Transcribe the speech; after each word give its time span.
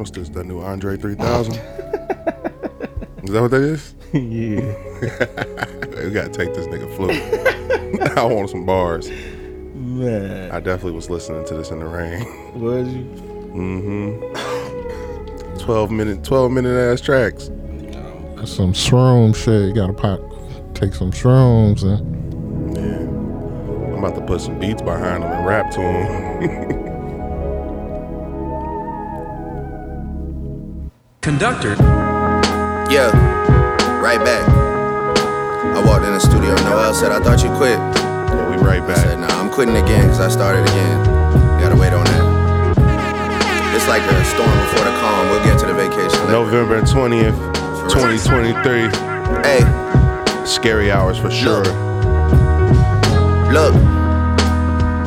What's 0.00 0.10
this? 0.12 0.30
The 0.30 0.42
new 0.42 0.60
Andre 0.60 0.96
3000? 0.96 1.52
is 1.56 1.60
that 3.32 3.42
what 3.42 3.50
that 3.50 3.60
is? 3.60 3.94
yeah. 4.14 6.00
we 6.02 6.10
gotta 6.10 6.30
take 6.30 6.54
this 6.54 6.66
nigga 6.68 6.88
flute. 6.96 7.20
I 8.16 8.24
want 8.24 8.48
some 8.48 8.64
bars. 8.64 9.10
Man. 9.10 10.50
I 10.52 10.60
definitely 10.60 10.92
was 10.92 11.10
listening 11.10 11.44
to 11.44 11.54
this 11.54 11.70
in 11.70 11.80
the 11.80 11.84
rain. 11.84 12.24
Was 12.58 12.88
you? 12.88 13.04
Mm-hmm. 13.52 15.58
12 15.58 15.90
minute, 15.90 16.24
12 16.24 16.50
minute 16.50 16.78
ass 16.78 17.02
tracks. 17.02 17.48
Some 18.46 18.72
shroom 18.72 19.36
shit. 19.36 19.68
You 19.68 19.74
gotta 19.74 19.92
pop, 19.92 20.18
take 20.74 20.94
some 20.94 21.12
shrooms 21.12 21.82
and 21.82 22.74
Yeah. 22.74 23.00
I'm 23.94 24.02
about 24.02 24.14
to 24.14 24.22
put 24.24 24.40
some 24.40 24.58
beats 24.58 24.80
behind 24.80 25.24
them 25.24 25.30
and 25.30 25.44
rap 25.44 25.70
to 25.72 25.78
them. 25.78 26.89
Conductor. 31.40 31.72
Yeah, 32.92 33.08
right 33.98 34.22
back. 34.22 34.46
I 34.46 35.82
walked 35.82 36.04
in 36.04 36.12
the 36.12 36.20
studio, 36.20 36.54
Noel 36.68 36.92
said, 36.92 37.12
I 37.12 37.18
thought 37.18 37.42
you 37.42 37.48
quit. 37.56 37.78
yeah, 37.78 38.50
we 38.50 38.56
right 38.62 38.82
I 38.82 38.94
said, 38.94 39.18
back. 39.18 39.30
nah, 39.30 39.40
I'm 39.40 39.48
quitting 39.48 39.74
again 39.74 40.02
because 40.02 40.20
I 40.20 40.28
started 40.28 40.68
again. 40.68 40.98
You 41.00 41.64
gotta 41.64 41.76
wait 41.80 41.94
on 41.94 42.04
that. 42.04 43.74
It's 43.74 43.88
like 43.88 44.02
the 44.02 44.22
storm 44.24 44.52
before 44.68 44.84
the 44.84 44.92
calm. 45.00 45.30
We'll 45.30 45.42
get 45.42 45.58
to 45.60 45.66
the 45.66 45.72
vacation 45.72 46.20
later. 46.28 46.44
November 46.44 46.82
20th, 46.82 47.88
2023. 47.88 48.92
Hey, 49.40 50.44
Scary 50.44 50.92
hours 50.92 51.16
for 51.16 51.30
sure. 51.30 51.64
look. 53.50 53.99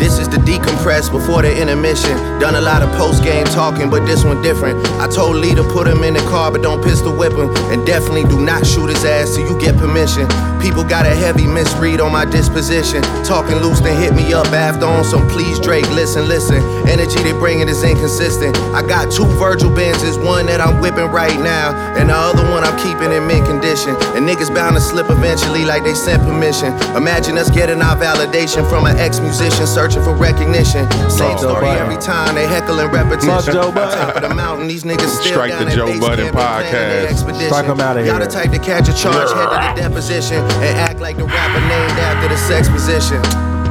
This 0.04 0.20
is 0.20 0.28
the 0.28 0.36
decompress 0.36 1.09
before 1.09 1.44
the 1.44 1.62
intermission. 1.62 2.18
Done 2.38 2.56
a 2.56 2.62
lot 2.62 2.84
of 2.84 2.92
post 2.98 3.23
game 3.23 3.46
talking, 3.46 3.90
but 3.90 4.06
this 4.06 4.26
one 4.26 4.42
different. 4.42 4.86
I 5.00 5.08
told 5.08 5.38
Lee 5.38 5.56
to 5.56 5.64
put 5.64 5.88
him 5.88 6.04
in 6.04 6.16
the 6.16 6.20
car, 6.28 6.52
but 6.52 6.62
don't 6.62 6.84
pistol 6.84 7.16
whip 7.16 7.32
him. 7.32 7.56
And 7.72 7.88
definitely 7.88 8.26
do 8.26 8.38
not 8.38 8.68
shoot 8.68 8.90
his 8.90 9.06
ass 9.06 9.36
till 9.36 9.50
you 9.50 9.58
get 9.62 9.78
permission. 9.78 10.28
People 10.64 10.83
got 10.86 11.06
a 11.06 11.14
heavy 11.14 11.45
misread 11.45 12.00
on 12.00 12.11
my 12.14 12.23
disposition. 12.25 13.02
Talking 13.25 13.58
loose, 13.58 13.81
then 13.81 14.00
hit 14.02 14.16
me 14.16 14.33
up 14.33 14.47
after 14.47 14.86
on 14.86 15.03
some 15.03 15.28
please 15.28 15.59
Drake. 15.59 15.88
Listen, 15.92 16.28
listen. 16.28 16.64
Energy 16.88 17.22
they 17.22 17.33
bringing 17.33 17.67
is 17.67 17.83
inconsistent. 17.83 18.55
I 18.73 18.81
got 18.81 19.11
two 19.11 19.25
Virgil 19.38 19.70
Benzes, 19.70 20.16
one 20.23 20.45
that 20.47 20.61
I'm 20.61 20.80
whipping 20.80 21.11
right 21.11 21.38
now, 21.39 21.75
and 22.00 22.09
the 22.09 22.16
other 22.16 22.44
one 22.50 22.64
I'm 22.64 22.78
keeping 22.80 23.11
in 23.11 23.28
mint 23.28 23.45
condition. 23.45 23.92
And 24.16 24.23
niggas 24.28 24.53
bound 24.55 24.75
to 24.75 24.81
slip 24.81 25.09
eventually, 25.09 25.66
like 25.66 25.83
they 25.83 25.94
sent 25.94 26.23
permission. 26.23 26.72
Imagine 26.95 27.38
us 27.38 27.50
getting 27.52 27.81
our 27.81 27.98
validation 27.98 28.67
from 28.70 28.86
an 28.86 28.98
ex 28.98 29.20
musician 29.20 29.67
searching 29.67 30.02
for 30.03 30.16
recognition. 30.16 30.89
Same 31.11 31.36
Oh, 31.36 31.38
story 31.38 31.67
every 31.75 31.98
time 31.98 32.36
they 32.36 32.48
heckling 32.48 32.88
repetition. 32.88 33.30
Fuck 33.36 33.45
Joe 33.45 33.72
Budden. 33.72 34.00
Top 34.00 34.16
of 34.16 34.22
the 34.30 34.33
mountain, 34.33 34.67
these 34.67 34.83
niggas 34.86 35.11
still 35.20 35.33
Strike 35.33 35.52
down 35.52 35.66
the 35.66 35.72
Joe 35.75 35.88
Budden 36.00 36.31
camp 36.31 36.36
and 36.36 36.36
planning 36.36 36.72
their 36.72 37.05
podcast. 37.08 37.11
expedition. 37.11 37.48
Strike 37.52 37.67
'em 37.70 37.80
outta 37.81 38.00
Y'all 38.05 38.16
here. 38.17 38.25
the 38.25 38.31
type 38.31 38.52
to 38.52 38.59
catch 38.59 38.88
a 38.88 38.94
charge, 38.94 39.30
head 39.33 39.75
to 39.75 39.81
the 39.81 39.89
deposition, 39.89 40.39
and 40.62 40.78
act 40.78 41.00
like 41.00 41.18
the 41.18 41.26
rapper 41.26 41.59
named 41.62 42.00
after 42.00 42.28
the 42.30 42.38
sex 42.38 42.68
position. 42.70 43.22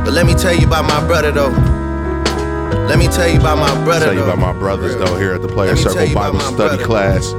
But 0.05 0.13
let 0.15 0.27
me 0.27 0.35
tell 0.35 0.55
you 0.55 0.67
about 0.67 0.85
my 0.85 1.05
brother 1.07 1.31
though. 1.33 1.53
Let 2.89 2.99
me 2.99 3.07
tell 3.07 3.29
you 3.29 3.39
about 3.39 3.59
my 3.59 3.85
brother 3.85 4.07
Tell 4.07 4.15
you 4.15 4.23
about 4.23 4.39
my 4.39 4.53
brothers 4.53 4.97
though 4.97 5.17
here 5.17 5.33
at 5.35 5.43
the 5.43 5.49
Player 5.49 5.69
Let 5.75 5.77
me 5.79 5.83
tell 5.85 5.93
Circle 5.93 6.15
Bible 6.15 6.41
Study 6.41 6.77
brother. 6.77 6.85
class. 6.85 7.33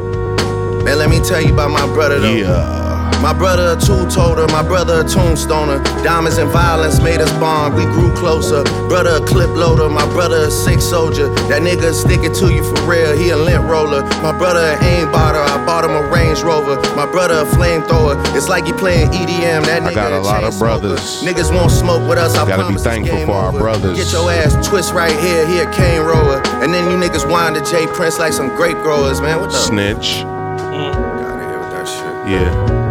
Man, 0.85 0.97
let 0.97 1.09
me 1.09 1.19
tell 1.19 1.41
you 1.41 1.53
about 1.53 1.71
my 1.71 1.85
brother 1.93 2.19
though. 2.19 2.31
Yeah. 2.33 2.92
My 3.21 3.33
brother 3.33 3.77
a 3.77 3.79
two-toter, 3.79 4.47
my 4.47 4.61
brother 4.63 5.01
a 5.01 5.03
tombstoner. 5.03 5.83
Diamonds 6.03 6.37
and 6.37 6.49
violence 6.51 7.01
made 7.01 7.21
us 7.21 7.31
bond, 7.39 7.75
we 7.75 7.83
grew 7.85 8.13
closer. 8.15 8.63
Brother 8.89 9.23
a 9.23 9.25
clip 9.25 9.49
loader, 9.51 9.89
my 9.89 10.05
brother 10.11 10.47
a 10.47 10.51
sick 10.51 10.81
soldier. 10.81 11.29
That 11.47 11.61
nigga 11.61 11.93
stick 11.93 12.19
it 12.23 12.33
to 12.39 12.53
you 12.53 12.63
for 12.63 12.81
real, 12.83 13.15
he 13.15 13.29
a 13.29 13.37
lint 13.37 13.63
roller. 13.63 14.03
My 14.21 14.37
brother 14.37 14.59
an 14.59 14.83
aim 14.83 15.07
botter, 15.07 15.39
I 15.39 15.63
bought 15.65 15.85
him 15.85 15.91
a 15.91 16.03
Range 16.11 16.41
Rover. 16.43 16.75
My 16.95 17.05
brother 17.09 17.35
a 17.41 17.45
flamethrower, 17.45 18.19
it's 18.35 18.49
like 18.49 18.65
he 18.65 18.73
playing 18.73 19.09
EDM. 19.11 19.65
That 19.65 19.83
nigga 19.83 19.87
I 19.87 19.93
got 19.93 20.11
a 20.11 20.19
lot 20.19 20.39
chain 20.39 20.47
of 20.47 20.53
smoker. 20.53 20.79
brothers. 20.79 21.23
Niggas 21.23 21.53
won't 21.53 21.71
smoke 21.71 22.07
with 22.07 22.17
us, 22.17 22.35
I 22.35 22.45
Gotta 22.45 22.67
be 22.67 22.77
thankful 22.77 23.25
for 23.25 23.31
our 23.33 23.51
brothers. 23.53 23.97
Get 23.97 24.11
your 24.11 24.29
ass 24.31 24.67
twist 24.67 24.93
right 24.93 25.17
here, 25.19 25.47
he 25.47 25.59
a 25.59 25.71
cane 25.71 26.01
roller. 26.01 26.41
And 26.61 26.73
then 26.73 26.91
you 26.91 26.97
niggas 26.97 27.29
wind 27.29 27.55
to 27.55 27.63
J 27.63 27.87
Prince 27.87 28.19
like 28.19 28.33
some 28.33 28.49
grape 28.55 28.77
growers, 28.77 29.21
man. 29.21 29.39
What 29.39 29.51
the? 29.51 29.57
Snitch. 29.57 30.23
Outta 30.23 31.47
here 31.47 31.59
with 31.59 31.71
that 31.71 31.87
shit. 31.87 32.31
Yeah. 32.31 32.82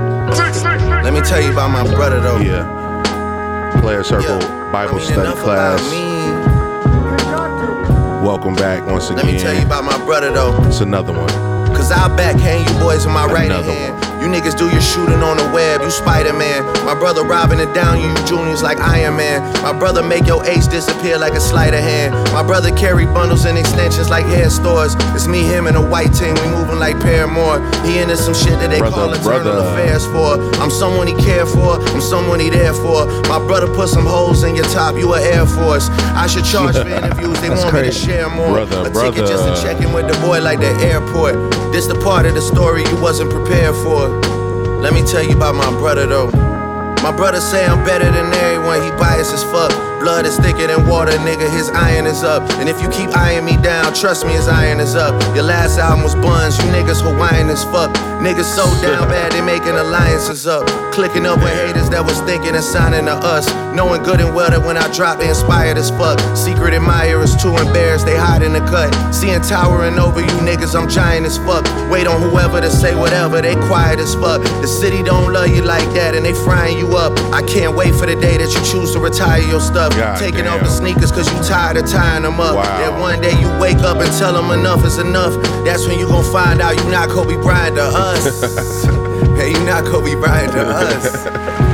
Let 1.12 1.24
me 1.24 1.28
tell 1.28 1.42
you 1.42 1.52
about 1.52 1.68
my 1.68 1.84
brother 1.94 2.20
though. 2.20 2.38
Yeah. 2.38 2.64
Player 3.82 4.02
Circle 4.02 4.38
Yeah. 4.40 4.72
Bible 4.72 4.94
I 4.94 4.96
mean, 4.96 5.12
Study 5.12 5.38
class. 5.40 5.82
Welcome 8.24 8.54
back 8.54 8.86
once 8.86 9.10
again. 9.10 9.26
Let 9.26 9.26
me 9.26 9.38
tell 9.38 9.54
you 9.54 9.66
about 9.66 9.84
my 9.84 10.02
brother 10.06 10.32
though. 10.32 10.56
It's 10.66 10.80
another 10.80 11.12
one. 11.12 11.28
Cause 11.76 11.92
I 11.92 12.08
backhand 12.16 12.66
you 12.66 12.80
boys 12.80 13.04
with 13.04 13.12
my 13.12 13.26
right 13.26 13.44
Another 13.44 13.74
hand. 13.74 14.11
You 14.22 14.28
niggas 14.28 14.56
do 14.56 14.70
your 14.70 14.80
shooting 14.80 15.18
on 15.20 15.36
the 15.36 15.50
web, 15.52 15.82
you 15.82 15.90
Spider 15.90 16.32
Man. 16.32 16.62
My 16.86 16.94
brother 16.94 17.24
robbing 17.24 17.58
it 17.58 17.74
down, 17.74 18.00
you 18.00 18.14
juniors 18.24 18.62
like 18.62 18.78
Iron 18.78 19.16
Man. 19.16 19.42
My 19.64 19.76
brother 19.76 20.00
make 20.00 20.26
your 20.28 20.44
ace 20.46 20.68
disappear 20.68 21.18
like 21.18 21.32
a 21.32 21.40
sleight 21.40 21.74
of 21.74 21.80
hand. 21.80 22.14
My 22.32 22.44
brother 22.44 22.70
carry 22.70 23.04
bundles 23.04 23.44
and 23.46 23.58
extensions 23.58 24.08
like 24.08 24.24
hair 24.26 24.48
stores. 24.48 24.94
It's 25.12 25.26
me, 25.26 25.42
him, 25.42 25.66
and 25.66 25.76
a 25.76 25.82
white 25.82 26.14
team, 26.14 26.34
we 26.36 26.46
moving 26.54 26.78
like 26.78 27.00
Paramore. 27.00 27.58
He 27.84 27.98
into 27.98 28.16
some 28.16 28.32
shit 28.32 28.54
that 28.62 28.70
they 28.70 28.78
Brother, 28.78 28.94
call 28.94 29.12
eternal 29.12 29.42
brother. 29.58 29.68
affairs 29.74 30.06
for. 30.06 30.38
I'm 30.62 30.70
someone 30.70 31.08
he 31.08 31.14
care 31.14 31.44
for, 31.44 31.82
I'm 31.90 32.00
someone 32.00 32.38
he 32.38 32.48
there 32.48 32.74
for. 32.74 33.06
My 33.26 33.38
brother 33.44 33.66
put 33.74 33.88
some 33.88 34.06
holes 34.06 34.44
in 34.44 34.54
your 34.54 34.66
top, 34.66 34.94
you 34.94 35.12
a 35.14 35.20
Air 35.20 35.46
Force. 35.46 35.88
I 36.14 36.28
should 36.28 36.44
charge 36.44 36.76
for 36.76 36.86
interviews, 36.98 37.40
they 37.40 37.50
want 37.50 37.74
me 37.74 37.82
to 37.82 37.92
share 37.92 38.30
more. 38.30 38.54
Brother, 38.62 38.86
a 38.86 38.92
ticket 38.94 39.26
just 39.26 39.42
to 39.50 39.54
check 39.66 39.82
in 39.82 39.92
with 39.92 40.06
the 40.06 40.14
boy 40.24 40.40
like 40.40 40.60
the 40.60 40.70
airport. 40.86 41.34
This 41.72 41.86
the 41.88 41.98
part 41.98 42.26
of 42.26 42.34
the 42.34 42.42
story 42.42 42.84
you 42.84 43.00
wasn't 43.02 43.30
prepared 43.32 43.74
for. 43.82 44.11
Let 44.82 44.94
me 44.94 45.02
tell 45.06 45.22
you 45.22 45.36
about 45.36 45.54
my 45.54 45.70
brother 45.78 46.06
though. 46.06 46.26
My 47.02 47.14
brother 47.14 47.40
say 47.40 47.64
I'm 47.64 47.84
better 47.84 48.10
than 48.10 48.34
everyone, 48.34 48.82
he 48.82 48.90
biased 48.98 49.32
as 49.32 49.44
fuck. 49.44 49.70
Blood 50.00 50.26
is 50.26 50.36
thicker 50.38 50.66
than 50.66 50.88
water, 50.88 51.12
nigga, 51.18 51.48
his 51.48 51.70
iron 51.70 52.04
is 52.04 52.24
up. 52.24 52.42
And 52.58 52.68
if 52.68 52.82
you 52.82 52.88
keep 52.90 53.16
eyeing 53.16 53.44
me 53.44 53.56
down, 53.56 53.94
trust 53.94 54.26
me, 54.26 54.32
his 54.32 54.48
iron 54.48 54.80
is 54.80 54.96
up. 54.96 55.14
Your 55.36 55.44
last 55.44 55.78
album 55.78 56.02
was 56.02 56.16
Buns, 56.16 56.58
you 56.58 56.64
niggas 56.64 57.00
Hawaiian 57.00 57.48
as 57.48 57.62
fuck. 57.62 57.94
Niggas 58.22 58.54
so 58.54 58.62
down 58.80 59.08
bad, 59.08 59.32
they 59.32 59.40
making 59.40 59.74
alliances 59.74 60.46
up. 60.46 60.64
Clicking 60.92 61.26
up 61.26 61.40
with 61.42 61.52
haters 61.52 61.90
that 61.90 62.04
was 62.04 62.20
thinking 62.20 62.54
and 62.54 62.62
signing 62.62 63.06
to 63.06 63.14
us. 63.14 63.50
Knowing 63.74 64.02
good 64.04 64.20
and 64.20 64.32
well 64.32 64.48
that 64.50 64.62
when 64.62 64.76
I 64.76 64.86
drop, 64.94 65.18
they 65.18 65.28
inspired 65.28 65.76
as 65.76 65.90
fuck. 65.90 66.20
Secret 66.36 66.72
admirers 66.72 67.34
too 67.34 67.56
embarrassed, 67.56 68.06
they 68.06 68.14
hide 68.14 68.42
in 68.42 68.52
the 68.52 68.60
cut. 68.60 68.94
Seeing 69.12 69.40
towering 69.40 69.98
over 69.98 70.20
you 70.20 70.36
niggas, 70.46 70.78
I'm 70.78 70.88
giant 70.88 71.26
as 71.26 71.38
fuck. 71.38 71.64
Wait 71.90 72.06
on 72.06 72.20
whoever 72.22 72.60
to 72.60 72.70
say 72.70 72.94
whatever, 72.94 73.42
they 73.42 73.56
quiet 73.66 73.98
as 73.98 74.14
fuck. 74.14 74.40
The 74.62 74.68
city 74.68 75.02
don't 75.02 75.32
love 75.32 75.48
you 75.48 75.62
like 75.62 75.88
that, 75.98 76.14
and 76.14 76.24
they 76.24 76.34
frying 76.46 76.78
you 76.78 76.94
up. 76.94 77.18
I 77.34 77.42
can't 77.42 77.74
wait 77.74 77.92
for 77.96 78.06
the 78.06 78.14
day 78.14 78.36
that 78.38 78.54
you 78.54 78.62
choose 78.70 78.92
to 78.92 79.00
retire 79.00 79.42
your 79.42 79.60
stuff. 79.60 79.96
God 79.96 80.18
Taking 80.18 80.44
damn. 80.44 80.54
off 80.54 80.60
the 80.60 80.70
sneakers 80.70 81.10
cause 81.10 81.26
you 81.26 81.42
tired 81.42 81.76
of 81.76 81.90
tying 81.90 82.22
them 82.22 82.38
up. 82.38 82.54
Wow. 82.54 82.78
Then 82.78 83.00
one 83.00 83.20
day 83.20 83.34
you 83.40 83.48
wake 83.58 83.82
up 83.82 83.98
and 83.98 84.12
tell 84.14 84.32
them 84.32 84.52
enough 84.52 84.84
is 84.86 84.98
enough. 84.98 85.34
That's 85.64 85.88
when 85.88 85.98
you 85.98 86.06
gon' 86.06 86.30
find 86.30 86.60
out 86.62 86.76
you 86.76 86.86
not 86.88 87.08
Kobe 87.08 87.34
Bryant 87.42 87.76
to 87.76 87.82
us. 87.82 88.11
hey, 89.36 89.50
you 89.50 89.64
not 89.64 89.84
Kobe 89.84 90.14
Bryant 90.14 90.52
to 90.52 90.62
us 90.68 91.26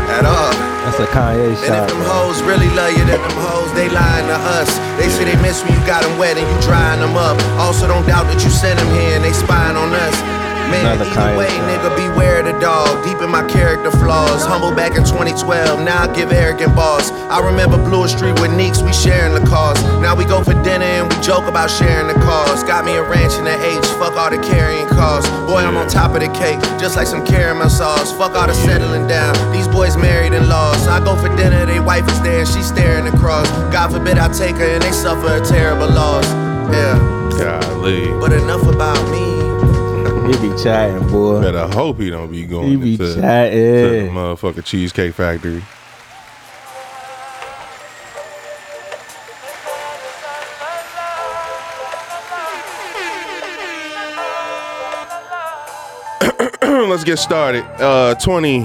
at 0.09 0.25
all. 0.25 0.53
That's 0.87 1.01
a 1.01 1.07
Kanye 1.13 1.57
shot. 1.57 1.65
And 1.67 1.75
if 1.75 1.89
them 1.91 2.01
bro. 2.01 2.09
hoes 2.09 2.43
really 2.43 2.71
love 2.73 2.93
you, 2.97 3.05
then 3.05 3.21
them 3.21 3.39
hoes, 3.43 3.73
they 3.75 3.89
lying 3.89 4.27
to 4.27 4.39
us. 4.57 4.71
They 4.97 5.09
say 5.11 5.25
they 5.25 5.37
miss 5.43 5.63
when 5.63 5.73
you 5.75 5.83
got 5.87 6.03
them 6.03 6.17
wet 6.17 6.39
and 6.39 6.47
you 6.47 6.59
drying 6.63 7.01
them 7.01 7.17
up. 7.17 7.37
Also, 7.59 7.87
don't 7.87 8.07
doubt 8.07 8.25
that 8.31 8.43
you 8.43 8.51
sent 8.51 8.79
them 8.79 8.89
here 8.95 9.17
and 9.17 9.25
they 9.25 9.33
spying 9.33 9.77
on 9.77 9.93
us. 9.93 10.48
Man, 10.69 10.85
Another 10.85 11.09
either 11.09 11.37
way, 11.39 11.49
shot. 11.49 11.65
Uh, 11.65 11.69
nigga, 11.69 11.91
beware 11.97 12.43
the 12.43 12.53
dog. 12.61 13.05
Deep 13.05 13.21
in 13.23 13.31
my 13.31 13.47
character 13.49 13.91
flaws. 13.91 14.45
Humble 14.45 14.75
back 14.75 14.93
in 14.97 15.05
2012, 15.05 15.81
now 15.81 16.03
I 16.05 16.15
give 16.15 16.31
arrogant 16.33 16.75
boss. 16.77 17.11
I 17.33 17.41
remember 17.45 17.77
Blue 17.79 18.07
Street 18.09 18.39
with 18.41 18.53
Neeks, 18.53 18.83
we 18.83 18.93
sharing 18.93 19.33
the 19.35 19.45
cost. 19.49 19.83
Now 20.05 20.15
we 20.15 20.25
go 20.25 20.45
for 20.45 20.55
dinner 20.63 20.85
and 20.85 21.13
we 21.13 21.21
joke 21.21 21.47
about 21.47 21.71
sharing 21.71 22.09
the 22.09 22.19
cost. 22.21 22.67
Got 22.67 22.85
me 22.85 22.97
a 22.97 23.03
ranch 23.03 23.35
in 23.35 23.45
the 23.45 23.57
H, 23.57 23.85
fuck 23.97 24.17
all 24.17 24.31
the 24.31 24.39
carrying 24.39 24.87
costs. 24.89 25.31
Boy, 25.49 25.65
I'm 25.65 25.77
on 25.77 25.89
top 25.89 26.15
of 26.15 26.21
the 26.21 26.29
cake, 26.39 26.61
just 26.79 26.97
like 26.97 27.07
some 27.07 27.25
caramel 27.25 27.71
sauce. 27.71 28.13
Fuck 28.13 28.35
all 28.35 28.47
the 28.47 28.55
settling 28.55 29.07
down. 29.07 29.35
These 29.53 29.69
boys 29.69 29.97
married 29.97 30.33
and 30.33 30.49
lost. 30.49 30.89
I 30.89 31.03
go 31.03 31.17
for 31.17 31.35
dinner, 31.37 31.65
they 31.67 31.81
wife 31.81 32.09
is 32.11 32.21
there 32.23 32.41
and 32.41 32.49
she 32.49 32.63
staring 32.63 33.07
across. 33.07 33.49
God 33.73 33.93
forbid 33.93 34.19
I 34.19 34.29
take 34.29 34.57
her 34.57 34.65
and 34.65 34.83
they 34.83 34.93
suffer 34.93 35.43
a 35.43 35.45
terrible 35.45 35.89
loss. 35.89 36.27
Yeah, 36.73 36.99
Golly. 37.39 38.13
but 38.21 38.33
enough 38.33 38.67
about 38.67 39.01
me. 39.11 39.38
He 40.29 40.35
be 40.35 40.63
chatting, 40.63 41.09
boy. 41.09 41.41
Better 41.41 41.67
hope 41.69 41.99
he 42.01 42.11
don't 42.11 42.31
be 42.31 42.45
going 42.45 42.69
He 42.69 42.77
be 42.77 42.93
into 42.93 43.07
to 43.07 43.13
the 43.15 43.21
chatting. 43.23 44.11
motherfucking 44.13 44.65
Cheesecake 44.65 45.15
Factory. 45.15 45.63
Let's 56.89 57.05
get 57.05 57.19
started. 57.19 57.65
Uh, 57.81 58.15
20, 58.17 58.61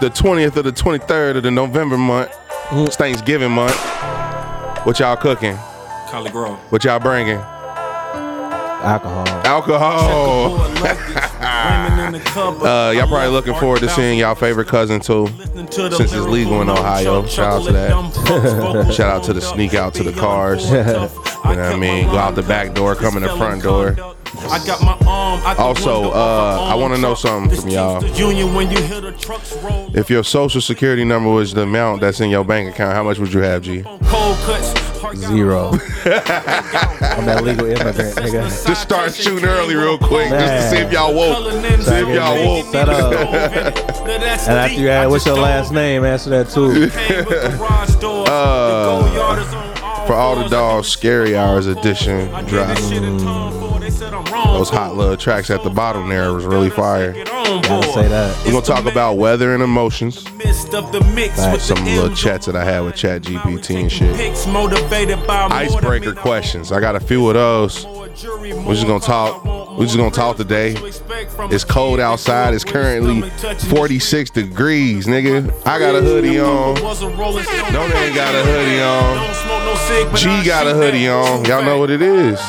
the 0.00 0.10
20th 0.10 0.56
of 0.56 0.64
the 0.64 0.72
23rd 0.72 1.36
of 1.36 1.42
the 1.42 1.50
November 1.50 1.98
month. 1.98 2.30
It's 2.72 2.96
Thanksgiving 2.96 3.50
month. 3.52 3.76
What 4.86 4.98
y'all 4.98 5.16
cooking? 5.16 5.56
Collard 6.08 6.32
Grove. 6.32 6.58
What 6.72 6.84
y'all 6.84 6.98
bringing? 7.00 7.38
Alcohol. 8.82 9.26
Alcohol. 9.46 10.56
uh, 10.60 11.28
Uh, 12.02 12.92
y'all 12.94 13.06
probably 13.06 13.28
looking 13.28 13.54
forward 13.54 13.80
to 13.80 13.88
seeing 13.88 14.18
y'all 14.18 14.34
favorite 14.34 14.66
cousin 14.68 15.00
too. 15.00 15.26
Since 15.70 16.00
it's 16.00 16.14
legal 16.14 16.60
in 16.62 16.68
Ohio. 16.68 17.24
Shout 17.26 17.60
out 17.60 17.66
to 17.66 17.72
that. 17.72 18.92
Shout 18.94 19.08
out 19.10 19.24
to 19.24 19.32
the 19.32 19.40
sneak 19.40 19.74
out 19.74 19.94
to 19.94 20.02
the 20.02 20.12
cars. 20.12 20.68
You 21.44 21.56
know 21.56 21.64
what 21.64 21.74
I 21.74 21.76
mean? 21.76 22.06
Go 22.06 22.16
out 22.18 22.36
the 22.36 22.42
back 22.44 22.72
door, 22.72 22.94
come 22.94 23.16
in 23.16 23.24
the 23.24 23.36
front 23.36 23.64
door. 23.64 23.96
I 24.48 24.64
got 24.64 24.80
my 24.80 24.96
arm 25.06 25.42
Also, 25.58 26.12
uh, 26.12 26.68
I 26.70 26.74
wanna 26.76 26.98
know 26.98 27.14
something 27.14 27.60
from 27.60 27.68
y'all. 27.68 28.00
This 28.00 28.16
Teamsters 28.16 28.28
Union 28.28 28.54
when 28.54 28.70
you 28.70 28.80
hear 28.80 29.00
the 29.00 29.12
trucks 29.12 29.52
roll. 29.56 29.90
If 29.94 30.08
your 30.08 30.22
social 30.22 30.60
security 30.60 31.04
number 31.04 31.28
was 31.30 31.52
the 31.52 31.62
amount 31.62 32.00
that's 32.00 32.20
in 32.20 32.30
your 32.30 32.44
bank 32.44 32.70
account, 32.72 32.94
how 32.94 33.02
much 33.02 33.18
would 33.18 33.32
you 33.32 33.40
have, 33.40 33.62
G? 33.62 33.82
Cold 35.02 35.14
cuts, 35.14 35.20
heart 35.20 35.20
got 35.20 35.32
Zero. 35.32 35.70
I'm 37.18 37.26
that 37.26 37.42
legal 37.44 37.66
immigrant, 37.66 38.16
nigga. 38.16 38.66
Just 38.66 38.82
start 38.82 39.14
shooting 39.14 39.44
early 39.48 39.74
real 39.74 39.98
quick, 39.98 40.28
just 40.30 40.70
to 40.70 40.76
see 40.76 40.82
if 40.82 40.92
y'all 40.92 41.12
woke. 41.14 41.52
See 41.52 41.94
if 41.94 42.08
y'all 42.08 42.46
woke. 42.46 42.72
Shut 42.72 42.88
up. 42.88 43.12
And 44.08 44.22
after 44.58 44.80
you 44.80 44.88
add, 44.88 45.08
what's 45.08 45.26
your 45.26 45.36
last 45.36 45.72
name? 45.72 46.04
Answer 46.04 46.30
that 46.30 46.48
too. 46.50 46.90
Uh, 48.32 50.06
For 50.06 50.14
all 50.14 50.36
the 50.36 50.48
dogs, 50.48 50.88
Scary 50.88 51.36
Hours 51.36 51.66
edition 51.66 52.28
Those 54.44 54.70
hot 54.70 54.96
little 54.96 55.16
tracks 55.16 55.50
at 55.50 55.62
the 55.62 55.70
bottom 55.70 56.08
there 56.08 56.32
was 56.32 56.44
really 56.44 56.70
fire. 56.70 57.12
Gotta 57.12 57.92
say 57.92 58.08
that. 58.08 58.44
We're 58.44 58.52
gonna 58.52 58.64
talk 58.64 58.86
about 58.86 59.16
weather 59.16 59.54
and 59.54 59.62
emotions. 59.62 60.24
Right, 60.30 61.60
Some 61.60 61.84
little 61.84 62.14
chats 62.14 62.46
that 62.46 62.56
I 62.56 62.64
had 62.64 62.80
with 62.80 62.94
Chat 62.94 63.22
GPT 63.22 63.80
and 63.80 63.92
shit. 63.92 64.16
Picks 64.16 64.46
motivated 64.46 65.26
by 65.26 65.48
more 65.48 65.48
than 65.48 65.58
Icebreaker 65.68 66.14
questions. 66.14 66.72
I 66.72 66.80
got 66.80 66.96
a 66.96 67.00
few 67.00 67.28
of 67.28 67.34
those. 67.34 67.84
We're 67.86 68.74
just 68.74 68.86
gonna 68.86 69.00
talk. 69.00 69.44
We're 69.76 69.84
just 69.84 69.96
gonna 69.96 70.10
talk 70.10 70.36
today. 70.36 70.76
It's 71.50 71.64
cold 71.64 71.98
outside. 72.00 72.54
It's 72.54 72.64
currently 72.64 73.28
46 73.68 74.30
degrees, 74.30 75.06
nigga. 75.06 75.50
I 75.66 75.78
got 75.78 75.94
a 75.94 76.00
hoodie 76.02 76.38
on. 76.40 76.74
No, 76.74 77.88
they 77.88 78.06
ain't 78.06 78.14
got 78.14 78.34
a 78.34 78.42
hoodie 78.44 78.82
on. 78.82 80.16
G 80.16 80.46
got 80.46 80.66
a 80.66 80.74
hoodie 80.74 81.08
on. 81.08 81.44
Y'all 81.44 81.64
know 81.64 81.78
what 81.78 81.90
it 81.90 82.02
is. 82.02 82.40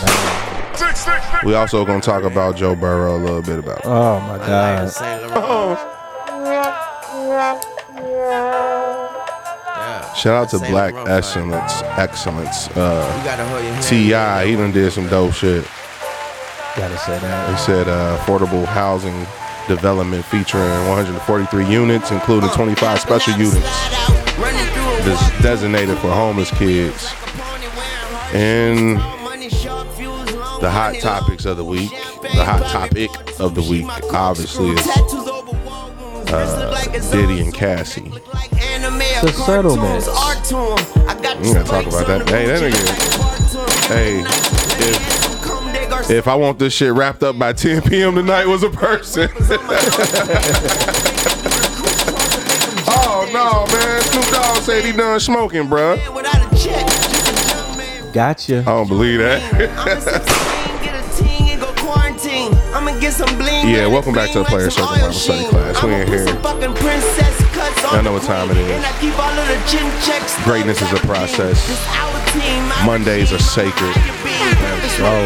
We 1.45 1.55
also 1.55 1.85
gonna 1.85 2.01
talk 2.01 2.23
about 2.23 2.55
Joe 2.55 2.75
Burrow 2.75 3.15
a 3.15 3.19
little 3.19 3.41
bit 3.41 3.59
about. 3.59 3.79
it. 3.79 3.85
Oh 3.85 4.19
my 4.21 4.37
god. 4.37 5.93
Shout 10.15 10.35
out 10.43 10.49
to 10.51 10.59
Black 10.59 10.93
Excellence, 11.07 11.81
Excellence. 11.97 12.69
Uh, 12.77 13.81
Ti, 13.81 14.03
he 14.47 14.55
done 14.55 14.71
did 14.71 14.91
some 14.93 15.07
dope 15.09 15.33
shit. 15.33 15.65
Gotta 16.77 16.97
say 16.97 17.13
They 17.13 17.27
that. 17.27 17.55
said 17.59 17.87
uh, 17.89 18.17
affordable 18.19 18.65
housing 18.65 19.25
development 19.67 20.23
featuring 20.25 20.69
143 20.87 21.67
units, 21.67 22.11
including 22.11 22.49
25 22.51 22.99
special 22.99 23.33
units 23.33 23.89
des- 25.03 25.41
designated 25.41 25.97
for 25.97 26.11
homeless 26.11 26.51
kids. 26.51 27.11
And 28.33 28.97
the 30.63 30.71
hot 30.71 30.95
topics 31.01 31.43
of 31.43 31.57
the 31.57 31.65
week, 31.65 31.89
the 32.21 32.45
hot 32.45 32.65
topic 32.71 33.09
of 33.37 33.53
the 33.53 33.61
week, 33.61 33.85
obviously 34.13 34.69
is 34.69 34.87
uh, 36.31 37.09
Diddy 37.11 37.41
and 37.41 37.53
Cassie. 37.53 38.07
The 38.07 39.33
settlements. 39.45 40.07
We 40.07 41.53
gotta 41.53 41.65
talk 41.65 41.85
about 41.85 42.07
that. 42.07 42.29
Hey, 42.29 42.45
that 42.45 42.61
nigga. 42.61 43.89
Hey, 43.89 44.21
if 45.99 46.09
if 46.09 46.27
I 46.29 46.35
want 46.35 46.59
this 46.59 46.71
shit 46.71 46.93
wrapped 46.93 47.23
up 47.23 47.37
by 47.37 47.51
10 47.51 47.81
p.m. 47.81 48.15
tonight 48.15 48.45
was 48.45 48.63
a 48.63 48.69
person. 48.69 49.29
oh 52.87 53.29
no, 53.33 53.65
man! 53.75 54.01
Snoop 54.03 54.25
Dogg 54.27 54.63
said 54.63 54.85
he 54.85 54.93
done 54.93 55.19
smoking, 55.19 55.67
bruh. 55.67 55.99
Gotcha. 58.13 58.59
I 58.59 58.63
don't 58.63 58.87
believe 58.87 59.19
that. 59.19 60.23
Yeah, 63.67 63.87
welcome 63.87 64.13
back 64.13 64.31
to 64.31 64.39
the 64.39 64.45
Player 64.45 64.69
Circle 64.69 64.89
Bible 64.95 65.13
Study 65.13 65.39
class. 65.49 65.83
We 65.83 65.93
in 66.01 66.07
here. 66.07 66.25
Y'all 67.93 68.03
know 68.03 68.13
what 68.13 68.23
time 68.23 68.49
it 68.51 68.57
is. 68.57 68.69
Greatness 70.43 70.81
is 70.81 70.91
a 70.91 70.97
process. 71.05 71.57
Mondays 72.85 73.31
are 73.31 73.39
sacred. 73.39 73.93
Oh, 75.05 75.25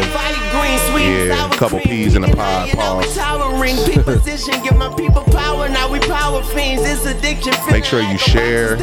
Yeah, 1.28 1.46
a 1.46 1.56
couple 1.56 1.78
peas 1.84 2.14
in 2.16 2.24
a 2.24 2.28
pod, 2.34 2.68
pause. 2.76 3.16
Make 7.70 7.84
sure 7.84 8.00
you 8.00 8.18
share, 8.18 8.76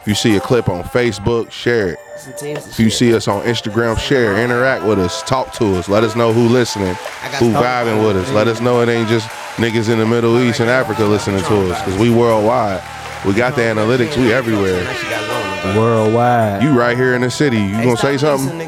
If 0.01 0.07
you 0.07 0.15
see 0.15 0.35
a 0.35 0.39
clip 0.39 0.67
on 0.67 0.83
Facebook, 0.83 1.51
share 1.51 1.89
it. 1.89 1.99
If 2.41 2.79
you 2.79 2.89
see 2.89 3.13
us 3.13 3.27
on 3.27 3.43
Instagram, 3.43 3.99
share, 3.99 4.43
interact 4.43 4.83
with 4.83 4.97
us, 4.97 5.21
talk 5.23 5.53
to 5.53 5.75
us, 5.75 5.87
let 5.87 6.03
us 6.03 6.15
know 6.15 6.33
who 6.33 6.47
listening, 6.47 6.95
who 7.37 7.51
vibing 7.51 8.05
with 8.05 8.17
us. 8.17 8.31
Let 8.31 8.47
us 8.47 8.61
know 8.61 8.81
it 8.81 8.89
ain't 8.89 9.07
just 9.07 9.27
niggas 9.57 9.89
in 9.89 9.99
the 9.99 10.05
Middle 10.07 10.39
East 10.41 10.59
and 10.59 10.71
Africa 10.71 11.03
listening 11.03 11.43
to 11.43 11.71
us, 11.71 11.81
cause 11.83 11.97
we 11.99 12.09
worldwide. 12.09 12.81
We 13.27 13.33
got 13.33 13.55
the 13.55 13.61
analytics, 13.61 14.17
we 14.17 14.33
everywhere. 14.33 14.83
Worldwide. 15.77 16.63
You 16.63 16.71
right 16.71 16.97
here 16.97 17.13
in 17.13 17.21
the 17.21 17.29
city, 17.29 17.57
you 17.57 17.73
gonna 17.73 17.95
say 17.95 18.17
something? 18.17 18.67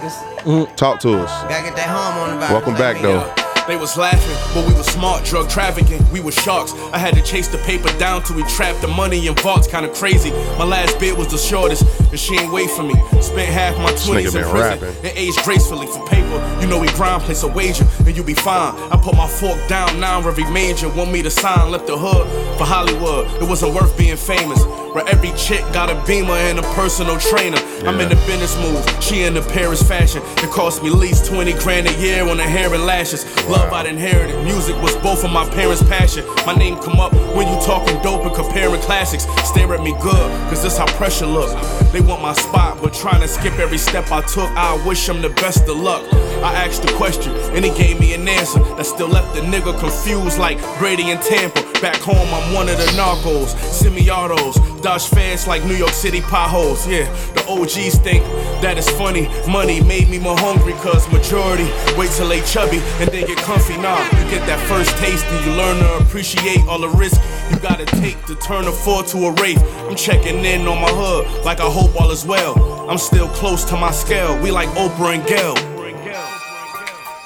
Talk 0.76 1.00
to 1.00 1.20
us. 1.20 1.32
Gotta 1.50 1.64
get 1.64 1.76
that 1.76 1.90
home 1.90 2.30
on 2.30 2.40
the 2.40 2.46
Welcome 2.54 2.76
back 2.76 3.02
though. 3.02 3.43
They 3.68 3.78
was 3.78 3.96
laughing, 3.96 4.36
but 4.54 4.68
we 4.68 4.74
was 4.74 4.86
smart, 4.88 5.24
drug 5.24 5.50
trafficking. 5.50 6.06
We 6.12 6.20
was 6.20 6.36
sharks. 6.36 6.74
I 6.92 6.98
had 6.98 7.16
to 7.16 7.22
chase 7.22 7.48
the 7.48 7.58
paper 7.60 7.88
down 7.98 8.22
till 8.24 8.36
we 8.36 8.44
trapped 8.44 8.82
the 8.82 8.90
money 8.90 9.26
in 9.28 9.36
vaults. 9.36 9.68
Kinda 9.68 9.88
crazy. 9.94 10.32
My 10.60 10.66
last 10.66 11.00
bid 11.00 11.18
was 11.18 11.30
the 11.30 11.38
shortest, 11.38 11.84
and 12.12 12.20
she 12.20 12.38
ain't 12.38 12.52
wait 12.52 12.70
for 12.72 12.84
me. 12.84 12.94
Spent 13.22 13.50
half 13.50 13.78
my 13.78 13.94
twenties 13.94 14.36
in 14.36 14.42
been 14.42 14.52
prison 14.52 14.80
rapping. 14.82 14.96
and 15.06 15.18
aged 15.18 15.42
gracefully 15.44 15.88
for 15.88 16.06
paper. 16.08 16.58
You 16.60 16.68
know 16.68 16.78
we 16.78 16.88
grind, 16.90 17.24
place 17.24 17.44
a 17.44 17.48
wager, 17.48 17.86
and 18.06 18.16
you 18.18 18.24
be 18.24 18.34
fine. 18.34 18.76
I 18.92 18.98
put 19.02 19.16
my 19.16 19.28
fork 19.28 19.58
down 19.70 19.98
now, 20.00 20.20
every 20.20 20.46
major 20.52 20.90
want 20.90 21.12
me 21.12 21.22
to 21.22 21.32
sign. 21.32 21.72
Left 21.72 21.88
the 21.88 21.98
hood 21.98 22.28
for 22.58 22.66
Hollywood. 22.66 23.28
It 23.42 23.48
wasn't 23.48 23.74
worth 23.74 23.98
being 23.98 24.18
famous. 24.18 24.62
Where 24.94 25.08
every 25.10 25.32
chick 25.32 25.62
got 25.74 25.90
a 25.90 25.96
beamer 26.06 26.34
and 26.34 26.60
a 26.60 26.62
personal 26.74 27.18
trainer. 27.18 27.58
I'm 27.88 28.00
in 28.00 28.10
the 28.10 28.16
business 28.28 28.56
move, 28.62 28.86
she 29.04 29.24
in 29.24 29.34
the 29.34 29.42
Paris 29.42 29.82
fashion. 29.82 30.22
It 30.38 30.52
cost 30.52 30.84
me 30.84 30.90
at 30.90 30.96
least 30.96 31.26
20 31.26 31.52
grand 31.54 31.88
a 31.88 31.94
year 32.00 32.28
on 32.28 32.38
the 32.38 32.44
hair 32.44 32.72
and 32.72 32.86
lashes. 32.86 33.26
Love 33.50 33.74
I'd 33.74 33.88
inherited. 33.88 34.44
Music 34.44 34.76
was 34.84 34.96
both 34.98 35.24
of 35.24 35.32
my 35.32 35.50
parents' 35.50 35.82
passion. 35.82 36.24
My 36.46 36.54
name 36.54 36.78
come 36.78 37.00
up 37.00 37.12
when 37.36 37.48
you 37.48 37.60
talking 37.66 38.00
dope 38.04 38.24
and 38.24 38.36
comparing 38.36 38.82
classics. 38.82 39.26
Stare 39.50 39.74
at 39.74 39.82
me 39.82 39.94
good, 40.00 40.30
cause 40.50 40.62
this 40.62 40.78
how 40.78 40.86
pressure 40.96 41.26
look. 41.26 41.50
They 41.92 42.02
want 42.02 42.22
my 42.22 42.34
spot, 42.34 42.80
but 42.80 42.94
trying 42.94 43.22
to 43.22 43.28
skip 43.28 43.58
every 43.58 43.80
step 43.80 44.12
I 44.12 44.22
took. 44.22 44.50
I 44.52 44.76
wish 44.86 45.08
them 45.08 45.24
the 45.24 45.30
best 45.30 45.68
of 45.68 45.76
luck. 45.78 46.04
I 46.44 46.54
asked 46.66 46.84
the 46.84 46.94
question, 46.94 47.34
and 47.56 47.66
he 47.66 47.72
gave 47.72 48.00
me 48.00 48.14
an 48.14 48.28
answer 48.28 48.60
that 48.60 48.86
still 48.86 49.08
left 49.08 49.34
the 49.34 49.42
nigga 49.42 49.80
confused 49.80 50.38
like 50.38 50.60
Brady 50.78 51.10
and 51.10 51.20
Tampa. 51.20 51.73
Back 51.84 52.00
home, 52.00 52.34
I'm 52.34 52.54
one 52.54 52.70
of 52.70 52.78
the 52.78 52.86
narcos, 52.96 53.50
semi-autos, 53.60 54.56
dodge 54.80 55.06
fast 55.08 55.50
like 55.50 55.66
New 55.66 55.76
York 55.76 55.92
City 55.92 56.22
potholes. 56.22 56.88
Yeah, 56.88 57.12
the 57.34 57.44
OGs 57.46 57.98
think 57.98 58.24
that 58.62 58.78
is 58.78 58.90
funny. 58.92 59.28
Money 59.52 59.82
made 59.82 60.08
me 60.10 60.18
more 60.18 60.38
hungry, 60.38 60.72
cause 60.80 61.12
majority 61.12 61.68
wait 61.98 62.10
till 62.12 62.30
they 62.30 62.40
chubby 62.44 62.78
and 63.04 63.10
then 63.10 63.28
get 63.28 63.38
comfy. 63.40 63.76
Nah, 63.76 64.02
you 64.16 64.24
get 64.32 64.48
that 64.48 64.66
first 64.70 64.96
taste 64.96 65.26
and 65.26 65.46
you 65.46 65.52
learn 65.58 65.76
to 65.76 66.06
appreciate 66.06 66.62
all 66.70 66.80
the 66.80 66.88
risk 66.88 67.20
you 67.52 67.60
gotta 67.60 67.86
take 67.86 68.16
to 68.28 68.36
turn 68.36 68.64
a 68.64 68.72
four 68.72 69.04
to 69.04 69.18
a 69.26 69.34
wraith. 69.42 69.62
I'm 69.84 69.98
checking 69.98 70.46
in 70.46 70.66
on 70.66 70.80
my 70.80 70.88
hood 70.88 71.44
like 71.44 71.60
I 71.60 71.70
hope 71.70 72.00
all 72.00 72.12
is 72.12 72.26
well. 72.26 72.90
I'm 72.90 72.98
still 72.98 73.28
close 73.28 73.66
to 73.66 73.76
my 73.76 73.92
scale. 73.92 74.42
We 74.42 74.52
like 74.52 74.70
Oprah 74.70 75.16
and 75.16 75.28
Gail. 75.28 75.58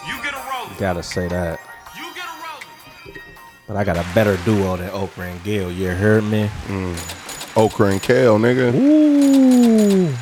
You 0.08 0.80
gotta 0.80 1.04
say 1.04 1.28
that. 1.28 1.67
But 3.68 3.76
I 3.76 3.84
got 3.84 3.98
a 3.98 4.06
better 4.16 4.38
duo 4.46 4.78
than 4.78 4.90
Oprah 4.92 5.30
and 5.30 5.44
Gail. 5.44 5.70
You 5.70 5.90
heard 5.90 6.24
me? 6.24 6.50
Okra 7.58 7.92
and 7.92 8.02
kale, 8.02 8.38
nigga. 8.40 8.74
Ooh. 8.74 10.16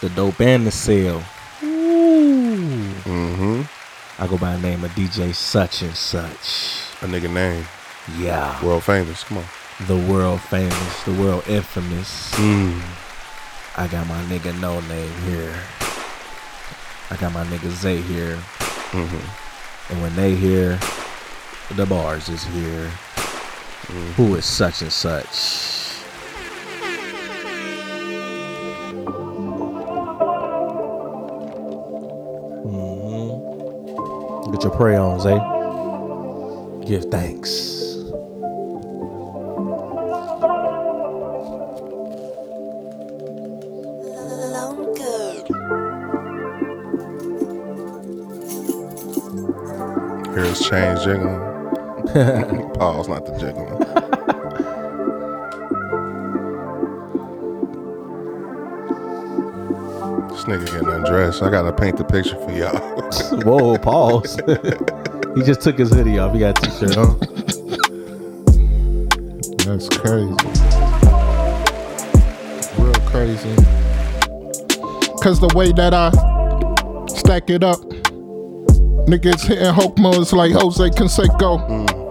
The 0.00 0.08
dope 0.14 0.40
and 0.40 0.64
the 0.64 0.70
sale. 0.70 1.24
Ooh. 1.64 2.92
Mm-hmm. 3.02 3.62
I 4.22 4.26
go 4.28 4.38
by 4.38 4.54
the 4.54 4.62
name 4.62 4.84
of 4.84 4.92
DJ 4.92 5.34
Such 5.34 5.82
and 5.82 5.96
Such. 5.96 6.84
A 7.02 7.06
nigga 7.06 7.32
name. 7.32 7.66
Yeah. 8.16 8.64
World 8.64 8.84
famous. 8.84 9.24
Come 9.24 9.38
on. 9.38 9.44
The 9.88 9.96
world 9.96 10.40
famous, 10.42 11.02
the 11.02 11.14
world 11.14 11.42
infamous. 11.48 12.32
Mm. 12.34 12.80
I 13.76 13.88
got 13.88 14.06
my 14.06 14.22
nigga 14.24 14.58
No 14.60 14.78
Name 14.82 15.12
here. 15.22 15.52
I 17.10 17.16
got 17.16 17.32
my 17.32 17.44
nigga 17.46 17.70
Zay 17.70 18.00
here. 18.00 18.36
Mm-hmm. 18.92 19.92
And 19.92 20.02
when 20.02 20.14
they 20.14 20.36
here, 20.36 20.78
the 21.76 21.86
bars 21.86 22.28
is 22.28 22.44
here. 22.44 22.88
Who 24.16 24.34
is 24.34 24.44
such 24.44 24.82
and 24.82 24.92
such? 24.92 25.24
Mm-hmm. 32.66 34.52
Get 34.52 34.62
your 34.62 34.72
pray 34.72 34.96
ons, 34.96 35.24
eh? 35.24 35.38
Give 36.86 37.04
thanks. 37.10 37.80
Here's 50.34 50.60
change 50.60 51.04
jiggling. 51.04 51.51
Pause, 52.74 53.08
not 53.08 53.24
the 53.24 53.32
jiggling. 53.38 54.12
this 60.28 60.44
nigga 60.44 60.66
getting 60.72 60.88
undressed. 60.88 61.42
I 61.42 61.50
gotta 61.50 61.72
paint 61.72 61.96
the 61.96 62.04
picture 62.04 62.36
for 62.36 62.50
y'all. 62.52 63.40
Whoa, 63.42 63.78
pause. 63.78 64.36
he 65.36 65.42
just 65.42 65.60
took 65.60 65.78
his 65.78 65.90
hoodie 65.90 66.18
off. 66.18 66.32
He 66.32 66.40
got 66.40 66.58
a 66.58 66.70
t-shirt 66.70 66.96
on. 66.96 67.18
That's 69.64 69.88
crazy. 69.88 70.34
Real 72.78 72.94
crazy. 73.08 73.54
Cause 75.22 75.38
the 75.40 75.52
way 75.54 75.72
that 75.72 75.94
I 75.94 76.10
stack 77.06 77.48
it 77.48 77.62
up, 77.62 77.78
niggas 79.06 79.46
hitting 79.46 79.72
hope 79.72 79.98
modes 79.98 80.32
like 80.32 80.52
Jose 80.52 80.90
Canseco. 80.90 81.68
Mm. 81.68 82.01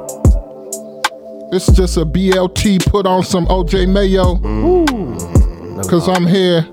It's 1.53 1.69
just 1.73 1.97
a 1.97 2.05
BLT 2.05 2.89
put 2.89 3.05
on 3.05 3.23
some 3.23 3.45
OJ 3.47 3.85
Mayo. 3.91 4.37
Cause 5.89 6.07
I'm 6.07 6.25
here 6.25 6.65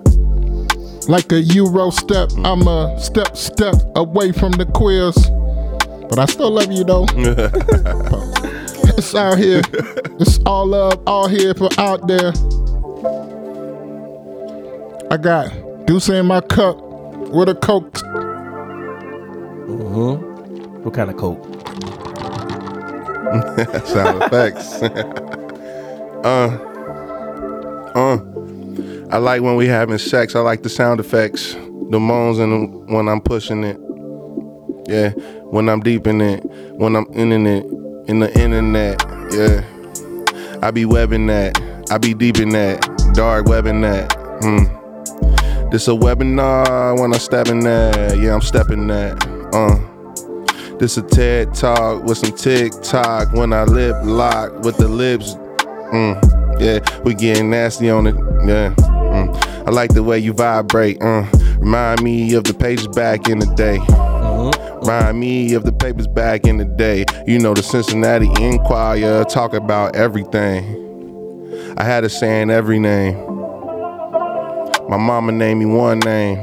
like 1.08 1.32
a 1.32 1.40
Euro 1.40 1.90
step. 1.90 2.30
I'm 2.44 2.68
a 2.68 2.96
step, 3.00 3.36
step 3.36 3.74
away 3.96 4.30
from 4.30 4.52
the 4.52 4.66
quiz. 4.66 5.16
But 6.08 6.20
I 6.20 6.26
still 6.26 6.52
love 6.52 6.70
you 6.70 6.84
though. 6.84 7.06
it's 8.96 9.14
out 9.16 9.38
here. 9.38 9.62
It's 10.20 10.38
all 10.46 10.66
love, 10.66 11.02
all 11.08 11.26
here 11.26 11.54
for 11.54 11.70
out 11.76 12.06
there. 12.06 12.32
I 15.10 15.16
got 15.16 15.86
Deuce 15.86 16.08
in 16.08 16.26
my 16.26 16.40
cup 16.40 16.78
with 17.30 17.48
a 17.48 17.54
Coke. 17.56 17.94
Mm-hmm. 19.64 20.82
What 20.84 20.94
kind 20.94 21.10
of 21.10 21.16
coat? 21.16 21.47
Sound 23.84 24.22
effects. 24.22 24.82
uh, 26.24 26.48
uh. 27.94 28.18
I 29.10 29.16
like 29.18 29.42
when 29.42 29.56
we 29.56 29.66
having 29.66 29.98
sex. 29.98 30.34
I 30.34 30.40
like 30.40 30.62
the 30.62 30.68
sound 30.68 31.00
effects, 31.00 31.54
the 31.54 31.98
moans, 31.98 32.38
and 32.38 32.86
when 32.90 33.08
I'm 33.08 33.20
pushing 33.20 33.64
it. 33.64 33.78
Yeah, 34.86 35.10
when 35.50 35.68
I'm 35.68 35.80
deep 35.80 36.06
in 36.06 36.20
it, 36.20 36.44
when 36.76 36.94
I'm 36.94 37.06
in 37.12 37.32
it, 37.46 37.64
in 38.08 38.20
the 38.20 38.30
internet. 38.38 39.02
Yeah, 39.32 40.58
I 40.62 40.70
be 40.70 40.84
webbing 40.84 41.26
that. 41.26 41.58
I 41.90 41.98
be 41.98 42.12
deep 42.12 42.38
in 42.38 42.50
that, 42.50 42.80
dark 43.14 43.46
webbing 43.46 43.80
that. 43.82 44.12
Hmm. 44.42 45.70
This 45.70 45.88
a 45.88 45.92
webinar 45.92 46.98
when 47.00 47.14
I 47.14 47.18
step 47.18 47.48
in 47.48 47.60
that. 47.60 48.18
Yeah, 48.18 48.34
I'm 48.34 48.42
stepping 48.42 48.86
that. 48.88 49.22
Uh. 49.54 49.87
This 50.78 50.96
a 50.96 51.02
TED 51.02 51.54
talk 51.54 52.04
with 52.04 52.18
some 52.18 52.36
TikTok 52.36 53.32
when 53.32 53.52
I 53.52 53.64
lip 53.64 53.96
lock 54.04 54.62
with 54.62 54.76
the 54.76 54.86
lips. 54.86 55.34
Mm, 55.92 56.60
yeah, 56.60 57.00
we 57.02 57.14
getting 57.14 57.50
nasty 57.50 57.90
on 57.90 58.06
it. 58.06 58.14
Yeah, 58.46 58.74
mm. 58.76 59.66
I 59.66 59.70
like 59.72 59.92
the 59.92 60.04
way 60.04 60.20
you 60.20 60.32
vibrate. 60.32 61.02
Uh, 61.02 61.26
remind 61.58 62.02
me 62.04 62.32
of 62.34 62.44
the 62.44 62.54
pages 62.54 62.86
back 62.86 63.28
in 63.28 63.40
the 63.40 63.46
day. 63.56 63.78
Remind 64.82 65.18
me 65.18 65.54
of 65.54 65.64
the 65.64 65.72
papers 65.72 66.06
back 66.06 66.46
in 66.46 66.58
the 66.58 66.64
day. 66.64 67.04
You 67.26 67.40
know 67.40 67.54
the 67.54 67.62
Cincinnati 67.64 68.28
Enquirer 68.40 69.24
talk 69.24 69.54
about 69.54 69.96
everything. 69.96 71.74
I 71.76 71.82
had 71.82 72.04
a 72.04 72.08
saying 72.08 72.50
every 72.50 72.78
name. 72.78 73.16
My 74.88 74.96
mama 74.96 75.32
named 75.32 75.58
me 75.58 75.66
one 75.66 75.98
name, 75.98 76.38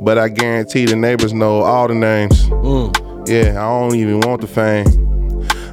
but 0.00 0.18
I 0.18 0.28
guarantee 0.28 0.84
the 0.84 0.94
neighbors 0.94 1.32
know 1.32 1.62
all 1.62 1.88
the 1.88 1.94
names. 1.94 2.48
Yeah, 3.28 3.62
I 3.62 3.68
don't 3.68 3.94
even 3.94 4.20
want 4.20 4.40
the 4.40 4.46
fame. 4.46 4.86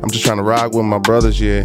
I'm 0.04 0.10
just 0.10 0.26
trying 0.26 0.38
to 0.38 0.44
rock 0.44 0.74
with 0.74 0.84
my 0.84 0.98
brothers, 0.98 1.40
yeah. 1.40 1.64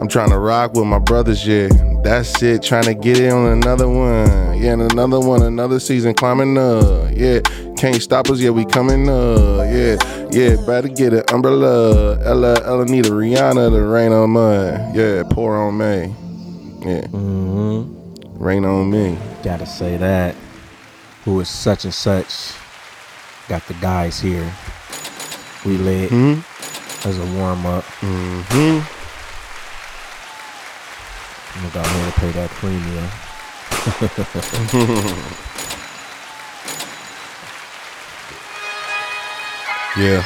I'm 0.00 0.06
trying 0.06 0.30
to 0.30 0.38
rock 0.38 0.74
with 0.74 0.86
my 0.86 1.00
brothers, 1.00 1.44
yeah. 1.44 1.68
That's 2.04 2.40
it, 2.40 2.62
trying 2.62 2.84
to 2.84 2.94
get 2.94 3.18
it 3.18 3.32
on 3.32 3.46
another 3.50 3.88
one. 3.88 4.56
Yeah, 4.60 4.74
and 4.74 4.92
another 4.92 5.18
one, 5.18 5.42
another 5.42 5.80
season 5.80 6.14
climbing 6.14 6.56
up. 6.56 7.10
Yeah, 7.16 7.40
can't 7.76 8.00
stop 8.00 8.30
us, 8.30 8.38
yeah, 8.38 8.50
we 8.50 8.64
coming 8.64 9.08
up. 9.08 9.66
Yeah, 9.72 9.96
yeah, 10.30 10.54
better 10.66 10.86
get 10.86 11.12
an 11.12 11.24
umbrella. 11.32 12.20
Ella, 12.24 12.62
Ella 12.64 12.84
need 12.84 13.06
a 13.06 13.10
Rihanna 13.10 13.70
to 13.70 13.82
rain 13.82 14.12
on 14.12 14.30
mud. 14.30 14.94
Yeah, 14.94 15.24
pour 15.24 15.56
on 15.56 15.78
me. 15.78 16.14
Yeah, 16.88 17.06
mm-hmm. 17.08 18.38
rain 18.38 18.64
on 18.64 18.88
me. 18.88 19.18
Gotta 19.42 19.66
say 19.66 19.96
that. 19.96 20.36
Who 21.24 21.40
is 21.40 21.48
such 21.48 21.84
and 21.84 21.94
such? 21.94 22.52
Got 23.48 23.66
the 23.66 23.74
guys 23.74 24.20
here. 24.20 24.48
We 25.64 25.76
lit 25.78 26.10
as 27.04 27.18
a 27.18 27.26
warm 27.38 27.64
up. 27.66 27.84
Mm-hmm. 28.00 28.80
I'm 31.54 31.62
gonna 31.62 31.74
go 31.74 31.80
ahead 31.80 32.04
and 32.04 32.14
pay 32.14 32.30
that 32.32 32.50
premium. 32.50 33.08
Yeah, 39.94 40.24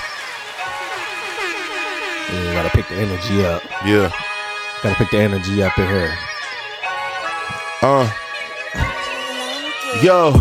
Yeah, 2.32 2.52
gotta 2.54 2.70
pick 2.70 2.86
the 2.88 2.94
energy 2.94 3.44
up. 3.44 3.62
yeah. 3.84 4.12
Gotta 4.80 4.94
pick 4.94 5.10
the 5.10 5.18
energy 5.18 5.60
up 5.60 5.76
in 5.76 5.88
here. 5.88 6.16
Uh. 7.82 8.08
Yo, 10.02 10.40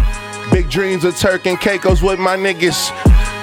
big 0.51 0.69
dreams 0.69 1.03
of 1.05 1.17
Turk 1.17 1.47
and 1.47 1.59
Caicos 1.59 2.03
with 2.03 2.19
my 2.19 2.37
niggas. 2.37 2.91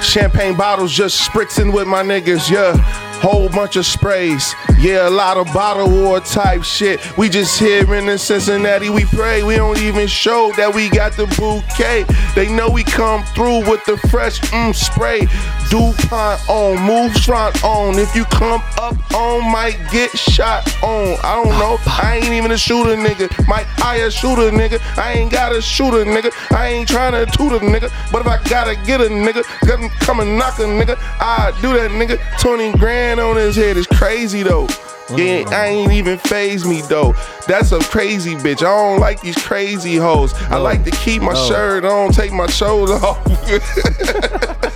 Champagne 0.03 0.57
bottles 0.57 0.93
just 0.93 1.29
spritzing 1.29 1.73
with 1.73 1.87
my 1.87 2.03
niggas. 2.03 2.51
Yeah, 2.51 2.77
whole 3.21 3.49
bunch 3.49 3.77
of 3.77 3.87
sprays. 3.87 4.55
Yeah, 4.83 5.09
a 5.09 5.11
lot 5.11 5.37
of 5.37 5.47
bottle 5.55 5.89
war 5.89 6.19
type 6.19 6.65
shit. 6.65 6.99
We 7.17 7.29
just 7.29 7.57
here 7.57 7.95
in 7.95 8.07
the 8.07 8.19
Cincinnati, 8.19 8.91
we 8.91 9.05
pray. 9.05 9.45
We 9.45 9.55
don't 9.55 9.79
even 9.79 10.09
show 10.09 10.51
that 10.57 10.75
we 10.75 10.89
got 10.89 11.13
the 11.13 11.27
bouquet. 11.39 12.05
They 12.35 12.53
know 12.53 12.69
we 12.69 12.83
come 12.83 13.23
through 13.27 13.71
with 13.71 13.85
the 13.85 13.97
fresh 14.11 14.41
mm, 14.41 14.75
spray. 14.75 15.29
DuPont 15.71 16.51
on, 16.51 16.83
move 16.83 17.15
front 17.23 17.63
on. 17.63 17.97
If 17.97 18.17
you 18.17 18.25
come 18.25 18.61
up 18.77 18.97
on, 19.15 19.53
might 19.53 19.79
get 19.93 20.11
shot 20.19 20.67
on. 20.83 21.17
I 21.23 21.41
don't 21.45 21.57
know. 21.61 21.79
I 21.87 22.17
ain't 22.17 22.33
even 22.33 22.51
a 22.51 22.59
shooter, 22.59 22.97
nigga. 22.97 23.31
Might 23.47 23.69
I 23.85 23.99
a 23.99 24.11
shooter, 24.11 24.51
nigga. 24.51 24.81
I 24.99 25.13
ain't 25.13 25.31
got 25.31 25.55
a 25.55 25.63
shooter, 25.63 26.05
nigga. 26.05 26.33
I 26.51 26.67
ain't 26.67 26.89
trying 26.89 27.13
to 27.13 27.25
toot 27.31 27.53
a 27.53 27.65
nigga. 27.65 27.89
But 28.11 28.23
if 28.23 28.27
I 28.27 28.43
gotta 28.49 28.75
get 28.85 29.01
a 29.01 29.05
nigga, 29.05 29.45
come- 29.65 29.91
come 30.01 30.19
and 30.19 30.37
knock 30.37 30.59
a 30.59 30.63
nigga, 30.63 30.99
I 31.21 31.53
do 31.63 31.73
that, 31.75 31.93
nigga. 31.93 32.19
20 32.41 32.73
grand 32.79 33.21
on 33.21 33.37
his 33.37 33.55
head 33.55 33.77
is 33.77 33.87
crazy 33.87 34.43
though. 34.43 34.67
Yeah, 35.17 35.45
I 35.51 35.67
ain't 35.67 35.93
even 35.93 36.19
phase 36.19 36.65
me 36.65 36.83
though. 36.83 37.15
That's 37.47 37.73
a 37.73 37.81
crazy 37.81 38.35
bitch. 38.35 38.59
I 38.59 38.65
don't 38.65 39.01
like 39.01 39.21
these 39.21 39.37
crazy 39.37 39.97
hoes. 39.97 40.35
I 40.35 40.57
like 40.57 40.85
to 40.85 40.91
keep 40.91 41.23
my 41.23 41.35
shirt 41.35 41.85
on, 41.85 42.13
take 42.13 42.33
my 42.33 42.47
shoulder 42.47 42.95
off. 42.95 43.19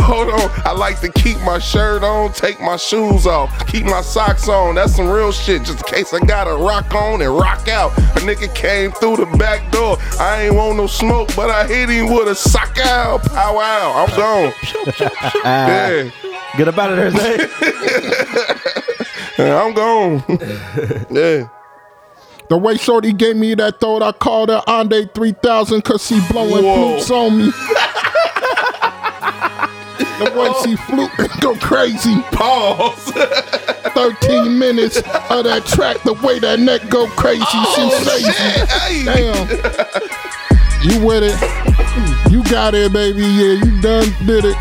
Hold 0.00 0.28
on. 0.28 0.50
I 0.64 0.72
like 0.72 1.00
to 1.00 1.08
keep 1.08 1.38
my 1.42 1.58
shirt 1.58 2.02
on, 2.02 2.32
take 2.32 2.60
my 2.60 2.76
shoes 2.76 3.26
off, 3.26 3.66
keep 3.68 3.84
my 3.84 4.00
socks 4.00 4.48
on. 4.48 4.74
That's 4.74 4.96
some 4.96 5.08
real 5.08 5.30
shit. 5.30 5.62
Just 5.62 5.78
in 5.78 5.84
case 5.84 6.12
I 6.12 6.18
gotta 6.20 6.54
rock 6.54 6.92
on 6.94 7.22
and 7.22 7.32
rock 7.32 7.68
out. 7.68 7.96
A 7.96 8.20
nigga 8.20 8.52
came 8.54 8.90
through 8.92 9.18
the 9.18 9.26
back 9.38 9.70
door. 9.70 9.98
I 10.18 10.42
ain't 10.42 10.54
want 10.54 10.78
no 10.78 10.86
smoke, 10.88 11.34
but 11.36 11.48
I 11.48 11.66
hit 11.66 11.88
him 11.88 12.12
with 12.12 12.28
a 12.28 12.34
sock 12.34 12.76
out. 12.78 13.22
Pow 13.22 13.56
wow. 13.56 14.06
I'm 14.06 14.16
gone. 14.16 14.52
yeah. 15.44 16.10
Get 16.56 16.66
up 16.66 16.78
out 16.78 16.90
of 16.90 16.96
there, 16.96 17.10
Zay. 17.12 18.54
Yeah, 19.40 19.62
I'm 19.62 19.72
gone. 19.72 20.22
yeah. 21.10 21.48
The 22.50 22.58
way 22.58 22.76
Shorty 22.76 23.14
gave 23.14 23.36
me 23.36 23.54
that 23.54 23.80
thought, 23.80 24.02
I 24.02 24.12
called 24.12 24.50
her 24.50 24.62
Andre 24.66 25.06
3000 25.06 25.80
cause 25.82 26.06
she 26.06 26.20
blowing 26.30 26.62
Whoa. 26.64 26.98
flutes 26.98 27.10
on 27.10 27.38
me. 27.38 27.44
the 30.18 30.30
way 30.36 30.52
she 30.62 30.76
flute 30.76 31.10
go 31.40 31.54
crazy. 31.56 32.20
Pause. 32.32 33.12
13 33.94 34.58
minutes 34.58 34.98
of 34.98 35.44
that 35.44 35.64
track, 35.64 36.02
the 36.02 36.12
way 36.22 36.38
that 36.38 36.60
neck 36.60 36.86
go 36.90 37.06
crazy. 37.08 37.42
Oh, 37.46 37.74
she 37.74 37.88
crazy. 38.04 38.30
Hey. 38.68 39.04
Damn. 39.04 39.48
You 40.82 41.06
with 41.06 41.22
it. 41.24 42.30
You 42.30 42.44
got 42.44 42.74
it, 42.74 42.92
baby. 42.92 43.22
Yeah, 43.22 43.64
you 43.64 43.80
done 43.80 44.12
did 44.26 44.44
it. 44.44 44.56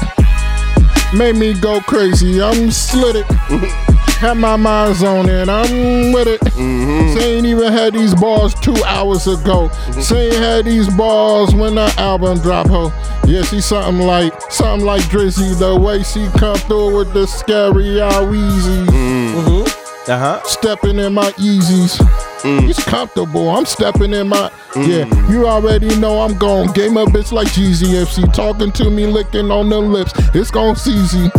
made 1.14 1.36
me 1.36 1.54
go 1.60 1.82
crazy. 1.82 2.42
I'm 2.42 2.72
slit 2.72 3.18
it. 3.18 3.89
Had 4.20 4.34
my 4.34 4.58
mind's 4.58 5.02
on 5.02 5.30
it. 5.30 5.48
I'm 5.48 6.12
with 6.12 6.28
it. 6.28 6.42
Mm-hmm. 6.42 7.18
Say 7.18 7.38
ain't 7.38 7.46
even 7.46 7.72
had 7.72 7.94
these 7.94 8.14
balls 8.14 8.54
two 8.54 8.76
hours 8.84 9.28
ago. 9.28 9.70
Mm-hmm. 9.70 10.02
Say 10.02 10.28
ain't 10.28 10.36
had 10.36 10.66
these 10.66 10.94
balls 10.96 11.56
when 11.56 11.76
the 11.76 11.94
album 11.98 12.38
drop. 12.40 12.68
Ho, 12.68 12.92
yeah, 13.26 13.44
she 13.44 13.62
something 13.62 14.06
like 14.06 14.34
something 14.52 14.86
like 14.86 15.04
Drizzy. 15.04 15.58
The 15.58 15.74
way 15.74 16.04
she 16.04 16.28
come 16.38 16.58
through 16.58 16.98
with 16.98 17.14
the 17.14 17.28
scary 17.28 18.02
out 18.02 18.34
easy. 18.34 19.70
Uh 20.10 20.18
huh. 20.18 20.44
Stepping 20.44 21.00
in 21.00 21.14
my 21.14 21.32
Yeezys. 21.34 21.96
Mm. 22.42 22.68
He's 22.68 22.84
comfortable. 22.84 23.50
I'm 23.50 23.66
stepping 23.66 24.14
in 24.14 24.28
my 24.28 24.52
mm. 24.72 24.86
yeah. 24.86 25.32
You 25.32 25.48
already 25.48 25.96
know 25.98 26.20
I'm 26.22 26.38
gone. 26.38 26.74
Game 26.74 26.98
a 26.98 27.06
bitch 27.06 27.32
like 27.32 27.48
Jeezy. 27.48 28.02
If 28.02 28.10
she 28.10 28.24
talking 28.34 28.74
to 28.74 28.90
me, 28.90 29.06
licking 29.06 29.50
on 29.50 29.70
the 29.70 29.80
lips, 29.80 30.12
it's 30.36 30.52
gon' 30.52 30.76
seezy. 30.76 31.32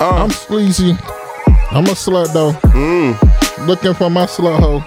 Uh. 0.00 0.10
I'm 0.10 0.30
sleazy. 0.30 0.98
I'm 1.70 1.84
a 1.86 1.94
slut 1.94 2.32
though. 2.32 2.54
Looking 3.66 3.94
for 3.94 4.10
my 4.10 4.26
slut 4.26 4.58
hoe. 4.60 4.82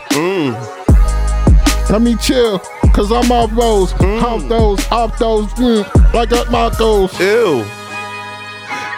Let 1.90 2.02
me 2.04 2.16
chill, 2.18 2.60
cause 2.94 3.12
I'm 3.12 3.32
off 3.32 3.50
those, 3.56 3.94
off 3.94 4.48
those, 4.48 4.88
off 4.92 5.18
those, 5.18 5.48
mm, 5.54 5.84
like 6.14 6.32
at 6.32 6.52
my 6.52 6.70
goals. 6.78 7.20
Ew. 7.20 7.66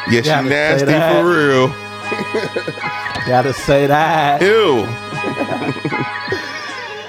Yeah, 0.10 0.22
she 0.22 0.30
nasty 0.50 0.88
for 0.88 1.24
real. 1.26 1.68
Gotta 3.28 3.54
say 3.54 3.88
that. 3.88 4.42
Ew. 4.42 4.80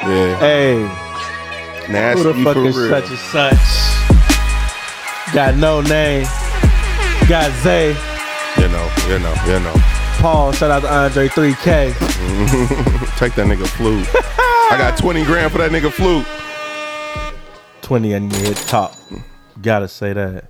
yeah, 0.08 0.38
Hey, 0.38 0.76
nasty 1.90 2.22
who 2.22 2.32
the 2.32 2.44
fuck 2.44 2.56
is 2.58 2.76
real. 2.76 2.88
such 2.90 3.08
and 3.10 3.18
such? 3.18 3.58
Got 5.34 5.56
no 5.56 5.80
name. 5.80 6.26
Got 7.28 7.50
Zay. 7.62 7.88
you 8.60 8.68
know, 8.68 8.88
you 9.08 9.18
know, 9.18 9.34
you 9.46 9.58
know. 9.60 9.74
Paul. 10.22 10.52
Shout 10.52 10.70
out 10.70 10.82
to 10.82 10.94
Andre 10.94 11.26
3K. 11.26 11.98
Take 13.18 13.34
that 13.34 13.48
nigga 13.48 13.66
flute. 13.66 14.06
I 14.70 14.76
got 14.78 14.96
20 14.96 15.24
grand 15.24 15.50
for 15.50 15.58
that 15.58 15.72
nigga 15.72 15.90
flute. 15.90 16.24
20 17.82 18.12
and 18.12 18.32
you 18.32 18.38
hit 18.44 18.56
top. 18.58 18.94
Gotta 19.60 19.88
say 19.88 20.12
that. 20.12 20.48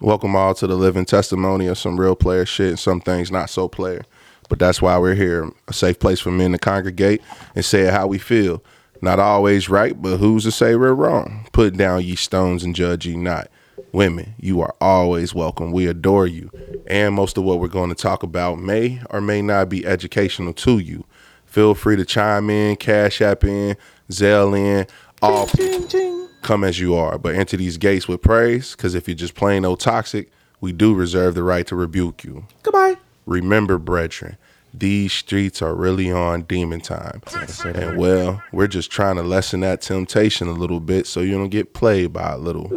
Welcome 0.00 0.36
all 0.36 0.54
to 0.54 0.68
the 0.68 0.76
living 0.76 1.04
testimony 1.04 1.66
of 1.66 1.76
some 1.76 1.98
real 1.98 2.14
player 2.14 2.46
shit 2.46 2.68
and 2.68 2.78
some 2.78 3.00
things 3.00 3.32
not 3.32 3.50
so 3.50 3.66
player. 3.66 4.04
But 4.48 4.60
that's 4.60 4.80
why 4.80 4.96
we're 4.98 5.16
here. 5.16 5.50
A 5.66 5.72
safe 5.72 5.98
place 5.98 6.20
for 6.20 6.30
men 6.30 6.52
to 6.52 6.58
congregate 6.58 7.20
and 7.56 7.64
say 7.64 7.86
how 7.86 8.06
we 8.06 8.18
feel. 8.18 8.62
Not 9.02 9.18
always 9.18 9.68
right, 9.68 10.00
but 10.00 10.18
who's 10.18 10.44
to 10.44 10.52
say 10.52 10.76
we're 10.76 10.94
wrong? 10.94 11.48
Put 11.50 11.76
down 11.76 12.04
ye 12.04 12.14
stones 12.14 12.62
and 12.62 12.76
judge 12.76 13.06
ye 13.06 13.16
not. 13.16 13.48
Women, 13.92 14.34
you 14.38 14.60
are 14.60 14.74
always 14.80 15.34
welcome. 15.34 15.72
We 15.72 15.86
adore 15.86 16.26
you. 16.26 16.50
And 16.86 17.14
most 17.14 17.38
of 17.38 17.44
what 17.44 17.60
we're 17.60 17.68
going 17.68 17.88
to 17.88 17.94
talk 17.94 18.22
about 18.22 18.58
may 18.58 19.00
or 19.10 19.20
may 19.20 19.42
not 19.42 19.68
be 19.68 19.86
educational 19.86 20.52
to 20.54 20.78
you. 20.78 21.04
Feel 21.46 21.74
free 21.74 21.96
to 21.96 22.04
chime 22.04 22.50
in, 22.50 22.76
cash 22.76 23.22
app 23.22 23.44
in, 23.44 23.76
Zelle 24.10 24.56
in, 24.56 24.86
all 25.22 25.48
come 26.42 26.62
as 26.62 26.78
you 26.78 26.94
are, 26.94 27.18
but 27.18 27.34
enter 27.34 27.56
these 27.56 27.78
gates 27.78 28.06
with 28.06 28.22
praise, 28.22 28.76
because 28.76 28.94
if 28.94 29.08
you're 29.08 29.14
just 29.14 29.34
plain 29.34 29.64
old 29.64 29.80
toxic, 29.80 30.30
we 30.60 30.72
do 30.72 30.94
reserve 30.94 31.34
the 31.34 31.42
right 31.42 31.66
to 31.66 31.74
rebuke 31.74 32.22
you. 32.22 32.46
Goodbye. 32.62 32.96
Remember, 33.26 33.78
brethren, 33.78 34.36
these 34.72 35.12
streets 35.12 35.62
are 35.62 35.74
really 35.74 36.12
on 36.12 36.42
demon 36.42 36.80
time. 36.80 37.22
And 37.64 37.96
well, 37.96 38.42
we're 38.52 38.66
just 38.66 38.90
trying 38.90 39.16
to 39.16 39.22
lessen 39.22 39.60
that 39.60 39.80
temptation 39.80 40.48
a 40.48 40.52
little 40.52 40.80
bit 40.80 41.06
so 41.06 41.20
you 41.20 41.32
don't 41.32 41.48
get 41.48 41.74
played 41.74 42.12
by 42.12 42.32
a 42.32 42.38
little. 42.38 42.68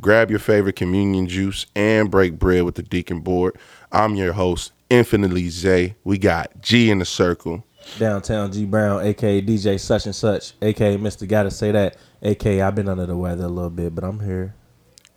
Grab 0.00 0.30
your 0.30 0.38
favorite 0.38 0.76
communion 0.76 1.26
juice 1.26 1.66
and 1.76 2.10
break 2.10 2.38
bread 2.38 2.62
with 2.62 2.76
the 2.76 2.82
deacon 2.82 3.20
board. 3.20 3.58
I'm 3.92 4.14
your 4.14 4.32
host, 4.32 4.72
Infinitely 4.88 5.50
Zay. 5.50 5.96
We 6.04 6.16
got 6.16 6.62
G 6.62 6.90
in 6.90 7.00
the 7.00 7.04
circle. 7.04 7.64
Downtown 7.98 8.50
G 8.50 8.64
Brown, 8.64 9.04
aka 9.04 9.42
DJ 9.42 9.78
such 9.78 10.06
and 10.06 10.14
such, 10.14 10.54
aka 10.62 10.96
Mr. 10.96 11.28
Gotta 11.28 11.50
Say 11.50 11.72
That, 11.72 11.96
aka 12.22 12.62
I've 12.62 12.74
been 12.74 12.88
under 12.88 13.04
the 13.04 13.16
weather 13.16 13.44
a 13.44 13.48
little 13.48 13.70
bit, 13.70 13.94
but 13.94 14.04
I'm 14.04 14.20
here. 14.20 14.54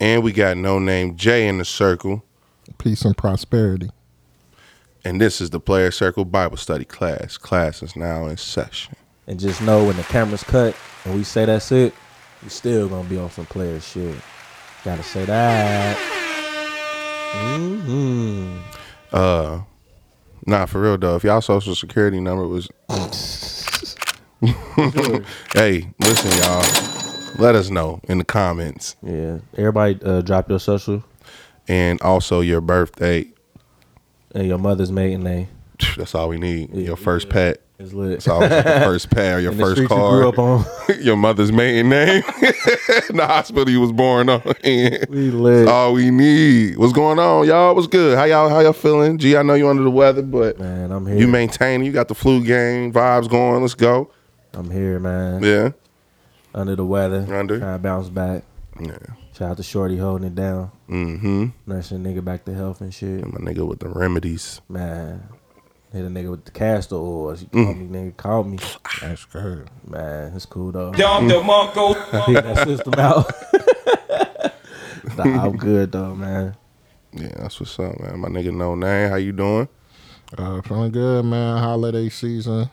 And 0.00 0.22
we 0.22 0.32
got 0.32 0.58
no 0.58 0.78
name 0.78 1.16
J 1.16 1.48
in 1.48 1.58
the 1.58 1.64
circle. 1.64 2.22
Peace 2.76 3.04
and 3.04 3.16
prosperity. 3.16 3.90
And 5.02 5.20
this 5.20 5.40
is 5.40 5.50
the 5.50 5.60
Player 5.60 5.90
Circle 5.92 6.26
Bible 6.26 6.56
Study 6.56 6.84
class. 6.84 7.38
Class 7.38 7.82
is 7.82 7.96
now 7.96 8.26
in 8.26 8.36
session. 8.36 8.96
And 9.26 9.40
just 9.40 9.62
know 9.62 9.84
when 9.86 9.96
the 9.96 10.02
camera's 10.02 10.42
cut 10.42 10.76
and 11.04 11.14
we 11.14 11.24
say 11.24 11.46
that's 11.46 11.72
it, 11.72 11.94
we 12.42 12.50
still 12.50 12.88
gonna 12.88 13.08
be 13.08 13.16
on 13.16 13.30
some 13.30 13.46
player 13.46 13.80
shit. 13.80 14.16
Gotta 14.84 15.02
say 15.02 15.24
that. 15.24 15.96
Mm-hmm. 17.32 18.58
Uh, 19.12 19.62
nah, 20.46 20.66
for 20.66 20.80
real 20.82 20.98
though. 20.98 21.16
If 21.16 21.24
y'all 21.24 21.40
social 21.40 21.74
security 21.74 22.20
number 22.20 22.46
was, 22.46 22.68
hey, 25.54 25.88
listen, 25.98 26.30
y'all. 26.42 26.64
Let 27.36 27.56
us 27.56 27.68
know 27.68 28.00
in 28.04 28.18
the 28.18 28.24
comments, 28.24 28.94
Yeah. 29.02 29.38
Everybody 29.56 29.98
uh, 30.04 30.20
drop 30.20 30.48
your 30.48 30.60
social 30.60 31.02
and 31.66 32.00
also 32.00 32.40
your 32.42 32.60
birthday. 32.60 33.26
and 34.36 34.46
your 34.46 34.58
mother's 34.58 34.92
maiden 34.92 35.24
name. 35.24 35.48
That's 35.96 36.14
all 36.14 36.28
we 36.28 36.38
need. 36.38 36.72
Your 36.72 36.96
first 36.96 37.28
pet. 37.30 37.60
It's 37.76 37.92
lit. 37.92 38.12
It's 38.12 38.28
always 38.28 38.50
like 38.52 38.64
your 38.64 38.80
first 38.84 39.08
or 39.16 39.40
your 39.40 39.50
And 39.50 39.58
the 39.58 39.62
first 39.64 39.72
streets 39.72 39.90
you 39.90 39.96
car. 39.96 40.10
grew 40.20 40.28
up 40.28 40.38
on. 40.38 40.64
your 41.00 41.16
mother's 41.16 41.50
maiden 41.50 41.88
name. 41.88 42.22
the 43.10 43.24
hospital 43.26 43.68
you 43.68 43.80
was 43.80 43.90
born 43.90 44.28
on. 44.28 44.40
We 44.64 45.30
lit. 45.32 45.66
all 45.66 45.92
we 45.94 46.10
need. 46.10 46.76
What's 46.78 46.92
going 46.92 47.18
on, 47.18 47.46
y'all? 47.48 47.74
What's 47.74 47.88
good? 47.88 48.16
How 48.16 48.24
y'all? 48.24 48.48
How 48.48 48.60
y'all 48.60 48.72
feeling? 48.72 49.18
Gee, 49.18 49.36
I 49.36 49.42
know 49.42 49.54
you 49.54 49.68
under 49.68 49.82
the 49.82 49.90
weather, 49.90 50.22
but 50.22 50.58
Man, 50.60 50.92
I'm 50.92 51.04
here. 51.04 51.16
you 51.16 51.26
maintain. 51.26 51.84
You 51.84 51.90
got 51.90 52.06
the 52.06 52.14
flu 52.14 52.44
game 52.44 52.92
vibes 52.92 53.28
going. 53.28 53.62
Let's 53.62 53.74
go. 53.74 54.10
I'm 54.52 54.70
here, 54.70 55.00
man. 55.00 55.42
Yeah. 55.42 55.70
Under 56.54 56.76
the 56.76 56.84
weather. 56.84 57.26
Under. 57.34 57.58
Trying 57.58 57.74
to 57.78 57.82
bounce 57.82 58.08
back. 58.08 58.44
Yeah. 58.80 58.96
Shout 59.36 59.50
out 59.50 59.56
to 59.56 59.64
Shorty 59.64 59.96
holding 59.96 60.28
it 60.28 60.36
down. 60.36 60.70
Mm-hmm. 60.88 61.46
Nursing 61.66 62.04
nigga 62.04 62.24
back 62.24 62.44
to 62.44 62.54
health 62.54 62.80
and 62.80 62.94
shit. 62.94 63.26
My 63.26 63.40
nigga 63.40 63.66
with 63.66 63.80
the 63.80 63.88
remedies. 63.88 64.60
Man. 64.68 65.24
Hit 65.94 66.04
a 66.04 66.08
nigga 66.08 66.28
with 66.28 66.44
the 66.44 66.50
castor 66.50 66.96
oil. 66.96 67.36
She 67.36 67.46
called 67.46 67.76
me, 67.76 67.86
nigga. 67.86 68.16
Called 68.16 68.48
me. 68.48 68.58
That's 69.00 69.24
good. 69.26 69.70
Man, 69.86 70.32
it's 70.34 70.44
cool 70.44 70.72
though. 70.72 70.92
Dom 70.92 71.28
DeMarco. 71.28 72.26
Hit 72.26 72.42
that 72.42 72.66
system 72.66 72.94
out. 72.94 73.32
nah, 75.16 75.44
I'm 75.44 75.56
good 75.56 75.92
though, 75.92 76.16
man. 76.16 76.56
Yeah, 77.12 77.30
that's 77.36 77.60
what's 77.60 77.78
up, 77.78 78.00
man. 78.00 78.18
My 78.18 78.28
nigga 78.28 78.52
no 78.52 78.74
name. 78.74 79.08
How 79.08 79.14
you 79.14 79.30
doing? 79.30 79.68
Uh, 80.36 80.60
feeling 80.62 80.90
good, 80.90 81.24
man. 81.26 81.58
Holiday 81.58 82.08
season. 82.08 82.68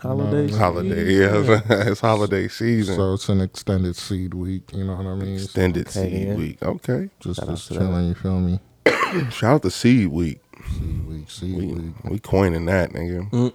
holiday 0.00 0.50
Holidays. 0.50 0.56
Holiday. 0.56 1.12
Yeah, 1.14 1.60
it's 1.88 2.00
holiday 2.00 2.48
season. 2.48 2.96
So 2.96 3.14
it's 3.14 3.28
an 3.28 3.42
extended 3.42 3.94
seed 3.94 4.34
week. 4.34 4.72
You 4.72 4.82
know 4.86 4.96
what 4.96 5.06
I 5.06 5.14
mean? 5.14 5.34
Extended 5.36 5.86
Okay, 5.86 6.10
seed 6.10 6.28
yeah. 6.28 6.34
week. 6.34 6.60
Okay. 6.64 7.10
Just, 7.20 7.38
Shout 7.38 7.48
just 7.50 7.68
to 7.68 7.74
that. 7.74 7.78
chilling. 7.80 8.08
You 8.08 8.14
feel 8.14 8.40
me? 8.40 8.58
Shout 9.30 9.54
out 9.54 9.62
to 9.62 9.70
seed 9.70 10.08
week. 10.08 10.40
Seed 10.72 11.06
week, 11.08 11.30
seed 11.30 11.56
We, 11.56 11.66
week. 11.66 11.94
we 12.04 12.18
coining 12.18 12.66
that, 12.66 12.90
nigga. 12.92 13.30
Mm. 13.30 13.52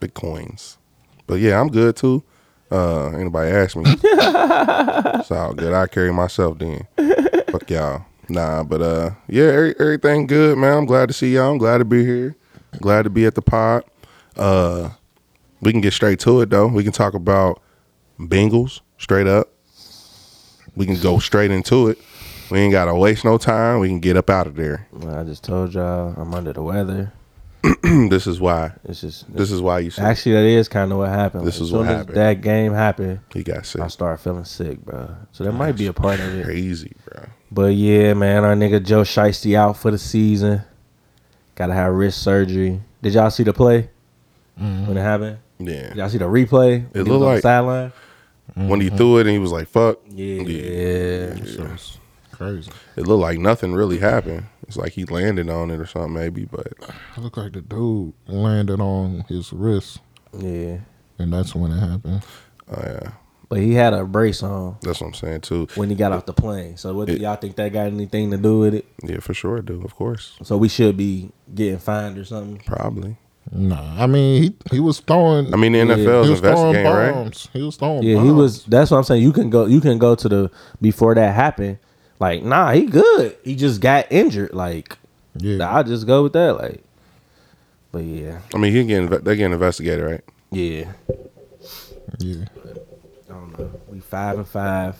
Big 0.00 0.14
coins. 0.14 0.78
But 1.26 1.40
yeah, 1.40 1.60
I'm 1.60 1.68
good 1.68 1.96
too. 1.96 2.22
Uh, 2.70 3.08
anybody 3.10 3.50
ask 3.50 3.76
me? 3.76 3.84
it's 4.02 5.30
all 5.30 5.54
good. 5.54 5.72
I 5.72 5.86
carry 5.86 6.12
myself 6.12 6.58
then. 6.58 6.86
Fuck 7.50 7.68
y'all. 7.70 8.04
Nah, 8.28 8.62
but 8.62 8.80
uh, 8.80 9.10
yeah, 9.28 9.44
every, 9.46 9.74
everything 9.80 10.26
good, 10.28 10.56
man. 10.56 10.78
I'm 10.78 10.86
glad 10.86 11.08
to 11.08 11.12
see 11.12 11.34
y'all. 11.34 11.50
I'm 11.50 11.58
glad 11.58 11.78
to 11.78 11.84
be 11.84 12.04
here. 12.04 12.36
Glad 12.80 13.02
to 13.02 13.10
be 13.10 13.26
at 13.26 13.34
the 13.34 13.42
pod. 13.42 13.84
Uh, 14.36 14.90
we 15.60 15.72
can 15.72 15.80
get 15.80 15.92
straight 15.92 16.20
to 16.20 16.40
it 16.40 16.50
though. 16.50 16.68
We 16.68 16.84
can 16.84 16.92
talk 16.92 17.14
about 17.14 17.60
Bengals 18.18 18.80
straight 18.98 19.26
up. 19.26 19.48
We 20.76 20.86
can 20.86 21.00
go 21.00 21.18
straight 21.18 21.50
into 21.50 21.88
it. 21.88 21.98
We 22.50 22.58
ain't 22.58 22.72
gotta 22.72 22.94
waste 22.94 23.24
no 23.24 23.38
time. 23.38 23.80
We 23.80 23.88
can 23.88 24.00
get 24.00 24.16
up 24.16 24.28
out 24.28 24.46
of 24.46 24.56
there. 24.56 24.88
Well, 24.92 25.16
I 25.16 25.24
just 25.24 25.44
told 25.44 25.74
y'all 25.74 26.14
I'm 26.16 26.34
under 26.34 26.52
the 26.52 26.62
weather. 26.62 27.12
this 27.82 28.26
is 28.26 28.40
why. 28.40 28.72
It's 28.84 29.02
just 29.02 29.32
This 29.32 29.50
is 29.50 29.60
why 29.60 29.80
you 29.80 29.90
said 29.90 30.06
actually 30.06 30.32
that 30.32 30.44
is 30.44 30.68
kind 30.68 30.90
of 30.92 30.98
what 30.98 31.10
happened. 31.10 31.46
This 31.46 31.56
As 31.56 31.62
is 31.62 31.72
what 31.72 31.86
happened. 31.86 32.16
That 32.16 32.40
game 32.40 32.72
happened. 32.72 33.20
he 33.32 33.42
got 33.42 33.66
sick. 33.66 33.80
I 33.80 33.88
started 33.88 34.22
feeling 34.22 34.44
sick, 34.44 34.78
bro. 34.84 35.14
So 35.32 35.44
that 35.44 35.52
might 35.52 35.76
be 35.76 35.86
a 35.86 35.92
part 35.92 36.20
of 36.20 36.34
it. 36.34 36.44
Crazy, 36.44 36.92
bro. 37.04 37.24
But 37.52 37.74
yeah, 37.74 38.14
man, 38.14 38.44
our 38.44 38.54
nigga 38.54 38.82
Joe 38.84 39.02
Shiesty 39.02 39.54
out 39.56 39.76
for 39.76 39.90
the 39.90 39.98
season. 39.98 40.62
Gotta 41.54 41.74
have 41.74 41.92
wrist 41.92 42.22
surgery. 42.22 42.80
Did 43.02 43.14
y'all 43.14 43.30
see 43.30 43.42
the 43.42 43.52
play 43.52 43.90
mm-hmm. 44.58 44.86
when 44.86 44.96
it 44.96 45.02
happened? 45.02 45.38
Yeah. 45.58 45.88
Did 45.88 45.96
y'all 45.96 46.08
see 46.08 46.18
the 46.18 46.24
replay? 46.24 46.86
It 46.94 46.98
looked 46.98 47.08
was 47.08 47.14
on 47.14 47.20
the 47.20 47.26
like- 47.26 47.42
sideline. 47.42 47.92
When 48.54 48.80
he 48.80 48.88
threw 48.90 49.18
it 49.18 49.20
and 49.22 49.30
he 49.30 49.38
was 49.38 49.52
like, 49.52 49.68
fuck. 49.68 50.00
Yeah, 50.08 51.34
So 51.44 51.70
it's 51.72 51.98
crazy. 52.40 52.70
It 52.96 53.06
looked 53.06 53.20
like 53.20 53.38
nothing 53.38 53.72
really 53.74 53.98
happened. 53.98 54.44
It's 54.66 54.76
like 54.76 54.92
he 54.92 55.04
landed 55.04 55.48
on 55.50 55.70
it 55.70 55.78
or 55.80 55.86
something, 55.86 56.12
maybe, 56.14 56.44
but 56.46 56.68
It 57.16 57.18
looked 57.20 57.36
like 57.36 57.52
the 57.52 57.60
dude 57.60 58.12
landed 58.26 58.80
on 58.80 59.24
his 59.28 59.52
wrist, 59.52 59.98
yeah. 60.38 60.78
and 61.18 61.32
that's 61.32 61.54
when 61.54 61.72
it 61.72 61.80
happened. 61.80 62.22
uh, 62.70 62.82
yeah. 62.84 63.10
but 63.48 63.58
he 63.58 63.74
had 63.74 63.92
a 63.92 64.04
brace 64.04 64.42
on 64.44 64.76
That's 64.80 65.00
what 65.00 65.08
I'm 65.08 65.14
saying 65.14 65.40
too. 65.42 65.66
when 65.74 65.90
he 65.90 65.96
got 65.96 66.12
off 66.12 66.24
the 66.24 66.32
plane. 66.32 66.76
So 66.76 66.94
what 66.94 67.08
do 67.08 67.14
It- 67.14 67.20
y'all 67.20 67.36
think 67.36 67.56
that 67.56 67.72
got 67.72 67.86
anything 67.88 68.30
to 68.30 68.36
do 68.36 68.60
with 68.60 68.74
it? 68.74 68.86
Yeah, 69.04 69.18
for 69.18 69.34
sure, 69.34 69.60
dude. 69.60 69.84
Of 69.84 69.94
course, 69.96 70.36
So 70.42 70.56
we 70.56 70.68
should 70.68 70.96
be 70.96 71.30
getting 71.54 71.78
fined 71.78 72.16
or 72.16 72.24
something. 72.24 72.62
probably. 72.64 73.16
Nah, 73.52 74.00
I 74.00 74.06
mean 74.06 74.42
he 74.42 74.56
he 74.70 74.78
was 74.80 75.00
throwing. 75.00 75.52
I 75.52 75.56
mean, 75.56 75.72
the 75.72 75.78
Yeah. 75.78 75.84
NFL 75.96 76.20
is 76.20 76.26
he 76.26 76.30
was 76.30 76.40
throwing 76.40 76.76
investigating, 76.76 76.92
right? 76.92 77.12
bombs. 77.14 77.48
He 77.52 77.62
was 77.62 77.76
throwing. 77.76 78.02
Yeah, 78.04 78.14
bombs. 78.16 78.26
he 78.28 78.32
was. 78.32 78.64
That's 78.66 78.90
what 78.92 78.98
I'm 78.98 79.04
saying. 79.04 79.22
You 79.22 79.32
can 79.32 79.50
go. 79.50 79.64
You 79.66 79.80
can 79.80 79.98
go 79.98 80.14
to 80.14 80.28
the 80.28 80.50
before 80.80 81.14
that 81.16 81.34
happened. 81.34 81.78
Like, 82.20 82.42
nah, 82.44 82.70
he 82.72 82.84
good. 82.84 83.36
He 83.42 83.56
just 83.56 83.80
got 83.80 84.06
injured. 84.12 84.52
Like, 84.52 84.96
Yeah, 85.36 85.68
I'll 85.68 85.82
just 85.84 86.06
go 86.06 86.22
with 86.24 86.34
that. 86.34 86.56
Like, 86.58 86.84
but 87.90 88.04
yeah, 88.04 88.40
I 88.54 88.58
mean, 88.58 88.72
he 88.72 88.84
getting 88.84 89.08
they 89.08 89.36
getting 89.36 89.52
investigated, 89.52 90.04
right? 90.04 90.24
yeah. 90.50 90.92
yeah. 92.18 92.44
I 93.28 93.32
don't 93.32 93.58
know. 93.58 93.70
We 93.88 94.00
five 94.00 94.36
and 94.38 94.46
five. 94.46 94.96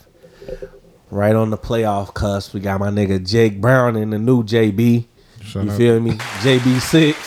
Right 1.11 1.35
on 1.35 1.50
the 1.50 1.59
playoff 1.59 2.14
cusp. 2.14 2.54
We 2.54 2.61
got 2.61 2.78
my 2.80 2.88
nigga 2.88 3.28
Jake 3.28 3.61
Brown 3.61 3.96
and 3.96 4.12
the 4.12 4.18
new 4.18 4.42
JB. 4.44 5.06
Shut 5.42 5.64
you 5.64 5.70
up. 5.70 5.76
feel 5.76 6.00
me? 6.00 6.12
JB 6.12 6.80
six. 6.80 7.18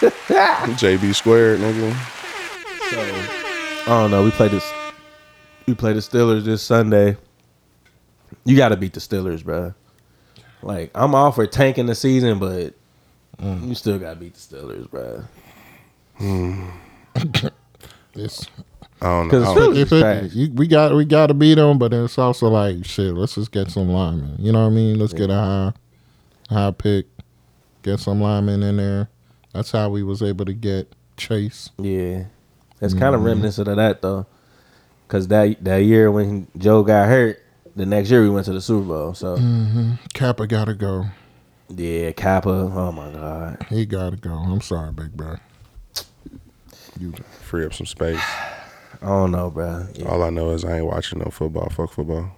JB 0.00 1.14
squared, 1.14 1.58
nigga. 1.60 1.92
So 2.90 3.00
I 3.92 4.00
don't 4.00 4.10
know. 4.12 4.22
We 4.24 4.30
play 4.30 4.48
this. 4.48 4.72
We 5.66 5.74
play 5.74 5.92
the 5.92 6.00
Steelers 6.00 6.44
this 6.44 6.62
Sunday. 6.62 7.16
You 8.46 8.56
got 8.56 8.70
to 8.70 8.76
beat 8.76 8.92
the 8.94 9.00
Steelers, 9.00 9.44
bro. 9.44 9.74
Like 10.62 10.90
I'm 10.94 11.14
all 11.14 11.32
for 11.32 11.46
tanking 11.46 11.86
the 11.86 11.94
season, 11.94 12.38
but 12.38 12.74
you 13.40 13.74
still 13.74 13.98
got 13.98 14.14
to 14.14 14.16
beat 14.20 14.34
the 14.34 14.40
Steelers, 14.40 14.90
bro. 14.90 15.24
Hmm. 16.16 16.70
It's 18.14 18.46
I 19.00 19.06
don't 19.06 19.28
know. 19.28 19.30
Because 19.30 19.44
I 19.44 19.54
Steelers 19.54 19.90
don't- 19.90 20.22
if 20.22 20.32
it, 20.32 20.32
you, 20.32 20.50
we 20.54 20.66
got 20.66 20.94
we 20.94 21.04
got 21.04 21.26
to 21.26 21.34
beat 21.34 21.54
them, 21.54 21.78
but 21.78 21.90
then 21.90 22.04
it's 22.04 22.18
also 22.18 22.48
like 22.48 22.84
shit. 22.84 23.12
Let's 23.14 23.34
just 23.34 23.52
get 23.52 23.70
some 23.70 23.90
linemen. 23.90 24.36
You 24.38 24.52
know 24.52 24.62
what 24.62 24.72
I 24.72 24.74
mean? 24.74 24.98
Let's 24.98 25.12
get 25.12 25.28
a 25.28 25.34
high 25.34 25.72
high 26.48 26.70
pick, 26.70 27.06
get 27.82 28.00
some 28.00 28.20
linemen 28.20 28.62
in 28.62 28.78
there. 28.78 29.10
That's 29.52 29.70
how 29.70 29.90
we 29.90 30.02
was 30.02 30.22
able 30.22 30.44
to 30.46 30.54
get 30.54 30.94
Chase. 31.16 31.70
Yeah, 31.78 32.24
it's 32.80 32.94
kind 32.94 33.14
of 33.14 33.20
mm-hmm. 33.20 33.26
reminiscent 33.26 33.68
of 33.68 33.76
that 33.76 34.02
though, 34.02 34.26
because 35.06 35.28
that 35.28 35.62
that 35.64 35.78
year 35.78 36.10
when 36.10 36.48
Joe 36.56 36.82
got 36.82 37.08
hurt, 37.08 37.42
the 37.76 37.86
next 37.86 38.10
year 38.10 38.22
we 38.22 38.30
went 38.30 38.46
to 38.46 38.52
the 38.52 38.60
Super 38.60 38.86
Bowl. 38.86 39.14
So 39.14 39.38
Kappa 40.14 40.46
got 40.46 40.64
to 40.64 40.74
go. 40.74 41.04
yeah, 41.68 42.12
Kappa. 42.12 42.50
Oh 42.50 42.90
my 42.92 43.10
God. 43.12 43.66
He 43.70 43.86
got 43.86 44.10
to 44.10 44.16
go. 44.16 44.32
I'm 44.32 44.60
sorry, 44.60 44.92
big 44.92 45.12
bro. 45.12 45.36
You 46.98 47.12
free 47.42 47.64
up 47.66 47.74
some 47.74 47.86
space. 47.86 48.20
I 49.02 49.06
don't 49.06 49.30
know, 49.30 49.50
bro. 49.50 49.86
Yeah. 49.94 50.08
All 50.08 50.22
I 50.22 50.30
know 50.30 50.50
is 50.50 50.64
I 50.64 50.78
ain't 50.78 50.86
watching 50.86 51.18
no 51.18 51.26
football. 51.26 51.68
Fuck 51.68 51.92
football. 51.92 52.30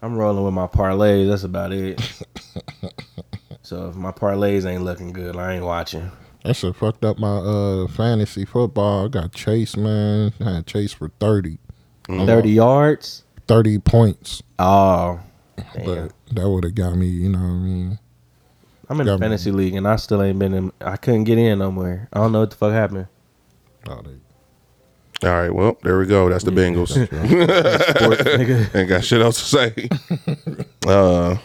I'm 0.00 0.16
rolling 0.16 0.44
with 0.44 0.54
my 0.54 0.68
parlays. 0.68 1.28
That's 1.28 1.42
about 1.42 1.72
it. 1.72 2.00
so 3.62 3.88
if 3.88 3.96
my 3.96 4.12
parlays 4.12 4.64
ain't 4.64 4.84
looking 4.84 5.12
good, 5.12 5.36
I 5.36 5.54
ain't 5.54 5.64
watching. 5.64 6.12
that 6.44 6.54
shit 6.54 6.76
fucked 6.76 7.04
up 7.04 7.18
my 7.18 7.38
uh 7.38 7.86
fantasy 7.88 8.44
football. 8.44 9.06
I 9.06 9.08
got 9.08 9.32
Chase, 9.32 9.76
man. 9.76 10.32
I 10.40 10.54
had 10.56 10.66
Chase 10.66 10.92
for 10.92 11.08
30. 11.18 11.58
Thirty 12.06 12.50
yards. 12.50 13.24
30 13.48 13.78
points. 13.80 14.42
Oh, 14.58 15.20
damn. 15.74 15.84
But 15.84 16.12
that 16.34 16.48
would 16.48 16.64
have 16.64 16.74
got 16.74 16.94
me, 16.96 17.06
you 17.06 17.28
know 17.28 17.38
what 17.38 17.44
I 17.44 17.50
mean? 17.54 17.98
I'm 18.88 19.00
in 19.00 19.08
a 19.08 19.10
got 19.12 19.20
me. 19.20 19.24
fantasy 19.24 19.50
league 19.50 19.74
and 19.74 19.86
I 19.88 19.96
still 19.96 20.22
ain't 20.22 20.38
been 20.38 20.54
in. 20.54 20.72
I 20.80 20.96
couldn't 20.96 21.24
get 21.24 21.38
in 21.38 21.58
nowhere. 21.58 22.08
I 22.12 22.18
don't 22.18 22.32
know 22.32 22.40
what 22.40 22.50
the 22.50 22.56
fuck 22.56 22.72
happened. 22.72 23.06
Oh, 23.88 24.00
they- 24.02 25.28
All 25.28 25.34
right, 25.34 25.50
well, 25.54 25.76
there 25.82 25.98
we 25.98 26.06
go. 26.06 26.28
That's 26.28 26.44
the 26.44 26.50
Bengals. 26.52 26.90
Sports, 27.98 28.22
nigga. 28.22 28.74
Ain't 28.74 28.88
got 28.88 29.02
shit 29.04 29.20
else 29.22 29.38
to 29.38 29.44
say. 29.44 29.88
uh, 30.86 31.36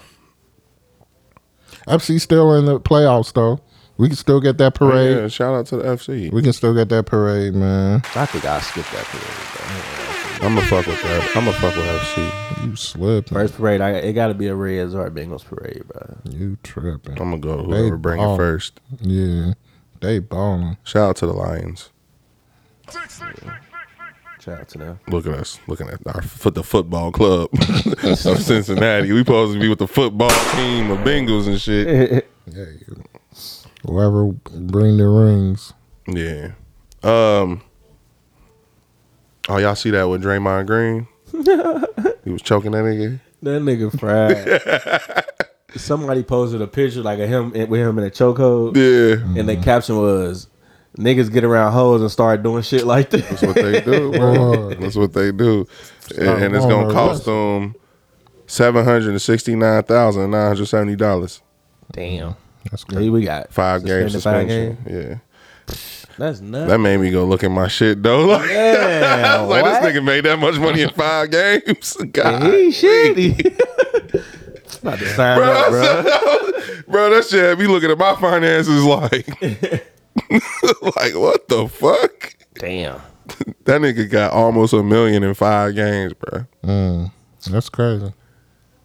FC 1.87 2.19
still 2.21 2.53
in 2.55 2.65
the 2.65 2.79
playoffs 2.79 3.33
though. 3.33 3.59
We 3.97 4.07
can 4.07 4.15
still 4.17 4.39
get 4.41 4.57
that 4.57 4.73
parade. 4.75 5.17
yeah, 5.17 5.27
shout 5.27 5.53
out 5.53 5.65
to 5.67 5.77
the 5.77 5.83
FC. 5.83 6.31
We 6.31 6.41
can 6.41 6.53
still 6.53 6.73
get 6.73 6.89
that 6.89 7.05
parade, 7.05 7.53
man. 7.53 8.01
I 8.15 8.25
think 8.25 8.45
I 8.45 8.59
skipped 8.59 8.91
that 8.91 9.05
parade. 9.05 10.00
I'm 10.41 10.55
gonna 10.55 10.61
fuck 10.67 10.87
with 10.87 11.01
that. 11.03 11.35
I'm 11.35 11.45
gonna 11.45 11.57
fuck 11.57 11.75
with 11.75 11.85
FC. 11.85 12.65
You 12.65 12.75
slipping. 12.75 13.33
First 13.33 13.55
parade, 13.55 13.79
I, 13.81 13.91
it 13.91 14.13
got 14.13 14.27
to 14.27 14.33
be 14.33 14.47
a 14.47 14.55
Reds 14.55 14.95
or 14.95 15.05
a 15.05 15.11
Bengals 15.11 15.45
parade, 15.45 15.83
bro. 15.87 16.17
You 16.29 16.57
tripping. 16.63 17.13
I'm 17.21 17.29
gonna 17.31 17.39
go 17.39 17.57
They 17.57 17.77
whoever 17.79 17.97
bring 17.97 18.19
it 18.21 18.35
first. 18.37 18.79
Yeah. 18.99 19.53
They 19.99 20.19
balling. 20.19 20.77
Shout 20.83 21.09
out 21.09 21.15
to 21.17 21.27
the 21.27 21.33
Lions. 21.33 21.89
Shout 24.39 24.59
out 24.59 24.67
to 24.69 24.77
them. 24.79 24.99
Look 25.07 25.27
at 25.27 25.33
us, 25.33 25.59
looking 25.67 25.87
at 25.89 25.99
our 26.07 26.23
foot, 26.23 26.55
the 26.55 26.63
football 26.63 27.11
club 27.11 27.49
of 28.03 28.17
Cincinnati. 28.17 29.11
We 29.11 29.19
supposed 29.19 29.53
to 29.53 29.59
be 29.59 29.69
with 29.69 29.77
the 29.77 29.87
football 29.87 30.31
team 30.55 30.89
of 30.89 30.99
Bengals 30.99 31.47
and 31.47 31.59
shit. 31.61 32.27
Yeah. 32.47 32.65
Whoever 33.85 34.25
bring 34.25 34.97
the 34.97 35.07
rings. 35.07 35.73
Yeah. 36.07 36.53
Um. 37.03 37.61
Oh, 39.49 39.57
y'all 39.57 39.75
see 39.75 39.89
that 39.91 40.03
with 40.03 40.23
Draymond 40.23 40.67
Green? 40.67 41.07
he 42.23 42.31
was 42.31 42.41
choking 42.41 42.71
that 42.71 42.83
nigga. 42.83 43.19
That 43.41 43.61
nigga 43.61 43.99
fried. 43.99 45.25
Somebody 45.79 46.21
posted 46.23 46.61
a 46.61 46.67
picture 46.67 47.01
like 47.01 47.19
of 47.19 47.29
him 47.29 47.51
with 47.51 47.79
him 47.79 47.97
in 47.97 48.05
a 48.05 48.09
chokehold, 48.11 48.75
Yeah. 48.75 49.23
and 49.39 49.47
the 49.47 49.55
caption 49.55 49.95
was, 49.97 50.47
"Niggas 50.97 51.31
get 51.31 51.45
around 51.45 51.71
hoes 51.71 52.01
and 52.01 52.11
start 52.11 52.43
doing 52.43 52.61
shit 52.61 52.85
like 52.85 53.09
this." 53.09 53.27
That's 53.29 53.41
what 53.41 53.55
they 53.55 53.79
do, 53.81 54.11
bro. 54.17 54.73
That's 54.75 54.97
what 54.97 55.13
they 55.13 55.31
do, 55.31 55.65
and, 56.17 56.27
and 56.43 56.55
it's 56.55 56.65
gonna 56.65 56.91
cost 56.93 57.23
them 57.25 57.75
seven 58.47 58.83
hundred 58.83 59.11
and 59.11 59.21
sixty 59.21 59.55
nine 59.55 59.83
thousand 59.83 60.29
nine 60.31 60.47
hundred 60.49 60.65
seventy 60.65 60.97
dollars. 60.97 61.41
Damn. 61.93 62.35
That's 62.69 62.83
crazy. 62.83 63.03
Here 63.03 63.11
we 63.13 63.23
got 63.23 63.51
Five 63.53 63.85
game 63.85 64.07
Suspended 64.09 64.49
five 64.49 64.75
suspension. 64.85 65.21
Yeah, 65.69 66.00
That's 66.21 66.39
nuts. 66.39 66.69
that 66.69 66.77
made 66.77 66.97
me 66.97 67.09
go 67.09 67.25
look 67.25 67.43
at 67.43 67.49
my 67.49 67.67
shit 67.67 68.03
though. 68.03 68.27
Like, 68.27 68.47
I 68.49 68.53
Yeah, 68.53 69.41
was 69.41 69.49
like, 69.49 69.63
what? 69.63 69.81
this 69.81 69.91
nigga 69.95 70.03
made 70.03 70.23
that 70.25 70.37
much 70.37 70.55
money 70.59 70.83
in 70.83 70.89
five 70.89 71.31
games. 71.31 71.93
God, 72.13 72.43
he 72.43 72.69
shitty. 72.69 74.79
About 74.83 74.99
to 74.99 75.09
sign 75.15 75.37
bro, 75.39 75.51
up, 75.51 75.69
bro. 75.71 76.03
bro, 76.87 77.09
that 77.09 77.25
shit 77.27 77.43
had 77.43 77.57
me 77.59 77.65
looking 77.65 77.89
at 77.89 77.97
my 77.97 78.15
finances 78.17 78.83
like, 78.83 79.27
like 80.95 81.15
what 81.15 81.47
the 81.47 81.67
fuck? 81.71 82.35
Damn. 82.55 83.01
That 83.65 83.81
nigga 83.81 84.09
got 84.09 84.31
almost 84.31 84.73
a 84.73 84.83
million 84.83 85.23
in 85.23 85.33
five 85.33 85.75
games, 85.75 86.13
bro. 86.13 86.45
Mm, 86.63 87.11
that's 87.49 87.69
crazy. 87.69 88.13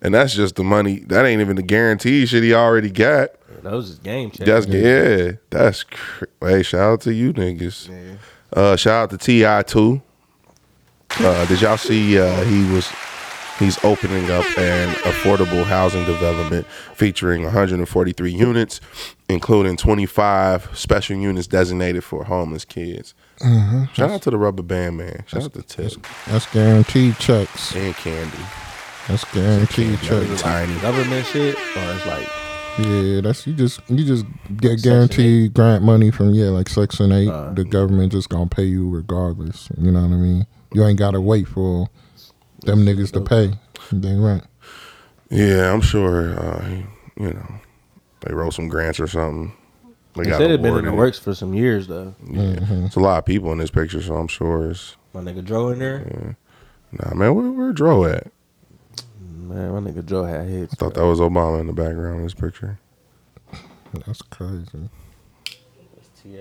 And 0.02 0.14
that's 0.14 0.35
just 0.35 0.56
the 0.56 0.64
money. 0.64 1.00
That 1.00 1.24
ain't 1.24 1.40
even 1.40 1.56
the 1.56 1.62
guarantee 1.62 2.26
shit 2.26 2.42
he 2.42 2.54
already 2.54 2.90
got. 2.90 3.30
That 3.62 3.72
was 3.72 3.88
just 3.88 4.02
game 4.02 4.30
changer. 4.30 4.52
That's 4.52 4.66
yeah. 4.66 5.32
That's 5.50 5.82
cr- 5.85 6.24
hey. 6.40 6.62
Shout 6.62 6.80
out 6.80 7.00
to 7.02 7.12
you 7.14 7.32
niggas. 7.32 8.18
Uh, 8.52 8.76
shout 8.76 9.11
out 9.12 9.18
to 9.18 9.18
Ti 9.18 9.62
too. 9.64 10.02
Uh, 11.18 11.46
did 11.46 11.61
y'all 11.62 11.76
see? 11.76 12.18
Uh, 12.18 12.44
he 12.44 12.70
was 12.72 12.90
he's 13.59 13.82
opening 13.85 14.30
up 14.30 14.44
an 14.59 14.90
affordable 14.96 15.64
housing 15.64 16.04
development 16.04 16.66
featuring 16.94 17.42
143 17.44 18.30
units, 18.32 18.80
including 19.28 19.76
25 19.76 20.70
special 20.74 21.16
units 21.16 21.46
designated 21.46 22.04
for 22.04 22.24
homeless 22.24 22.64
kids. 22.64 23.14
Shout 23.94 24.11
out 24.11 24.22
to 24.22 24.30
the 24.30 24.38
Rubber 24.38 24.62
Band 24.62 24.98
Man. 24.98 25.24
Shout 25.26 25.44
out 25.44 25.54
to 25.54 25.62
Tip 25.62 25.92
That's 26.26 26.46
guaranteed 26.52 27.18
checks. 27.18 27.74
and 27.74 27.94
Candy. 27.94 28.38
That's 29.08 29.24
guaranteed 29.32 29.86
Is 29.88 30.02
it 30.02 30.04
checks. 30.04 30.44
like 30.44 30.82
government 30.82 31.26
shit, 31.26 31.54
or 31.54 31.92
it's 31.92 32.06
like 32.06 32.28
Yeah, 32.78 33.20
that's 33.20 33.46
you 33.46 33.54
just 33.54 33.80
you 33.88 34.04
just 34.04 34.26
get 34.56 34.82
guaranteed 34.82 35.54
grant 35.54 35.84
money 35.84 36.10
from 36.10 36.34
yeah, 36.34 36.46
like 36.46 36.68
section 36.68 37.12
eight. 37.12 37.28
Uh. 37.28 37.52
the 37.52 37.64
government 37.64 38.12
just 38.12 38.28
gonna 38.28 38.46
pay 38.46 38.64
you 38.64 38.88
regardless. 38.88 39.68
You 39.78 39.92
know 39.92 40.02
what 40.02 40.12
I 40.12 40.16
mean? 40.16 40.46
You 40.72 40.84
ain't 40.84 40.98
gotta 40.98 41.20
wait 41.20 41.46
for 41.46 41.88
them 42.62 42.84
niggas 42.84 43.12
to 43.12 43.20
pay. 43.20 43.52
They 43.92 44.16
rent. 44.16 44.44
Yeah, 45.30 45.72
I'm 45.72 45.80
sure. 45.80 46.38
Uh, 46.38 46.68
you 47.16 47.32
know, 47.32 47.54
they 48.20 48.34
wrote 48.34 48.54
some 48.54 48.68
grants 48.68 48.98
or 48.98 49.06
something. 49.06 49.52
They 50.16 50.24
they 50.24 50.30
got 50.30 50.38
said 50.38 50.50
it 50.50 50.62
been 50.62 50.76
in 50.76 50.84
the 50.84 50.92
works 50.92 51.18
for 51.18 51.34
some 51.34 51.54
years 51.54 51.86
though. 51.86 52.14
Yeah. 52.28 52.56
It's 52.84 52.96
a 52.96 53.00
lot 53.00 53.18
of 53.18 53.24
people 53.26 53.52
in 53.52 53.58
this 53.58 53.70
picture, 53.70 54.02
so 54.02 54.16
I'm 54.16 54.28
sure 54.28 54.70
it's. 54.70 54.96
My 55.12 55.20
nigga 55.20 55.44
Dro 55.44 55.68
in 55.70 55.78
there, 55.78 56.36
Nah, 56.92 57.14
man, 57.14 57.34
where 57.34 57.50
where 57.50 57.72
Dro 57.72 58.04
at? 58.04 58.32
Man. 59.48 59.72
My 59.72 59.90
nigga 59.90 60.04
Dro 60.04 60.24
had 60.24 60.48
hits. 60.48 60.74
I 60.74 60.76
thought 60.76 60.94
that 60.94 61.06
was 61.06 61.20
Obama 61.20 61.61
in 61.61 61.66
the 61.66 61.72
background 61.72 62.18
in 62.18 62.22
this 62.24 62.35
picture. 62.35 62.78
That's 64.06 64.22
crazy. 64.22 64.90
Ti. 66.22 66.38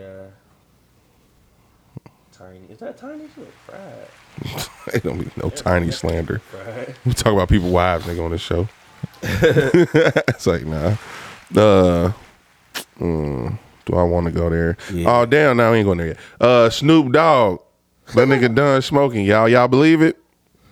Tiny. 2.31 2.59
Is 2.69 2.79
that 2.79 2.97
tiny? 2.97 3.29
Shit, 3.33 3.47
fried. 3.65 4.93
Ain't 4.93 5.03
don't 5.03 5.19
be 5.19 5.31
no 5.41 5.49
tiny 5.49 5.91
slander. 5.91 6.39
Fried. 6.39 6.95
We 7.05 7.13
talk 7.13 7.33
about 7.33 7.49
people 7.49 7.69
wives 7.69 8.05
nigga 8.05 8.25
on 8.25 8.31
this 8.31 8.41
show. 8.41 8.67
it's 9.21 10.45
like 10.45 10.65
nah. 10.65 10.97
Uh, 11.55 12.11
mm, 12.99 13.57
do 13.85 13.95
I 13.95 14.03
want 14.03 14.25
to 14.25 14.31
go 14.31 14.49
there? 14.49 14.75
Yeah. 14.91 15.21
Oh 15.21 15.25
damn, 15.25 15.57
now 15.57 15.71
I 15.71 15.77
ain't 15.77 15.85
going 15.85 15.99
there 15.99 16.07
yet. 16.07 16.17
Uh, 16.41 16.69
Snoop 16.69 17.13
Dogg, 17.13 17.61
that 18.15 18.27
nigga 18.27 18.53
done 18.55 18.81
smoking. 18.81 19.25
Y'all, 19.25 19.47
y'all 19.47 19.67
believe 19.67 20.01
it? 20.01 20.17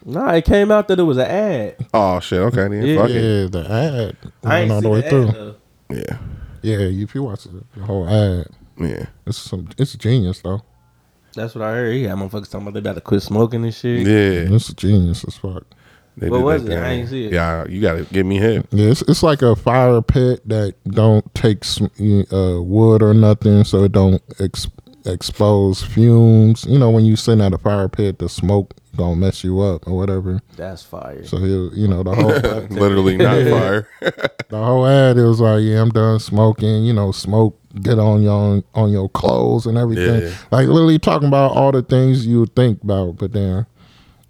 Nah, 0.06 0.32
it 0.34 0.46
came 0.46 0.72
out 0.72 0.88
that 0.90 1.00
it 1.00 1.04
was 1.04 1.18
an 1.18 1.28
ad. 1.28 1.76
Oh 1.94 2.20
shit. 2.20 2.40
Okay. 2.40 2.68
Then 2.68 2.86
Yeah. 2.86 2.96
fuck 3.02 3.10
it. 3.10 3.14
Yeah, 3.14 3.48
the 3.50 3.72
ad 3.72 4.18
I 4.44 4.48
went 4.50 4.62
ain't 4.64 4.72
all 4.72 4.82
the 4.82 4.90
way 4.90 5.02
the 5.02 5.10
through. 5.10 5.28
ad, 5.30 5.36
though. 5.36 5.56
Yeah. 5.90 6.18
Yeah, 6.62 6.78
if 7.04 7.14
you 7.16 7.24
watch 7.24 7.44
the, 7.44 7.64
the 7.76 7.84
whole 7.86 8.08
ad, 8.08 8.48
Yeah. 8.80 9.06
it's 9.26 9.38
some 9.38 9.70
it's 9.78 9.94
genius 9.96 10.42
though. 10.42 10.62
That's 11.36 11.56
what 11.56 11.64
I 11.64 11.72
heard. 11.72 11.94
He 11.94 12.04
had 12.04 12.18
motherfuckers 12.18 12.50
talking 12.52 12.68
about 12.68 12.74
they 12.74 12.80
about 12.80 12.96
to 12.96 13.02
quit 13.02 13.22
smoking 13.24 13.64
and 13.64 13.74
shit. 13.74 14.06
Yeah. 14.06 14.54
It's 14.56 14.74
genius 14.74 15.24
as 15.26 15.36
fuck. 15.38 15.64
They 16.16 16.30
What 16.30 16.38
did 16.38 16.44
was 16.44 16.64
that 16.66 16.72
it? 16.74 16.78
I 16.78 16.82
thing. 16.82 17.00
ain't 17.00 17.10
see 17.10 17.26
it. 17.26 17.34
Yeah, 17.34 17.66
you 17.68 17.82
gotta 17.82 18.04
get 18.04 18.26
me 18.26 18.38
hit. 18.38 18.68
Yeah, 18.72 18.92
it's, 18.92 19.02
it's 19.04 19.24
like 19.24 19.42
a 19.42 19.56
fire 19.56 20.00
pit 20.02 20.48
that 20.48 20.76
don't 20.86 21.34
take 21.34 21.64
sm- 21.64 21.86
uh, 22.32 22.62
wood 22.62 23.02
or 23.02 23.16
nothing, 23.16 23.64
so 23.64 23.84
it 23.86 23.94
don't 23.94 24.22
ex- 24.40 24.68
expose 25.06 25.84
fumes. 25.84 26.66
You 26.66 26.80
know, 26.80 26.90
when 26.90 27.06
you 27.06 27.16
sitting 27.16 27.44
at 27.44 27.54
a 27.54 27.58
fire 27.58 27.90
pit, 27.90 28.20
the 28.20 28.30
smoke 28.30 28.74
gonna 28.96 29.16
mess 29.16 29.44
you 29.44 29.60
up 29.62 29.88
or 29.88 29.96
whatever. 29.96 30.42
That's 30.56 30.84
fire. 30.84 31.26
So 31.26 31.38
he'll, 31.38 31.74
you 31.74 31.88
know, 31.88 32.04
the 32.04 32.16
whole 32.16 32.28
Literally 32.70 33.18
not 33.18 33.44
fire. 33.44 33.88
the 34.02 34.64
whole 34.64 34.86
ad 34.86 35.18
it 35.18 35.24
was 35.24 35.40
like, 35.40 35.64
yeah, 35.64 35.82
I'm 35.82 35.90
done 35.90 36.20
smoking. 36.20 36.84
You 36.86 36.94
know, 36.94 37.12
smoke 37.12 37.60
get 37.82 37.98
on 37.98 38.22
your 38.22 38.64
on 38.76 38.92
your 38.92 39.10
clothes 39.10 39.66
and 39.66 39.78
everything. 39.78 40.22
Yeah. 40.22 40.34
Like 40.52 40.68
literally 40.68 41.00
talking 41.00 41.28
about 41.28 41.52
all 41.52 41.72
the 41.72 41.82
things 41.82 42.28
you 42.28 42.42
would 42.42 42.56
think 42.56 42.84
about, 42.84 43.18
but 43.18 43.34
then 43.34 43.66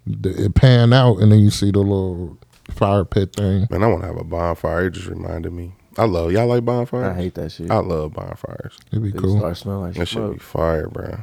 it 0.06 0.54
pan 0.54 0.92
out 0.92 1.18
and 1.18 1.32
then 1.32 1.40
you 1.40 1.50
see 1.50 1.70
the 1.70 1.80
little 1.80 2.38
fire 2.70 3.04
pit 3.04 3.34
thing. 3.34 3.66
Man, 3.70 3.82
I 3.82 3.86
want 3.86 4.02
to 4.02 4.06
have 4.06 4.16
a 4.16 4.24
bonfire. 4.24 4.86
It 4.86 4.92
just 4.92 5.06
reminded 5.06 5.52
me. 5.52 5.74
I 5.96 6.04
love 6.06 6.32
y'all 6.32 6.46
like 6.46 6.64
bonfires. 6.64 7.06
I 7.06 7.14
hate 7.20 7.34
that 7.34 7.50
shit. 7.52 7.70
I 7.70 7.78
love 7.78 8.12
bonfires. 8.14 8.76
It'd 8.90 9.02
be 9.02 9.10
They 9.12 9.18
cool. 9.18 9.38
start 9.38 9.56
smelling 9.56 9.82
like 9.82 9.94
That 9.94 10.06
should 10.06 10.18
smoke. 10.18 10.32
be 10.34 10.38
fire, 10.40 10.88
bro. 10.88 11.18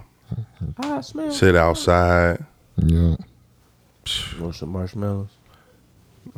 Ah, 0.78 1.02
smell. 1.02 1.32
Sit 1.32 1.56
outside. 1.56 2.46
Yeah. 2.78 3.16
Want 4.40 4.56
some 4.56 4.70
marshmallows? 4.70 5.28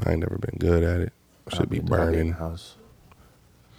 I 0.06 0.12
ain't 0.12 0.22
never 0.22 0.38
been 0.38 0.58
good 0.60 0.84
at 0.84 1.02
it. 1.02 1.14
Should 1.50 1.60
I'll 1.62 1.66
be 1.68 1.78
I'll 1.78 1.82
in 1.82 1.86
the 1.86 1.96
burning. 1.98 2.32
house. 2.34 2.76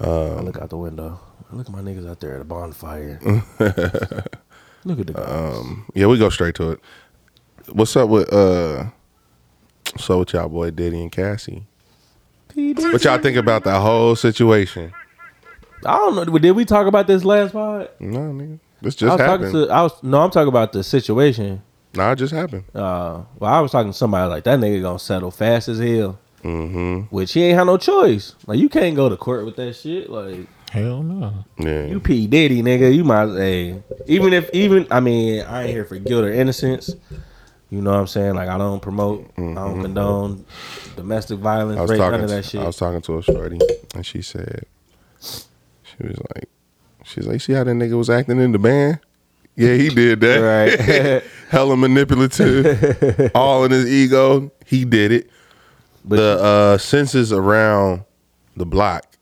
I 0.01 0.05
look 0.41 0.59
out 0.59 0.71
the 0.71 0.77
window. 0.77 1.19
Look 1.51 1.67
at 1.67 1.73
my 1.73 1.81
niggas 1.81 2.09
out 2.09 2.21
there 2.21 2.35
at 2.37 2.41
a 2.41 2.45
bonfire. 2.45 3.19
look 4.85 5.01
at 5.01 5.07
the 5.07 5.13
guys. 5.13 5.57
Um, 5.57 5.87
yeah, 5.95 6.07
we 6.07 6.19
go 6.19 6.29
straight 6.31 6.55
to 6.57 6.71
it. 6.73 6.81
What's 7.73 7.97
up 7.97 8.09
with 8.09 8.33
uh? 8.33 8.87
So 9.99 10.21
with 10.21 10.33
y'all 10.33 10.49
boy 10.49 10.71
Diddy 10.71 11.01
and 11.01 11.13
Cassie? 11.13 11.67
What 12.55 13.05
y'all 13.05 13.19
think 13.19 13.37
about 13.37 13.65
the 13.65 13.79
whole 13.81 14.15
situation? 14.17 14.93
I 15.85 15.97
don't 15.99 16.15
know. 16.15 16.39
Did 16.39 16.53
we 16.53 16.65
talk 16.65 16.87
about 16.87 17.07
this 17.07 17.25
last 17.25 17.53
pod? 17.53 17.91
No, 18.01 18.19
nigga, 18.19 18.59
this 18.81 18.95
I 18.95 18.99
just 18.99 19.03
was 19.03 19.21
happened. 19.21 19.53
talking 19.53 19.67
to. 19.69 19.73
I 19.73 19.83
was 19.83 20.03
no. 20.03 20.21
I'm 20.21 20.31
talking 20.31 20.49
about 20.49 20.73
the 20.73 20.83
situation. 20.83 21.63
nah, 21.95 22.13
it 22.13 22.17
just 22.17 22.33
happened. 22.33 22.65
Uh, 22.75 23.23
well, 23.39 23.53
I 23.53 23.61
was 23.61 23.71
talking 23.73 23.93
to 23.93 23.97
somebody 23.99 24.29
like 24.31 24.45
that 24.45 24.59
nigga 24.59 24.81
gonna 24.83 24.99
settle 24.99 25.31
fast 25.31 25.69
as 25.69 25.79
hell. 25.79 26.19
Mm-hmm. 26.43 27.15
Which 27.15 27.33
he 27.33 27.43
ain't 27.43 27.59
had 27.59 27.65
no 27.65 27.77
choice. 27.77 28.35
Like 28.47 28.59
you 28.59 28.69
can't 28.69 28.95
go 28.97 29.09
to 29.09 29.17
court 29.17 29.45
with 29.45 29.57
that 29.57 29.75
shit. 29.75 30.11
Like 30.11 30.47
Hell 30.71 31.03
no. 31.03 31.45
Yeah, 31.59 31.87
you 31.87 32.01
P 32.01 32.27
Diddy, 32.27 32.63
nigga. 32.63 32.95
You 32.95 33.05
might 33.05 33.29
hey, 33.37 33.83
even 34.07 34.33
if 34.33 34.51
even 34.53 34.87
I 34.91 35.01
mean 35.01 35.43
I 35.43 35.63
ain't 35.63 35.71
here 35.71 35.85
for 35.85 35.97
guilt 35.99 36.25
or 36.25 36.33
innocence. 36.33 36.95
You 37.71 37.81
know 37.81 37.91
what 37.93 38.01
I'm 38.01 38.07
saying? 38.07 38.35
Like 38.35 38.49
I 38.49 38.59
don't 38.59 38.81
promote, 38.81 39.31
I 39.37 39.41
don't 39.41 39.83
condone 39.83 40.45
domestic 40.97 41.39
violence, 41.39 41.91
rape, 41.91 41.99
none 41.99 42.21
of 42.21 42.29
that 42.29 42.45
shit. 42.45 42.61
I 42.61 42.67
was 42.67 42.77
talking 42.77 43.01
to 43.03 43.19
a 43.19 43.23
shorty, 43.23 43.59
and 43.95 44.07
she 44.07 44.23
said, 44.23 44.67
she 45.21 46.03
was 46.07 46.19
like, 46.35 46.49
she's 47.05 47.27
like, 47.27 47.41
see 47.41 47.53
how 47.55 47.65
that 47.65 47.71
nigga 47.73 47.97
was 47.97 48.11
acting 48.11 48.39
in 48.41 48.53
the 48.53 48.59
band? 48.59 49.01
Yeah, 49.57 49.75
he 49.75 49.89
did 49.89 50.21
that. 50.21 50.39
right. 50.39 51.23
Hella 51.49 51.77
manipulative, 51.77 53.31
all 53.35 53.65
in 53.65 53.71
his 53.71 53.87
ego. 53.87 54.51
He 54.67 54.85
did 54.85 55.13
it. 55.13 55.31
But 56.05 56.17
the 56.17 56.43
uh, 56.43 56.79
census 56.79 57.33
around 57.33 58.05
the 58.57 58.67
block 58.67 59.17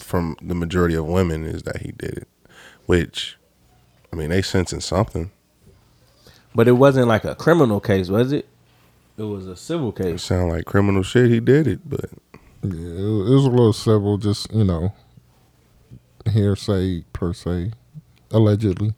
from 0.00 0.36
the 0.40 0.54
majority 0.54 0.94
of 0.94 1.06
women 1.06 1.44
is 1.44 1.62
that 1.64 1.78
he 1.82 1.92
did 1.92 2.16
it, 2.18 2.28
which, 2.86 3.36
I 4.12 4.16
mean, 4.16 4.30
they 4.30 4.42
sensing 4.42 4.80
something. 4.80 5.30
But 6.54 6.68
it 6.68 6.72
wasn't 6.72 7.08
like 7.08 7.24
a 7.24 7.34
criminal 7.34 7.80
case, 7.80 8.08
was 8.08 8.32
it? 8.32 8.46
It 9.18 9.22
was 9.24 9.46
a 9.46 9.56
civil 9.56 9.90
It 9.90 9.96
case. 9.96 10.22
sound 10.22 10.50
like 10.50 10.64
criminal 10.64 11.02
shit. 11.02 11.30
He 11.30 11.40
did 11.40 11.66
it, 11.66 11.80
but 11.88 12.06
Yeah, 12.62 12.70
it 12.70 13.34
was, 13.34 13.44
a 13.44 13.50
little 13.50 13.72
civil, 13.72 14.18
just 14.18 14.52
you 14.52 14.64
know, 14.64 14.92
hearsay 16.30 17.04
per 17.12 17.32
se, 17.32 17.72
allegedly. 18.30 18.94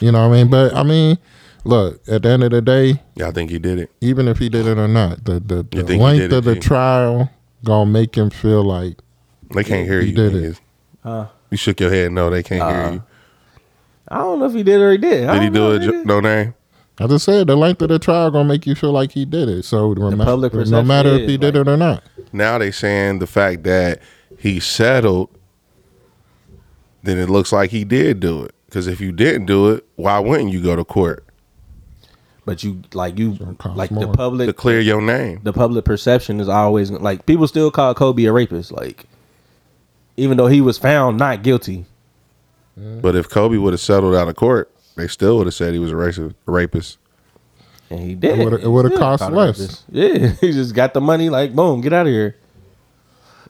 You 0.00 0.12
know 0.12 0.28
what 0.28 0.34
I 0.34 0.38
mean? 0.42 0.50
But 0.50 0.74
I 0.74 0.82
mean, 0.82 1.18
look, 1.64 2.00
at 2.08 2.22
the 2.22 2.28
end 2.30 2.44
of 2.44 2.50
the 2.52 2.62
day, 2.62 3.02
yeah, 3.14 3.28
I 3.28 3.32
think 3.32 3.50
he 3.50 3.58
did 3.58 3.78
it. 3.78 3.90
even 4.00 4.28
if 4.28 4.38
he 4.38 4.48
did 4.48 4.66
it 4.66 4.78
or 4.78 4.88
not, 4.88 5.24
the 5.24 5.40
the, 5.40 5.56
You 5.56 5.62
the 5.62 5.82
think 5.82 5.90
he 5.90 5.98
length 5.98 6.20
did 6.20 6.32
it, 6.32 6.36
of 6.38 6.44
the 6.44 6.54
G? 6.54 6.60
trial 6.60 7.30
gonna 7.64 7.90
make 7.90 8.14
him 8.16 8.30
feel 8.30 8.64
like 8.64 8.96
They 9.54 9.64
can't 9.64 9.86
hear 9.86 10.00
He 10.00 10.08
you. 10.10 10.16
did 10.16 10.34
it. 10.34 10.42
niggas. 10.54 10.60
Huh? 11.02 11.26
You 11.50 11.56
shook 11.56 11.80
your 11.80 11.90
head. 11.90 12.12
No, 12.12 12.30
they 12.30 12.42
can't 12.42 12.62
hear 12.62 12.82
Uh, 12.82 12.92
you. 12.92 13.02
I 14.08 14.18
don't 14.18 14.38
know 14.38 14.46
if 14.46 14.54
he 14.54 14.62
did 14.62 14.80
or 14.80 14.92
he 14.92 14.98
did. 14.98 15.28
I 15.28 15.34
Did 15.34 15.42
he 15.42 15.48
don't 15.50 15.54
do 15.54 15.60
know, 15.60 15.72
it? 15.72 15.82
nigga. 15.82 15.84
ju- 15.84 16.04
No 16.04 16.20
name. 16.20 16.54
I 17.00 17.06
just 17.06 17.24
said, 17.24 17.46
the 17.46 17.56
length 17.56 17.80
of 17.80 17.88
the 17.88 17.98
trial 17.98 18.30
gonna 18.30 18.44
make 18.46 18.66
you 18.66 18.74
feel 18.74 18.92
like 18.92 19.12
he 19.12 19.24
did 19.24 19.48
it. 19.48 19.64
So 19.64 19.94
no, 19.94 20.10
ma- 20.10 20.24
public 20.24 20.52
no 20.52 20.82
matter 20.82 21.08
if 21.14 21.28
he 21.28 21.38
did 21.38 21.54
like- 21.54 21.66
it 21.66 21.68
or 21.68 21.76
not. 21.76 22.04
Now 22.32 22.58
they 22.58 22.70
saying 22.70 23.20
the 23.20 23.26
fact 23.26 23.64
that 23.64 24.00
he 24.38 24.60
settled, 24.60 25.30
then 27.02 27.18
it 27.18 27.30
looks 27.30 27.52
like 27.52 27.70
he 27.70 27.84
did 27.84 28.20
do 28.20 28.44
it. 28.44 28.54
Because 28.66 28.86
if 28.86 29.00
you 29.00 29.12
didn't 29.12 29.46
do 29.46 29.70
it, 29.70 29.84
why 29.96 30.18
wouldn't 30.18 30.52
you 30.52 30.62
go 30.62 30.76
to 30.76 30.84
court 30.84 31.24
But 32.44 32.62
you 32.62 32.82
like 32.92 33.18
you 33.18 33.36
cost 33.58 33.76
like 33.76 33.90
the 33.90 34.06
public 34.08 34.46
to 34.48 34.52
clear 34.52 34.80
your 34.80 35.00
name? 35.00 35.40
the 35.42 35.52
public 35.52 35.84
perception 35.84 36.38
is 36.38 36.48
always 36.48 36.90
like 36.90 37.26
people 37.26 37.48
still 37.48 37.70
call 37.70 37.94
Kobe 37.94 38.24
a 38.26 38.32
rapist. 38.32 38.72
Like 38.72 39.06
even 40.16 40.36
though 40.36 40.48
he 40.48 40.60
was 40.60 40.76
found 40.76 41.16
not 41.18 41.42
guilty. 41.42 41.86
But 42.76 43.16
if 43.16 43.28
Kobe 43.28 43.56
would 43.56 43.72
have 43.72 43.80
settled 43.80 44.14
out 44.14 44.28
of 44.28 44.36
court, 44.36 44.70
they 44.96 45.06
still 45.08 45.38
would 45.38 45.46
have 45.46 45.54
said 45.54 45.72
he 45.72 45.78
was 45.78 45.92
a 45.92 45.94
racist, 45.94 46.34
a 46.46 46.50
rapist. 46.52 46.98
And 47.90 48.00
he 48.00 48.14
did. 48.14 48.38
It 48.38 48.44
would've- 48.44 48.58
it 48.60 48.62
He 48.62 48.68
would've 48.68 48.92
still 48.92 49.00
cost 49.00 49.30
less. 49.30 49.58
rapist. 49.58 49.84
Yeah, 49.90 50.28
he 50.40 50.52
just 50.52 50.74
got 50.74 50.94
the 50.94 51.00
money. 51.00 51.28
Like, 51.28 51.54
boom, 51.54 51.80
get 51.80 51.92
out 51.92 52.06
of 52.06 52.12
here. 52.12 52.36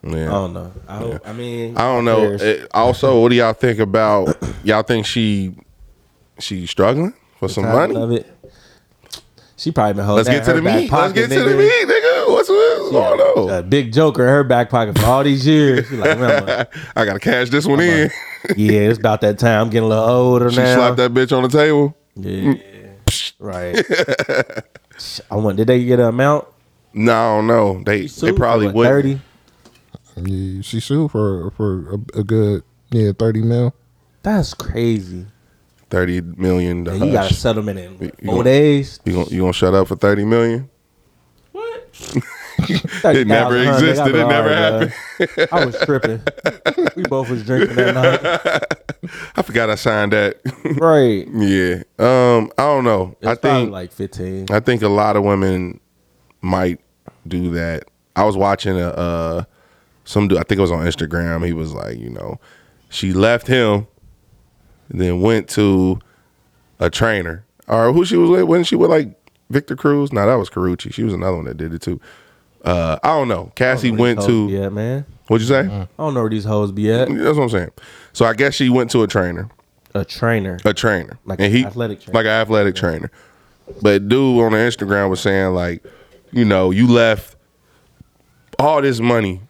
Yeah. 0.03 0.29
I 0.29 0.33
don't 0.33 0.55
know. 0.55 0.73
I, 0.89 0.97
hope, 0.97 1.29
I 1.29 1.33
mean, 1.35 1.77
I 1.77 1.83
don't 1.83 2.07
know. 2.07 2.17
cares? 2.39 2.43
Eh, 2.43 2.67
also, 2.73 3.21
what 3.21 3.29
do 3.29 3.35
y'all 3.35 3.53
think 3.53 3.79
about? 3.81 4.35
Y'all 4.65 4.83
think 4.83 5.05
she 5.05 5.55
she 6.39 6.67
struggling 6.67 7.13
for 7.39 7.49
some 7.51 7.65
money? 7.65 7.95
of 7.97 8.11
it. 8.13 8.27
She 9.59 9.73
probably 9.73 9.93
been 9.93 10.05
holding. 10.07 10.25
Let's 10.25 10.29
get 10.39 10.45
to 10.47 10.55
the 10.59 10.63
meat. 10.63 10.91
Let's 10.91 11.13
get 11.13 11.29
to 11.29 11.43
the 11.45 11.55
meat, 11.55 11.87
nigga. 11.87 12.10
What's, 12.51 12.93
what's 12.93 12.93
going 12.93 13.21
on? 13.21 13.59
A 13.59 13.63
big 13.63 13.93
joker 13.93 14.23
in 14.23 14.29
her 14.29 14.45
back 14.45 14.71
pocket 14.71 14.99
for 14.99 15.07
all 15.07 15.23
these 15.25 15.47
years. 15.47 15.87
She 15.89 15.97
like, 15.97 16.19
remember, 16.19 16.67
I 16.97 17.05
gotta 17.05 17.21
cash 17.21 17.51
this 17.51 17.67
one 17.67 17.81
in. 17.81 18.11
yeah, 18.57 18.73
it's 18.89 18.99
about 18.99 19.21
that 19.23 19.39
time. 19.39 19.63
I'm 19.63 19.71
getting 19.71 19.87
a 19.87 19.89
little 19.89 20.05
older 20.05 20.51
She 20.51 20.57
now. 20.57 20.75
slapped 20.77 20.97
that 20.99 21.13
bitch 21.13 21.37
on 21.37 21.43
the 21.43 21.49
table. 21.49 21.97
Yeah, 22.17 22.55
mm. 22.55 23.33
right. 23.39 24.65
I 25.31 25.37
want. 25.37 25.57
Did 25.57 25.67
they 25.69 25.85
get 25.85 26.01
an 26.01 26.07
amount? 26.07 26.47
No, 26.93 27.41
no. 27.41 27.83
They 27.85 28.03
they 28.03 28.07
Sued 28.09 28.35
for 28.35 28.39
probably 28.41 28.69
would. 28.69 28.87
thirty. 28.87 29.21
Yeah, 30.17 30.61
she 30.63 30.81
sued 30.81 31.11
for 31.13 31.51
for 31.53 31.95
a, 32.15 32.21
a 32.21 32.25
good 32.25 32.63
yeah 32.91 33.13
thirty 33.19 33.43
mil. 33.43 33.75
That's 34.23 34.53
crazy. 34.55 35.27
Thirty 35.89 36.21
million. 36.21 36.85
To 36.85 36.91
And 36.93 37.07
you 37.07 37.13
got 37.13 37.31
a 37.31 37.35
settlement 37.35 37.79
in 37.79 37.93
You 38.01 38.11
four 38.25 38.35
gonna- 38.39 38.45
days. 38.45 39.01
You 39.05 39.13
gonna 39.15 39.27
you 39.31 39.41
gonna 39.41 39.53
shut 39.53 39.73
up 39.75 39.89
for 39.89 39.97
thirty 39.97 40.25
million? 40.25 40.69
What? 41.53 41.89
It 43.03 43.27
never 43.27 43.57
existed. 43.57 44.15
It 44.15 44.27
never 44.27 44.55
happened. 44.55 45.49
I 45.53 45.65
was 45.65 45.79
tripping. 45.81 46.21
we 46.97 47.03
both 47.05 47.31
was 47.31 47.45
drinking 47.45 47.77
that 47.77 47.95
night. 47.95 49.11
I 49.37 49.43
forgot 49.43 49.71
I 49.71 49.75
signed 49.77 50.13
that. 50.13 50.41
Right. 50.77 51.27
yeah. 51.33 51.83
Um. 51.99 52.53
I 52.59 52.63
don't 52.63 52.85
know. 52.85 53.17
It's 53.21 53.29
I 53.29 53.35
think 53.35 53.71
like 53.71 53.93
fifteen. 53.93 54.47
I 54.51 54.61
think 54.61 54.83
a 54.83 54.89
lot 54.89 55.17
of 55.17 55.25
women 55.25 55.81
might 56.43 56.81
do 57.27 57.51
that. 57.53 57.85
I 58.17 58.25
was 58.25 58.37
watching 58.37 58.79
a 58.79 58.89
uh 58.89 59.45
some 60.05 60.29
dude. 60.29 60.39
I 60.39 60.43
think 60.43 60.59
it 60.59 60.63
was 60.63 60.73
on 60.73 60.85
Instagram. 60.85 61.47
He 61.47 61.53
was 61.53 61.73
like, 61.73 61.99
you 61.99 62.11
know, 62.11 62.39
she 62.91 63.13
left 63.13 63.47
him, 63.47 63.87
then 64.89 65.21
went 65.21 65.49
to 65.51 65.99
a 66.79 66.91
trainer 66.91 67.45
or 67.69 67.93
who 67.93 68.05
she 68.05 68.17
was 68.17 68.31
with. 68.31 68.45
Wasn't 68.45 68.67
she 68.67 68.77
with 68.77 68.91
like 68.91 69.17
Victor 69.49 69.77
Cruz? 69.77 70.13
No, 70.13 70.27
that 70.27 70.35
was 70.35 70.51
Carucci. 70.51 70.93
She 70.93 71.05
was 71.05 71.15
another 71.15 71.37
one 71.37 71.47
that 71.47 71.57
did 71.57 71.73
it 71.73 71.83
too. 71.83 72.01
Uh, 72.65 72.99
I 73.03 73.09
don't 73.09 73.29
know. 73.29 73.53
Cassie 73.55 73.91
went 73.91 74.21
to. 74.23 74.49
Yeah, 74.49 74.69
man. 74.69 75.07
What'd 75.29 75.47
you 75.47 75.55
say? 75.55 75.61
I 75.67 75.87
don't 75.99 76.15
know 76.15 76.21
where 76.21 76.31
these 76.31 76.45
hoes 76.45 76.73
be 76.73 76.91
at. 76.93 77.09
That's 77.09 77.37
what 77.37 77.45
I'm 77.45 77.49
saying. 77.49 77.71
So 78.13 78.25
I 78.25 78.35
guess 78.35 78.55
she 78.55 78.69
went 78.69 78.91
to 78.91 79.03
a 79.03 79.07
trainer, 79.07 79.49
A 79.95 80.05
trainer. 80.05 80.59
a 80.65 80.75
trainer, 80.75 81.19
Like 81.25 81.39
and 81.39 81.47
an 81.47 81.53
he 81.53 81.65
athletic 81.65 82.01
trainer. 82.01 82.15
like 82.17 82.27
an 82.27 82.33
athletic 82.33 82.75
trainer. 82.75 83.11
But 83.81 84.09
dude 84.09 84.41
on 84.43 84.53
the 84.53 84.59
Instagram 84.59 85.09
was 85.09 85.21
saying 85.21 85.55
like, 85.55 85.85
you 86.33 86.45
know, 86.45 86.71
you 86.73 86.89
left 86.89 87.37
all 88.59 88.83
this 88.83 88.99
money. 89.01 89.41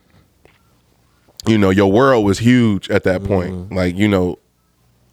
You 1.46 1.56
know, 1.56 1.70
your 1.70 1.90
world 1.90 2.24
was 2.26 2.38
huge 2.38 2.90
at 2.90 3.04
that 3.04 3.24
point. 3.24 3.52
Mm-hmm. 3.52 3.74
Like, 3.74 3.96
you 3.96 4.06
know, 4.08 4.38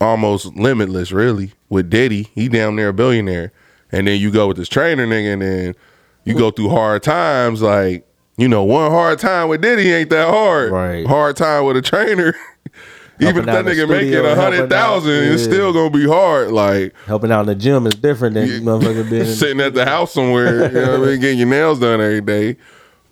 almost 0.02 0.48
limitless, 0.58 1.14
really. 1.14 1.54
With 1.70 1.90
Diddy, 1.90 2.30
he 2.36 2.50
damn 2.50 2.76
near 2.76 2.90
a 2.90 2.94
billionaire, 2.94 3.54
and 3.94 4.06
then 4.08 4.20
you 4.20 4.30
go 4.32 4.50
with 4.50 4.58
this 4.58 4.68
trainer 4.68 5.08
nigga, 5.08 5.34
and 5.34 5.42
then 5.42 5.76
you 6.28 6.36
go 6.36 6.52
through 6.52 6.70
hard 6.70 7.04
times. 7.04 7.62
Like 7.62 8.08
you 8.38 8.48
know, 8.48 8.64
one 8.64 8.92
hard 8.92 9.20
time 9.20 9.50
with 9.50 9.62
Diddy 9.62 9.92
ain't 9.92 10.10
that 10.12 10.30
hard. 10.30 10.72
Right. 10.72 11.06
Hard 11.08 11.36
time 11.36 11.66
with 11.66 11.78
a 11.78 11.82
trainer. 11.82 12.36
Even 13.20 13.38
if 13.38 13.46
that 13.46 13.66
nigga 13.66 13.90
making 13.90 14.14
a 14.14 14.36
hundred 14.36 14.72
helping 14.72 15.10
it's 15.10 15.44
still 15.44 15.74
gonna 15.74 15.90
be 15.90 16.06
hard. 16.06 16.52
Like 16.52 16.96
Helping 17.08 17.32
out 17.32 17.42
in 17.42 17.48
the 17.48 17.56
gym 17.56 17.88
is 17.88 17.96
different 17.96 18.36
than 18.36 18.48
motherfucker 18.62 19.10
being 19.10 19.26
sitting 19.26 19.60
at 19.60 19.74
the 19.74 19.86
house 19.86 20.14
somewhere, 20.14 20.68
you 20.68 20.74
know 20.74 21.00
what 21.00 21.08
I 21.08 21.12
mean, 21.12 21.20
getting 21.22 21.40
your 21.40 21.48
nails 21.48 21.80
done 21.80 22.00
every 22.00 22.22
day. 22.22 22.58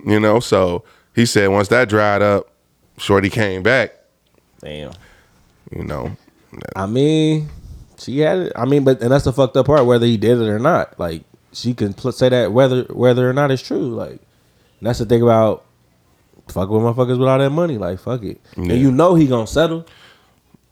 You 0.06 0.20
know, 0.20 0.40
so 0.40 0.84
he 1.16 1.26
said 1.26 1.48
once 1.50 1.70
that 1.70 1.90
dried 1.90 2.22
up, 2.22 2.52
Shorty 3.00 3.32
came 3.32 3.64
back. 3.64 3.96
Damn. 4.60 4.92
You 5.76 5.84
know, 5.84 6.16
I 6.76 6.86
mean, 6.86 7.50
she 7.98 8.20
had 8.20 8.38
it. 8.38 8.54
I 8.56 8.66
mean, 8.66 8.84
but 8.84 9.02
and 9.02 9.12
that's 9.12 9.26
the 9.26 9.34
fucked 9.34 9.58
up 9.58 9.66
part, 9.66 9.88
whether 9.88 10.06
he 10.06 10.18
did 10.18 10.40
it 10.40 10.48
or 10.48 10.60
not. 10.60 11.00
Like 11.00 11.24
she 11.56 11.74
can 11.74 11.94
pl- 11.94 12.12
say 12.12 12.30
that 12.30 12.52
whether 12.52 12.84
whether 12.86 13.30
or 13.30 13.34
not 13.34 13.50
it's 13.52 13.62
true. 13.64 13.94
Like 13.96 14.20
that's 14.82 15.00
the 15.00 15.06
thing 15.06 15.22
about 15.22 15.64
fuck 16.50 16.70
with 16.70 16.82
motherfuckers 16.82 17.18
with 17.18 17.28
all 17.28 17.40
that 17.40 17.50
money. 17.50 17.78
Like 17.78 18.00
fuck 18.00 18.24
it, 18.24 18.40
Yeah. 18.56 18.74
and 18.74 18.82
you 18.82 18.92
know 18.92 19.16
he 19.16 19.28
gonna 19.28 19.48
settle. 19.48 19.86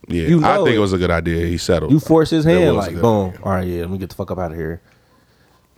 yeah, 0.07 0.27
You 0.27 0.43
I 0.45 0.57
think 0.57 0.69
it. 0.69 0.75
it. 0.75 0.79
was 0.79 0.93
a 0.93 0.97
good 0.97 1.11
idea. 1.11 1.45
He 1.47 1.57
settled. 1.57 1.91
You 1.91 1.99
force 1.99 2.29
his 2.29 2.45
hand, 2.45 2.75
like 2.75 2.93
boom. 2.99 3.29
idea. 3.29 3.41
All 3.43 3.51
right, 3.53 3.67
yeah, 3.67 3.81
let 3.81 3.89
me 3.91 3.97
get 3.97 4.09
the 4.09 4.15
fuck 4.15 4.29
up 4.31 4.37
out 4.39 4.51
of 4.51 4.57
here. 4.57 4.81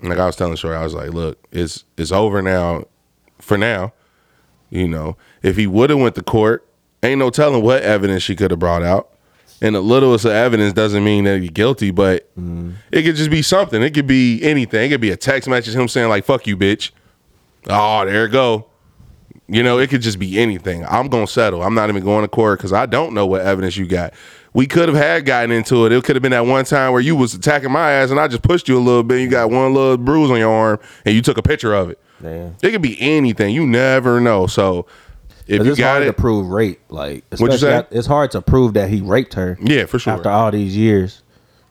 like 0.03 0.17
I 0.19 0.25
was 0.25 0.35
telling 0.35 0.55
Shorty, 0.55 0.75
I 0.77 0.83
was 0.83 0.93
like, 0.93 1.11
look, 1.11 1.37
it's 1.51 1.83
it's 1.97 2.11
over 2.11 2.41
now. 2.41 2.85
For 3.39 3.57
now, 3.57 3.93
you 4.69 4.87
know, 4.87 5.17
if 5.43 5.57
he 5.57 5.67
would 5.67 5.89
have 5.89 5.99
went 5.99 6.15
to 6.15 6.23
court, 6.23 6.65
ain't 7.03 7.19
no 7.19 7.29
telling 7.29 7.61
what 7.61 7.83
evidence 7.83 8.23
she 8.23 8.35
could 8.35 8.49
have 8.51 8.59
brought 8.59 8.81
out. 8.81 9.09
And 9.61 9.73
the 9.73 9.81
littlest 9.81 10.25
of 10.25 10.31
evidence 10.31 10.73
doesn't 10.73 11.03
mean 11.03 11.23
that 11.23 11.39
you're 11.39 11.51
guilty, 11.51 11.91
but 11.91 12.29
it 12.91 13.03
could 13.03 13.15
just 13.15 13.29
be 13.31 13.41
something. 13.41 13.81
It 13.81 13.93
could 13.93 14.07
be 14.07 14.43
anything. 14.43 14.87
It 14.87 14.93
could 14.93 15.01
be 15.01 15.11
a 15.11 15.17
text 15.17 15.47
message, 15.47 15.75
him 15.75 15.87
saying 15.87 16.09
like 16.09 16.25
"fuck 16.25 16.45
you, 16.45 16.57
bitch." 16.57 16.91
Oh, 17.67 18.05
there 18.05 18.25
it 18.25 18.29
go. 18.29 18.67
You 19.47 19.63
know, 19.63 19.77
it 19.77 19.89
could 19.89 20.01
just 20.01 20.19
be 20.19 20.39
anything. 20.39 20.85
I'm 20.85 21.07
gonna 21.07 21.27
settle. 21.27 21.63
I'm 21.63 21.73
not 21.73 21.89
even 21.89 22.03
going 22.03 22.23
to 22.23 22.27
court 22.27 22.59
because 22.59 22.73
I 22.73 22.85
don't 22.85 23.13
know 23.13 23.25
what 23.25 23.41
evidence 23.41 23.77
you 23.77 23.85
got. 23.85 24.13
We 24.53 24.67
could 24.67 24.87
have 24.89 24.97
had 24.97 25.25
gotten 25.25 25.51
into 25.51 25.85
it. 25.85 25.91
It 25.91 26.03
could 26.03 26.15
have 26.15 26.23
been 26.23 26.31
that 26.31 26.45
one 26.45 26.65
time 26.65 26.93
where 26.93 27.01
you 27.01 27.15
was 27.15 27.33
attacking 27.33 27.71
my 27.71 27.91
ass 27.91 28.09
and 28.09 28.19
I 28.19 28.27
just 28.27 28.41
pushed 28.41 28.67
you 28.69 28.77
a 28.77 28.79
little 28.79 29.03
bit. 29.03 29.19
You 29.21 29.29
got 29.29 29.51
one 29.51 29.73
little 29.73 29.97
bruise 29.97 30.31
on 30.31 30.37
your 30.37 30.51
arm 30.51 30.79
and 31.05 31.13
you 31.13 31.21
took 31.21 31.37
a 31.37 31.41
picture 31.41 31.73
of 31.73 31.89
it. 31.89 31.99
Damn. 32.21 32.55
It 32.61 32.71
could 32.71 32.81
be 32.81 32.97
anything. 33.01 33.53
You 33.53 33.67
never 33.67 34.21
know. 34.21 34.47
So 34.47 34.85
if 35.47 35.57
'Cause 35.57 35.65
you 35.65 35.71
it's 35.73 35.79
got 35.79 35.91
hard 35.97 36.05
to 36.07 36.13
prove 36.13 36.47
rape. 36.47 36.79
Like, 36.89 37.23
What'd 37.37 37.53
you 37.53 37.57
say? 37.59 37.85
it's 37.91 38.07
hard 38.07 38.31
to 38.31 38.41
prove 38.41 38.73
that 38.73 38.89
he 38.89 39.01
raped 39.01 39.33
her. 39.35 39.57
yeah, 39.61 39.85
for 39.85 39.99
sure. 39.99 40.13
After 40.13 40.29
all 40.29 40.51
these 40.51 40.75
years, 40.75 41.21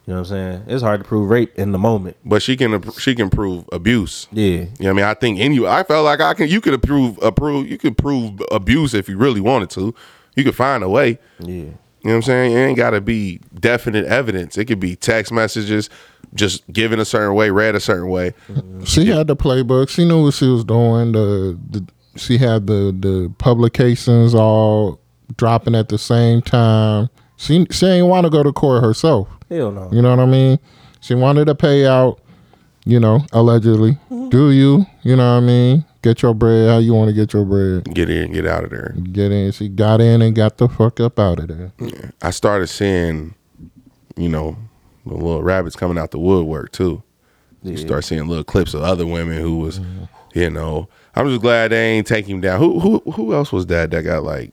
you 0.07 0.13
know 0.13 0.21
what 0.21 0.31
I'm 0.31 0.37
saying? 0.37 0.63
It's 0.69 0.83
hard 0.83 1.01
to 1.01 1.05
prove 1.09 1.31
rape 1.31 1.53
in 1.57 1.73
the 1.73 1.79
moment. 1.79 2.17
but 2.25 2.43
she 2.43 2.57
can 2.57 2.83
she 2.99 3.15
can 3.15 3.31
prove 3.31 3.65
abuse. 3.73 4.27
Yeah, 4.33 4.45
You 4.45 4.59
know 4.59 4.67
what 4.79 4.89
I 4.91 4.93
mean? 4.93 5.05
I 5.07 5.15
think 5.15 5.41
any 5.41 5.67
I 5.67 5.83
felt 5.83 6.05
like 6.05 6.21
I 6.21 6.35
can 6.35 6.49
you 6.49 6.61
could 6.61 6.75
approve 6.75 7.19
approve 7.23 7.69
you 7.69 7.79
could 7.79 7.97
prove 7.99 8.41
abuse 8.53 8.95
if 8.95 9.09
you 9.09 9.17
really 9.17 9.41
wanted 9.41 9.71
to. 9.71 9.95
You 10.37 10.45
could 10.45 10.55
find 10.57 10.83
a 10.85 10.89
way. 10.89 11.19
yeah. 11.41 11.65
You 12.05 12.11
know 12.11 12.17
what 12.17 12.17
I'm 12.17 12.23
saying? 12.23 12.53
It 12.53 12.57
ain't 12.57 12.77
gotta 12.77 13.01
be 13.01 13.41
definite 13.59 14.05
evidence. 14.05 14.59
It 14.59 14.67
could 14.67 14.79
be 14.79 14.95
text 14.95 15.33
messages, 15.33 15.89
just 16.35 16.71
given 16.71 17.01
a 17.01 17.05
certain 17.07 17.35
way, 17.35 17.49
read 17.49 17.75
a 17.75 17.81
certain 17.81 18.11
way. 18.11 18.35
She 18.85 19.07
had 19.07 19.27
the 19.27 19.35
playbook. 19.37 19.89
She 19.89 20.05
knew 20.05 20.23
what 20.25 20.35
she 20.35 20.47
was 20.47 20.65
doing. 20.65 21.13
The, 21.13 21.59
the 21.71 21.87
she 22.17 22.39
had 22.39 22.67
the 22.67 22.95
the 22.99 23.33
publications 23.39 24.35
all 24.35 25.01
dropping 25.37 25.75
at 25.75 25.89
the 25.89 25.99
same 25.99 26.43
time. 26.43 27.09
She 27.37 27.67
she 27.71 27.87
ain't 27.87 28.07
want 28.07 28.25
to 28.25 28.31
go 28.31 28.43
to 28.43 28.53
court 28.53 28.83
herself. 28.83 29.29
Hell 29.49 29.73
no. 29.73 29.91
You 29.93 30.03
know 30.03 30.11
what 30.11 30.21
I 30.21 30.27
mean? 30.27 30.59
She 31.01 31.15
wanted 31.15 31.47
to 31.47 31.55
pay 31.55 31.87
out. 31.87 32.21
You 32.87 33.01
know, 33.01 33.25
allegedly. 33.33 33.93
Mm-hmm. 34.11 34.29
Do 34.29 34.51
you? 34.51 34.85
You 35.05 35.17
know 35.17 35.37
what 35.37 35.43
I 35.43 35.47
mean? 35.47 35.87
Get 36.03 36.21
your 36.21 36.35
bread. 36.35 36.69
How 36.69 36.77
you 36.77 36.93
want 36.93 37.09
to 37.09 37.15
get 37.15 37.33
your 37.33 37.47
bread? 37.47 37.85
Get 37.95 38.11
in, 38.11 38.33
get 38.33 38.47
out 38.47 38.63
of 38.63 38.69
there. 38.69 38.95
Get 39.11 39.33
in. 39.33 39.53
She 39.53 39.71
got 39.71 40.03
in 40.03 40.21
and 40.21 40.37
got 40.37 40.59
the 40.59 40.69
fuck 40.69 41.01
up 41.01 41.19
out 41.19 41.39
of 41.39 41.49
there. 41.49 41.73
I 42.21 42.29
started 42.29 42.67
seeing, 42.67 43.35
you 44.17 44.29
know, 44.29 44.59
the 45.07 45.15
little 45.15 45.43
rabbits 45.43 45.77
coming 45.77 45.97
out 45.97 46.11
the 46.11 46.19
woodwork 46.19 46.73
too. 46.73 47.03
You 47.63 47.79
start 47.79 48.05
seeing 48.05 48.29
little 48.29 48.45
clips 48.45 48.75
of 48.75 48.83
other 48.83 49.07
women 49.07 49.41
who 49.41 49.57
was, 49.57 49.81
mm-hmm. 49.81 50.05
you 50.39 50.51
know. 50.51 50.91
I'm 51.17 51.29
just 51.29 51.43
glad 51.43 51.71
they 51.71 51.93
ain't 51.93 52.07
take 52.07 52.27
him 52.27 52.41
down. 52.41 52.59
Who 52.61 52.81
who 52.81 52.99
who 53.13 53.35
else 53.35 53.53
was 53.53 53.67
that 53.67 53.91
that 53.91 54.03
got 54.03 54.25
like? 54.25 54.53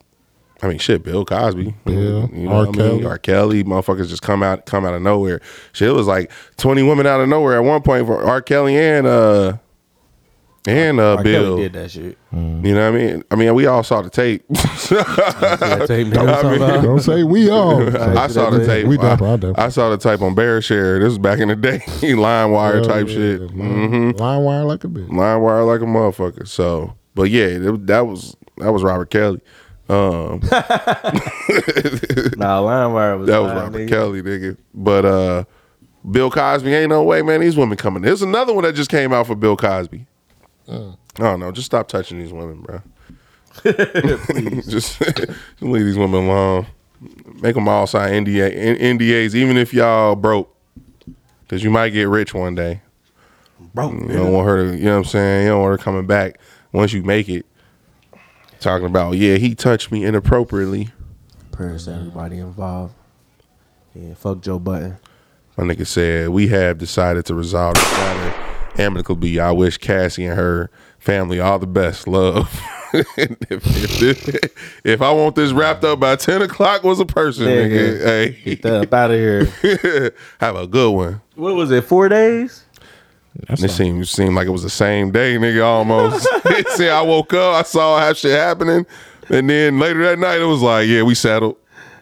I 0.63 0.67
mean, 0.67 0.77
shit, 0.77 1.01
Bill 1.01 1.25
Cosby, 1.25 1.73
yeah, 1.87 1.93
you 1.95 2.47
know 2.47 2.51
R. 2.51 2.65
what 2.67 2.79
I 2.79 2.83
mean? 2.83 2.99
Kelly. 2.99 3.05
R. 3.05 3.17
Kelly, 3.17 3.63
motherfuckers 3.63 4.09
just 4.09 4.21
come 4.21 4.43
out 4.43 4.67
come 4.67 4.85
out 4.85 4.93
of 4.93 5.01
nowhere. 5.01 5.41
Shit, 5.73 5.89
it 5.89 5.93
was 5.93 6.05
like 6.05 6.31
20 6.57 6.83
women 6.83 7.07
out 7.07 7.19
of 7.19 7.27
nowhere 7.27 7.55
at 7.55 7.63
one 7.63 7.81
point 7.81 8.05
for 8.05 8.23
R. 8.23 8.41
Kelly 8.43 8.77
and 8.77 9.07
uh 9.07 9.57
and 10.67 10.99
uh 10.99 11.15
R. 11.17 11.23
Bill. 11.23 11.43
Kelly 11.55 11.61
did 11.63 11.73
that 11.73 11.91
shit. 11.91 12.17
You 12.31 12.37
know 12.39 12.91
what 12.91 12.99
I 12.99 13.05
mean? 13.05 13.23
I 13.31 13.35
mean, 13.35 13.53
we 13.55 13.65
all 13.65 13.83
saw 13.83 14.01
the 14.01 14.09
tape. 14.09 14.43
That 14.91 15.85
tape 15.87 16.07
nigga 16.07 16.21
was 16.21 16.29
I 16.29 16.41
talking 16.41 16.51
mean- 16.51 16.61
about? 16.69 16.83
Don't 16.83 16.99
say 16.99 17.23
we 17.23 17.49
all. 17.49 17.97
I 18.17 18.27
saw 18.27 18.49
the 18.49 18.65
tape. 18.65 18.85
We 18.87 18.97
I, 18.97 19.01
definitely- 19.01 19.27
I 19.27 19.35
definitely- 19.37 19.63
I 19.63 19.69
saw 19.69 19.89
the 19.89 19.97
tape 19.97 20.21
on 20.21 20.35
BearShare. 20.35 20.99
This 20.99 21.09
was 21.09 21.17
back 21.17 21.39
in 21.39 21.47
the 21.47 21.55
day, 21.55 21.79
LimeWire 21.79 22.85
type 22.87 23.07
shit. 23.07 23.41
Mm-hmm. 23.41 24.11
LimeWire 24.21 24.65
like 24.67 24.83
a 24.83 24.87
bitch. 24.87 25.07
LimeWire 25.09 25.65
like 25.65 25.81
a 25.81 25.85
motherfucker. 25.85 26.47
So, 26.47 26.95
but 27.15 27.29
yeah, 27.29 27.45
it- 27.45 27.87
that 27.87 28.05
was 28.07 28.35
that 28.57 28.71
was 28.71 28.83
Robert 28.83 29.09
Kelly. 29.09 29.41
Um, 29.89 30.41
Nah, 32.37 32.61
LimeWire 32.61 33.19
was 33.19 33.27
that 33.27 33.39
was 33.39 33.47
live, 33.51 33.57
Robert 33.63 33.77
nigga. 33.79 33.89
Kelly, 33.89 34.21
nigga. 34.21 34.57
But 34.73 35.05
uh, 35.05 35.43
Bill 36.09 36.31
Cosby 36.31 36.73
ain't 36.73 36.89
no 36.89 37.03
way, 37.03 37.21
man. 37.21 37.41
These 37.41 37.57
women 37.57 37.77
coming. 37.77 38.01
There's 38.01 38.21
another 38.21 38.53
one 38.53 38.63
that 38.63 38.73
just 38.75 38.89
came 38.89 39.13
out 39.13 39.27
for 39.27 39.35
Bill 39.35 39.55
Cosby. 39.57 40.05
Mm. 40.67 40.97
I 41.17 41.23
don't 41.23 41.39
know. 41.39 41.51
Just 41.51 41.65
stop 41.65 41.87
touching 41.87 42.19
these 42.19 42.31
women, 42.33 42.61
bro. 42.61 42.81
just, 43.63 44.69
just 44.69 45.01
leave 45.61 45.85
these 45.85 45.97
women 45.97 46.25
alone. 46.25 46.67
Make 47.41 47.55
them 47.55 47.67
all 47.67 47.87
sign 47.87 48.25
NDA, 48.25 48.51
N- 48.55 48.97
NDAs, 48.99 49.33
even 49.35 49.57
if 49.57 49.73
y'all 49.73 50.15
broke, 50.15 50.55
because 51.43 51.63
you 51.63 51.69
might 51.71 51.89
get 51.89 52.07
rich 52.07 52.33
one 52.33 52.55
day. 52.55 52.81
Bro, 53.73 53.91
You 53.91 54.07
don't 54.09 54.31
want 54.33 54.47
her 54.47 54.71
to, 54.71 54.77
you 54.77 54.85
know 54.85 54.91
what 54.91 54.97
I'm 54.99 55.05
saying? 55.05 55.43
You 55.43 55.49
don't 55.49 55.61
want 55.61 55.79
her 55.79 55.83
coming 55.83 56.05
back 56.05 56.39
once 56.71 56.93
you 56.93 57.03
make 57.03 57.27
it. 57.29 57.45
Talking 58.59 58.85
about, 58.85 59.13
yeah, 59.13 59.37
he 59.37 59.55
touched 59.55 59.91
me 59.91 60.05
inappropriately. 60.05 60.89
prayers 61.51 61.85
to 61.85 61.93
everybody 61.93 62.37
involved. 62.37 62.93
Yeah, 63.95 64.13
fuck 64.13 64.41
Joe 64.41 64.59
Budden. 64.59 64.97
My 65.57 65.63
nigga 65.63 65.87
said, 65.87 66.29
we 66.29 66.47
have 66.49 66.77
decided 66.77 67.25
to 67.25 67.35
resolve 67.35 67.73
this 67.75 67.91
matter 67.93 68.40
amicably. 68.77 69.39
I 69.39 69.51
wish 69.51 69.77
Cassie 69.77 70.25
and 70.25 70.37
her 70.37 70.69
family 70.99 71.39
all 71.39 71.59
the 71.59 71.67
best. 71.67 72.07
Love. 72.07 72.59
if, 72.93 74.01
if, 74.01 74.51
if 74.83 75.01
I 75.01 75.11
want 75.11 75.35
this 75.35 75.51
wrapped 75.53 75.83
up 75.85 75.99
by 75.99 76.15
10 76.17 76.41
o'clock 76.41 76.83
was 76.83 76.99
a 76.99 77.05
person, 77.05 77.45
Nigga. 77.45 77.99
nigga. 78.01 78.43
Get 78.43 78.61
that 78.63 78.73
up 78.83 78.93
out 78.93 79.11
of 79.11 79.17
here. 79.17 79.45
Hey, 79.45 80.11
have 80.39 80.55
a 80.55 80.67
good 80.67 80.91
one. 80.91 81.21
What 81.35 81.55
was 81.55 81.71
it? 81.71 81.85
Four 81.85 82.09
days? 82.09 82.65
That's 83.47 83.61
It 83.63 83.67
not- 83.67 83.75
seemed, 83.77 84.07
seemed 84.09 84.35
like 84.35 84.47
it 84.47 84.51
was 84.51 84.63
the 84.63 84.69
same 84.69 85.11
day, 85.11 85.37
nigga, 85.37 85.63
almost. 85.65 86.27
See, 86.75 86.89
I 86.89 87.01
woke 87.01 87.33
up, 87.33 87.55
I 87.55 87.61
saw 87.63 87.97
how 87.99 88.11
shit 88.11 88.37
happening. 88.37 88.85
And 89.29 89.49
then 89.49 89.79
later 89.79 90.03
that 90.03 90.19
night, 90.19 90.41
it 90.41 90.45
was 90.45 90.61
like, 90.61 90.87
yeah, 90.89 91.03
we 91.03 91.15
settled. 91.15 91.55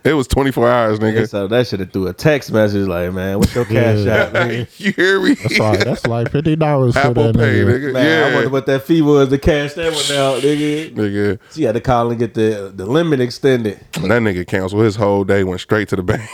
It 0.04 0.14
was 0.14 0.28
24 0.28 0.70
hours, 0.70 1.00
nigga. 1.00 1.28
So 1.28 1.48
that 1.48 1.68
should 1.68 1.82
have 1.82 1.92
threw 1.92 2.08
a 2.08 2.14
text 2.14 2.52
message 2.54 2.88
like, 2.88 3.12
man, 3.12 3.38
what's 3.40 3.54
your 3.54 3.66
cash 3.66 4.00
Yeah. 4.00 4.24
out, 4.24 4.34
nigga? 4.34 4.68
you 4.80 4.92
hear 4.94 5.22
me? 5.22 5.34
That's 5.36 5.60
like 5.60 5.80
that's 5.84 6.08
like 6.08 6.32
fifty 6.32 6.56
dollars 6.56 6.94
for 6.94 7.00
Apple 7.00 7.24
that 7.34 7.36
Pay, 7.36 7.62
nigga. 7.62 7.66
nigga. 7.90 7.94
Man, 7.94 8.32
I 8.32 8.36
wonder 8.36 8.50
what 8.50 8.66
that 8.68 8.84
fee 8.84 9.02
was 9.02 9.28
to 9.30 9.38
cash 9.38 9.74
that 9.74 9.92
one 9.94 10.18
out, 10.18 10.42
nigga. 10.42 10.94
nigga. 10.96 11.40
She 11.54 11.64
had 11.64 11.74
to 11.76 11.82
call 11.82 12.10
and 12.10 12.18
get 12.20 12.34
the 12.34 12.72
the 12.74 12.86
limit 12.86 13.20
extended. 13.20 13.80
That 13.94 14.04
nigga 14.22 14.48
canceled 14.48 14.84
his 14.86 14.96
whole 14.96 15.24
day, 15.26 15.44
went 15.44 15.60
straight 15.62 15.90
to 15.90 15.96
the 15.98 16.04
bank. 16.04 16.30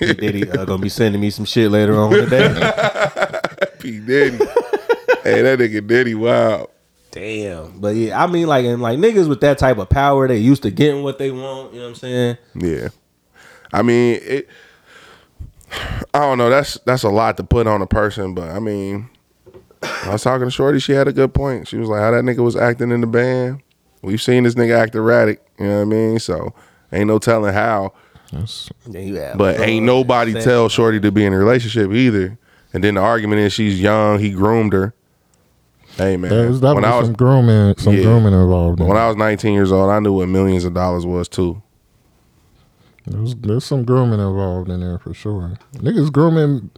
Did 0.00 0.34
he 0.34 0.48
uh, 0.50 0.64
gonna 0.64 0.82
be 0.82 0.88
sending 0.88 1.20
me 1.20 1.30
some 1.30 1.44
shit 1.44 1.70
later 1.70 1.96
on 1.96 2.10
today? 2.10 2.48
P. 3.78 4.00
Diddy. 4.00 4.38
hey, 5.22 5.42
that 5.42 5.58
nigga 5.58 5.86
Diddy, 5.86 6.14
wow. 6.14 6.68
Damn. 7.12 7.78
But 7.78 7.94
yeah, 7.94 8.20
I 8.20 8.26
mean, 8.26 8.48
like, 8.48 8.64
and 8.64 8.82
like 8.82 8.98
niggas 8.98 9.28
with 9.28 9.40
that 9.42 9.56
type 9.58 9.78
of 9.78 9.88
power, 9.88 10.26
they 10.26 10.38
used 10.38 10.62
to 10.64 10.70
getting 10.72 11.04
what 11.04 11.18
they 11.18 11.30
want. 11.30 11.72
You 11.72 11.78
know 11.78 11.84
what 11.84 11.88
I'm 11.90 11.94
saying? 11.94 12.38
Yeah. 12.56 12.88
I 13.74 13.82
mean, 13.82 14.20
it 14.22 14.48
I 16.12 16.20
don't 16.20 16.38
know, 16.38 16.48
that's 16.50 16.78
that's 16.86 17.02
a 17.02 17.08
lot 17.08 17.36
to 17.38 17.44
put 17.44 17.66
on 17.66 17.82
a 17.82 17.86
person, 17.86 18.34
but 18.34 18.48
I 18.50 18.58
mean 18.60 19.10
I 19.82 20.12
was 20.12 20.22
talking 20.22 20.46
to 20.46 20.50
Shorty, 20.50 20.78
she 20.78 20.92
had 20.92 21.08
a 21.08 21.12
good 21.12 21.34
point. 21.34 21.68
She 21.68 21.76
was 21.76 21.88
like, 21.88 22.00
how 22.00 22.10
that 22.12 22.24
nigga 22.24 22.38
was 22.38 22.56
acting 22.56 22.90
in 22.90 23.00
the 23.02 23.06
band. 23.06 23.60
We've 24.02 24.22
seen 24.22 24.44
this 24.44 24.54
nigga 24.54 24.78
act 24.78 24.94
erratic, 24.94 25.42
you 25.58 25.66
know 25.66 25.76
what 25.76 25.82
I 25.82 25.84
mean? 25.84 26.18
So 26.18 26.54
ain't 26.92 27.06
no 27.08 27.18
telling 27.18 27.52
how. 27.52 27.92
That's, 28.32 28.70
Then 28.86 29.08
you 29.08 29.32
But 29.36 29.60
ain't 29.60 29.84
nobody 29.84 30.32
sex. 30.32 30.44
tell 30.44 30.68
Shorty 30.68 31.00
to 31.00 31.12
be 31.12 31.24
in 31.24 31.32
a 31.32 31.38
relationship 31.38 31.90
either. 31.92 32.38
And 32.72 32.82
then 32.82 32.94
the 32.94 33.00
argument 33.00 33.40
is 33.40 33.52
she's 33.52 33.80
young, 33.80 34.18
he 34.18 34.30
groomed 34.30 34.72
her. 34.72 34.94
Hey 35.96 36.16
man, 36.16 36.30
there 36.30 36.48
was 36.48 36.60
when 36.60 36.84
I 36.84 36.98
was 36.98 37.06
some 37.06 37.14
grooming, 37.14 37.76
some 37.78 37.94
Yeah. 37.94 38.02
grooming 38.02 38.32
involved. 38.32 38.80
In 38.80 38.86
when 38.88 38.96
it. 38.96 39.00
I 39.00 39.06
was 39.06 39.16
19 39.16 39.52
years 39.52 39.70
old, 39.70 39.90
I 39.90 40.00
knew 40.00 40.12
what 40.12 40.28
millions 40.28 40.64
of 40.64 40.74
dollars 40.74 41.06
was 41.06 41.28
too. 41.28 41.62
There's, 43.06 43.34
there's 43.36 43.64
some 43.64 43.84
grooming 43.84 44.20
involved 44.20 44.70
in 44.70 44.80
there 44.80 44.98
for 44.98 45.12
sure. 45.14 45.58
Niggas 45.74 46.12
grooming 46.12 46.70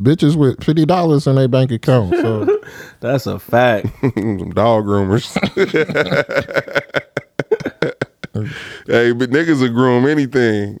bitches 0.00 0.36
with 0.36 0.62
fifty 0.64 0.84
dollars 0.86 1.26
in 1.26 1.36
their 1.36 1.48
bank 1.48 1.70
account. 1.70 2.14
So 2.16 2.60
That's 3.00 3.26
a 3.26 3.38
fact. 3.38 3.88
Some 4.00 4.50
dog 4.50 4.84
groomers. 4.86 5.32
hey, 8.86 9.12
but 9.12 9.30
niggas 9.30 9.60
will 9.60 9.68
groom 9.72 10.06
anything. 10.06 10.80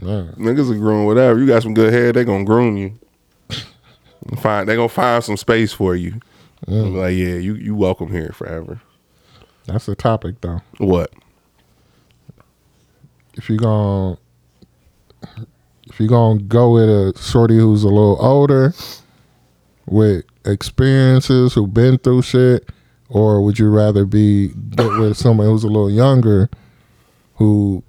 man, 0.00 0.34
Niggas 0.38 0.68
will 0.68 0.78
groom 0.78 1.06
whatever. 1.06 1.38
You 1.40 1.46
got 1.46 1.62
some 1.62 1.74
good 1.74 1.92
hair, 1.92 2.12
they 2.12 2.24
gonna 2.24 2.44
groom 2.44 2.76
you. 2.76 2.98
Find 4.40 4.68
they 4.68 4.76
gonna 4.76 4.88
find 4.88 5.22
some 5.24 5.36
space 5.36 5.72
for 5.72 5.96
you. 5.96 6.20
Like, 6.66 7.16
yeah, 7.16 7.34
you 7.34 7.54
you 7.54 7.74
welcome 7.74 8.12
here 8.12 8.30
forever. 8.32 8.80
that's 9.66 9.86
the 9.86 9.96
topic 9.96 10.40
though. 10.42 10.60
What? 10.78 11.12
If 13.34 13.48
you 13.48 13.56
gonna 13.56 14.18
if 15.86 16.00
you 16.00 16.08
gonna 16.08 16.40
go 16.40 16.72
with 16.72 16.88
a 16.88 17.12
shorty 17.20 17.58
who's 17.58 17.84
a 17.84 17.88
little 17.88 18.16
older 18.20 18.74
with 19.86 20.24
experiences 20.44 21.54
who've 21.54 21.72
been 21.72 21.98
through 21.98 22.22
shit, 22.22 22.68
or 23.08 23.42
would 23.42 23.58
you 23.58 23.68
rather 23.68 24.04
be 24.04 24.48
get 24.48 24.90
with 24.98 25.16
someone 25.16 25.46
who's 25.46 25.64
a 25.64 25.68
little 25.68 25.90
younger 25.90 26.48
who 27.36 27.82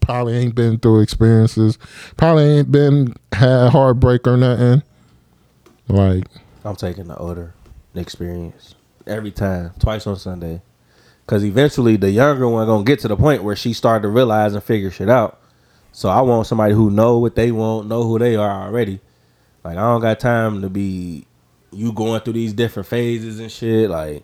probably 0.00 0.36
ain't 0.36 0.54
been 0.54 0.78
through 0.78 1.00
experiences, 1.00 1.78
probably 2.16 2.44
ain't 2.44 2.72
been 2.72 3.14
had 3.32 3.70
heartbreak 3.70 4.26
or 4.26 4.36
nothing. 4.36 4.82
Like 5.88 6.24
I'm 6.64 6.76
taking 6.76 7.06
the 7.06 7.16
older 7.16 7.54
experience 7.94 8.74
every 9.06 9.30
time, 9.30 9.72
twice 9.78 10.06
on 10.06 10.16
Sunday. 10.16 10.62
Cause 11.26 11.44
eventually 11.44 11.96
the 11.96 12.10
younger 12.10 12.48
one 12.48 12.66
gonna 12.66 12.84
get 12.84 13.00
to 13.00 13.08
the 13.08 13.16
point 13.16 13.42
where 13.42 13.56
she 13.56 13.72
start 13.72 14.02
to 14.02 14.08
realize 14.08 14.54
and 14.54 14.62
figure 14.62 14.92
shit 14.92 15.08
out. 15.08 15.40
So 15.90 16.08
I 16.08 16.20
want 16.20 16.46
somebody 16.46 16.72
who 16.72 16.90
know 16.90 17.18
what 17.18 17.34
they 17.34 17.50
want, 17.50 17.88
know 17.88 18.04
who 18.04 18.18
they 18.18 18.36
are 18.36 18.66
already. 18.66 19.00
Like 19.64 19.76
I 19.76 19.80
don't 19.80 20.00
got 20.00 20.20
time 20.20 20.62
to 20.62 20.70
be 20.70 21.26
you 21.72 21.92
going 21.92 22.20
through 22.20 22.34
these 22.34 22.52
different 22.52 22.86
phases 22.86 23.40
and 23.40 23.50
shit. 23.50 23.90
Like 23.90 24.22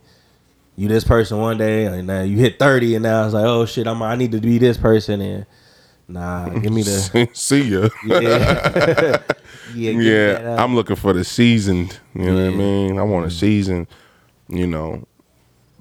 you 0.76 0.86
this 0.86 1.02
person 1.02 1.38
one 1.38 1.58
day 1.58 1.86
and 1.86 2.06
now 2.06 2.22
you 2.22 2.38
hit 2.38 2.60
thirty 2.60 2.94
and 2.94 3.02
now 3.02 3.24
it's 3.24 3.34
like 3.34 3.46
oh 3.46 3.66
shit 3.66 3.88
I'm 3.88 4.00
I 4.00 4.14
need 4.14 4.32
to 4.32 4.40
be 4.40 4.58
this 4.58 4.76
person 4.76 5.20
and 5.20 5.46
nah 6.06 6.48
give 6.50 6.72
me 6.72 6.82
the 6.82 7.28
See 7.32 7.62
ya. 7.62 7.88
yeah 8.06 8.18
yeah 9.74 9.92
give 9.92 9.96
me 9.96 10.04
that, 10.04 10.42
Yeah, 10.42 10.62
I'm 10.62 10.76
looking 10.76 10.96
for 10.96 11.12
the 11.12 11.24
seasoned. 11.24 11.98
You 12.14 12.26
know 12.26 12.34
what 12.34 12.54
I 12.54 12.56
mean? 12.56 12.98
I 12.98 13.02
want 13.02 13.24
a 13.24 13.28
mm-hmm. 13.28 13.38
season. 13.38 13.88
You 14.48 14.66
know, 14.66 15.06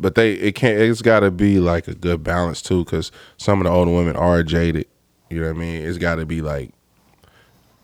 but 0.01 0.15
they 0.15 0.33
it 0.33 0.55
can't. 0.55 0.79
It's 0.79 1.01
got 1.01 1.21
to 1.21 1.31
be 1.31 1.59
like 1.59 1.87
a 1.87 1.95
good 1.95 2.23
balance 2.23 2.61
too, 2.61 2.83
because 2.83 3.11
some 3.37 3.59
of 3.59 3.65
the 3.65 3.71
older 3.71 3.91
women 3.91 4.15
are 4.15 4.43
jaded. 4.43 4.87
You 5.29 5.41
know 5.41 5.47
what 5.47 5.55
I 5.55 5.59
mean? 5.59 5.85
It's 5.85 5.97
got 5.97 6.15
to 6.15 6.25
be 6.25 6.41
like 6.41 6.71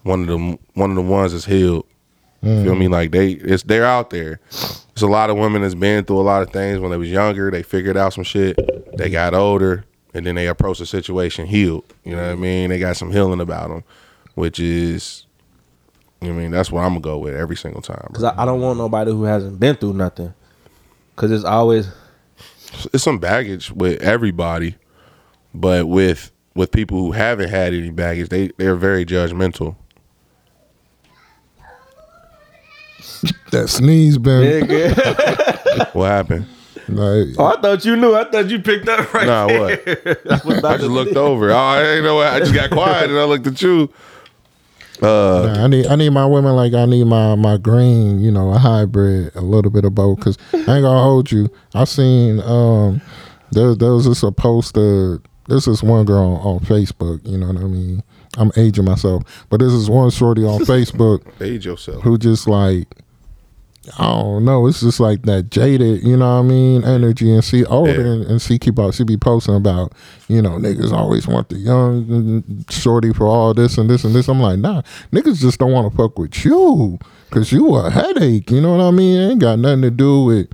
one 0.03 0.21
of 0.21 0.27
them. 0.27 0.57
One 0.73 0.89
of 0.89 0.95
the 0.95 1.01
ones 1.01 1.31
that's 1.31 1.45
healed. 1.45 1.85
You 2.41 2.63
feel 2.63 2.75
me? 2.75 2.85
Mm. 2.85 2.91
Like 2.91 3.11
they, 3.11 3.31
it's 3.31 3.63
they're 3.63 3.85
out 3.85 4.09
there. 4.09 4.39
There's 4.51 5.01
a 5.01 5.07
lot 5.07 5.29
of 5.29 5.37
women 5.37 5.61
that's 5.61 5.75
been 5.75 6.05
through 6.05 6.19
a 6.19 6.21
lot 6.21 6.41
of 6.41 6.51
things 6.51 6.79
when 6.79 6.91
they 6.91 6.97
was 6.97 7.09
younger. 7.09 7.49
They 7.51 7.63
figured 7.63 7.97
out 7.97 8.13
some 8.13 8.23
shit. 8.23 8.57
They 8.97 9.09
got 9.09 9.33
older, 9.33 9.85
and 10.13 10.25
then 10.25 10.35
they 10.35 10.47
approach 10.47 10.79
the 10.79 10.85
situation 10.85 11.45
healed. 11.45 11.85
You 12.03 12.15
know 12.15 12.23
what 12.23 12.31
I 12.31 12.35
mean? 12.35 12.69
They 12.69 12.79
got 12.79 12.95
some 12.95 13.11
healing 13.11 13.41
about 13.41 13.69
them, 13.69 13.83
which 14.35 14.59
is 14.59 15.25
I 16.21 16.27
mean, 16.27 16.51
that's 16.51 16.71
what 16.71 16.81
I'm 16.81 16.89
gonna 16.89 17.01
go 17.01 17.17
with 17.19 17.35
every 17.35 17.55
single 17.55 17.81
time. 17.81 18.09
Cause 18.13 18.23
I, 18.23 18.41
I 18.41 18.45
don't 18.45 18.61
want 18.61 18.77
nobody 18.77 19.11
who 19.11 19.23
hasn't 19.23 19.59
been 19.59 19.75
through 19.75 19.93
nothing. 19.93 20.33
Cause 21.15 21.31
it's 21.31 21.43
always 21.43 21.87
It's 22.93 23.03
some 23.03 23.19
baggage 23.19 23.71
with 23.71 24.01
everybody, 24.01 24.75
but 25.53 25.87
with 25.87 26.31
with 26.55 26.71
people 26.71 26.97
who 26.99 27.11
haven't 27.11 27.49
had 27.49 27.73
any 27.73 27.89
baggage, 27.91 28.29
they 28.29 28.49
they're 28.57 28.75
very 28.75 29.05
judgmental. 29.05 29.75
that 33.51 33.67
sneeze 33.69 34.17
been 34.17 34.67
What 35.93 36.05
happened? 36.07 36.45
like 36.89 37.27
Oh, 37.37 37.45
I 37.57 37.61
thought 37.61 37.83
you 37.85 37.95
knew. 37.95 38.15
I 38.15 38.23
thought 38.25 38.49
you 38.49 38.59
picked 38.59 38.87
up 38.87 39.13
right. 39.13 39.27
Nah, 39.27 39.47
what? 39.47 39.87
I 40.65 40.77
just 40.77 40.89
looked 40.89 41.15
over. 41.15 41.51
Oh, 41.51 41.55
I 41.55 41.83
ain't 41.95 42.03
know. 42.03 42.15
what- 42.15 42.33
I 42.33 42.39
just 42.39 42.53
got 42.53 42.69
quiet 42.69 43.09
and 43.09 43.19
I 43.19 43.23
looked 43.25 43.47
at 43.47 43.61
you. 43.61 43.91
Uh, 45.01 45.53
Nah, 45.53 45.63
I 45.63 45.67
need 45.67 45.87
I 45.87 45.95
need 45.95 46.09
my 46.09 46.25
women 46.25 46.55
like 46.55 46.73
I 46.73 46.85
need 46.85 47.05
my 47.05 47.35
my 47.35 47.57
green, 47.57 48.19
you 48.19 48.31
know, 48.31 48.51
a 48.53 48.57
hybrid, 48.57 49.35
a 49.35 49.41
little 49.41 49.71
bit 49.71 49.85
of 49.85 49.93
both. 49.95 50.19
Cause 50.19 50.37
I 50.53 50.57
ain't 50.57 50.65
gonna 50.67 51.03
hold 51.03 51.31
you. 51.31 51.49
I 51.73 51.83
seen 51.83 52.39
um 52.41 53.01
there 53.51 53.75
there 53.75 53.91
was 53.93 54.05
this 54.05 54.23
a 54.23 54.31
poster. 54.31 55.21
This 55.47 55.67
is 55.67 55.81
one 55.81 56.05
girl 56.05 56.35
on, 56.35 56.55
on 56.55 56.59
Facebook. 56.61 57.25
You 57.25 57.37
know 57.37 57.47
what 57.47 57.57
I 57.57 57.65
mean? 57.65 58.03
I'm 58.37 58.51
aging 58.57 58.85
myself, 58.85 59.23
but 59.49 59.59
this 59.59 59.71
is 59.73 59.89
one 59.89 60.09
shorty 60.09 60.43
on 60.43 60.59
Facebook 60.65 61.21
age 61.41 61.65
yourself. 61.65 62.03
who 62.03 62.17
just 62.17 62.47
like 62.47 62.87
I 63.97 64.03
don't 64.05 64.43
know. 64.45 64.67
It's 64.67 64.81
just 64.81 64.99
like 64.99 65.21
that 65.23 65.49
jaded, 65.49 66.03
you 66.03 66.17
know 66.17 66.35
what 66.35 66.39
I 66.45 66.47
mean, 66.49 66.83
energy. 66.83 67.33
And 67.33 67.43
she 67.43 67.65
older 67.65 67.91
Yeah. 67.91 68.11
and, 68.13 68.25
and 68.25 68.41
she 68.41 68.59
keep 68.59 68.77
out. 68.79 68.93
She 68.93 69.03
be 69.03 69.17
posting 69.17 69.55
about, 69.55 69.93
you 70.27 70.41
know, 70.41 70.51
niggas 70.51 70.91
always 70.91 71.25
want 71.27 71.49
the 71.49 71.55
young 71.57 72.65
shorty 72.69 73.13
for 73.13 73.25
all 73.27 73.53
this 73.53 73.77
and 73.77 73.89
this 73.89 74.03
and 74.03 74.13
this. 74.13 74.27
I'm 74.27 74.41
like, 74.41 74.59
nah, 74.59 74.81
niggas 75.13 75.39
just 75.39 75.59
don't 75.59 75.71
want 75.71 75.89
to 75.91 75.97
fuck 75.97 76.19
with 76.19 76.43
you 76.43 76.99
because 77.29 77.51
you 77.51 77.75
a 77.75 77.89
headache. 77.89 78.51
You 78.51 78.61
know 78.61 78.75
what 78.75 78.83
I 78.83 78.91
mean? 78.91 79.21
It 79.21 79.31
ain't 79.31 79.41
got 79.41 79.59
nothing 79.59 79.83
to 79.83 79.91
do 79.91 80.23
with 80.25 80.47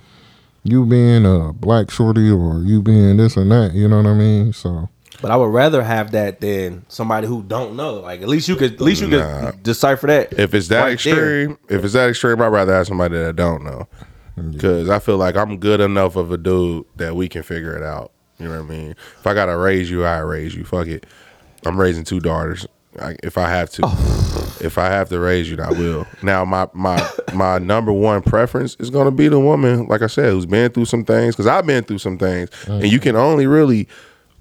you 0.64 0.86
being 0.86 1.26
a 1.26 1.54
black 1.54 1.90
shorty 1.92 2.30
or 2.30 2.60
you 2.64 2.82
being 2.82 3.18
this 3.18 3.36
and 3.36 3.52
that. 3.52 3.74
You 3.74 3.88
know 3.88 3.98
what 3.98 4.06
I 4.08 4.14
mean? 4.14 4.54
So 4.54 4.90
But 5.22 5.32
I 5.32 5.36
would 5.36 5.48
rather 5.48 5.84
have 5.84 6.12
that 6.12 6.42
than 6.42 6.86
somebody 6.90 7.28
who 7.28 7.44
don't 7.44 7.76
know. 7.76 7.96
Like 7.96 8.22
at 8.22 8.28
least 8.28 8.48
you 8.48 8.56
could, 8.56 8.74
at 8.74 8.82
least 8.82 9.02
you 9.02 9.10
could 9.10 9.64
decipher 9.64 10.08
that. 10.08 10.34
If 10.40 10.54
it's 10.54 10.68
that 10.70 10.80
right 10.80 11.00
there. 11.00 11.42
extreme, 11.44 11.58
if 11.70 11.84
it's 11.84 11.94
that 11.94 12.10
extreme, 12.10 12.42
I'd 12.42 12.48
rather 12.48 12.74
have 12.74 12.88
somebody 12.88 13.16
that 13.18 13.30
I 13.30 13.32
don't 13.32 13.64
know. 13.64 13.88
Because 14.36 14.90
I 14.90 15.00
feel 15.00 15.18
like 15.18 15.36
I'm 15.36 15.58
good 15.58 15.80
enough 15.80 16.16
of 16.16 16.32
a 16.32 16.38
dude 16.38 16.86
that 16.96 17.16
we 17.16 17.30
can 17.30 17.44
figure 17.44 17.76
it 17.78 17.84
out. 17.84 18.12
You 18.40 18.48
know 18.48 18.56
what 18.64 18.74
I 18.74 18.78
mean? 18.78 18.92
If 18.92 19.28
I 19.28 19.34
gotta 19.34 19.56
raise 19.56 19.90
you, 19.90 20.04
I 20.06 20.20
raise 20.20 20.56
you. 20.56 20.66
Fuck 20.66 20.88
it. 20.88 21.06
I'm 21.66 21.80
raising 21.80 22.04
two 22.04 22.20
daughters. 22.20 22.66
I, 23.00 23.16
if 23.24 23.38
I 23.38 23.50
have 23.50 23.70
to, 23.72 23.82
oh. 23.86 24.58
if 24.62 24.78
I 24.78 24.88
have 24.88 25.10
to 25.10 25.20
raise 25.20 25.50
you, 25.50 25.58
I 25.62 25.72
will. 25.72 26.06
Now, 26.22 26.46
my 26.46 26.68
my 26.74 27.10
my 27.34 27.58
number 27.60 27.92
one 27.92 28.22
preference 28.22 28.76
is 28.80 28.90
gonna 28.90 29.12
be 29.12 29.28
the 29.28 29.40
woman, 29.40 29.88
like 29.88 30.02
I 30.02 30.08
said, 30.08 30.32
who's 30.32 30.46
been 30.46 30.72
through 30.72 30.86
some 30.86 31.06
things. 31.06 31.36
Because 31.36 31.48
I've 31.48 31.66
been 31.66 31.84
through 31.84 32.00
some 32.00 32.18
things, 32.18 32.50
and 32.68 32.84
mm. 32.84 32.90
you 32.90 33.00
can 33.00 33.16
only 33.16 33.48
really, 33.48 33.88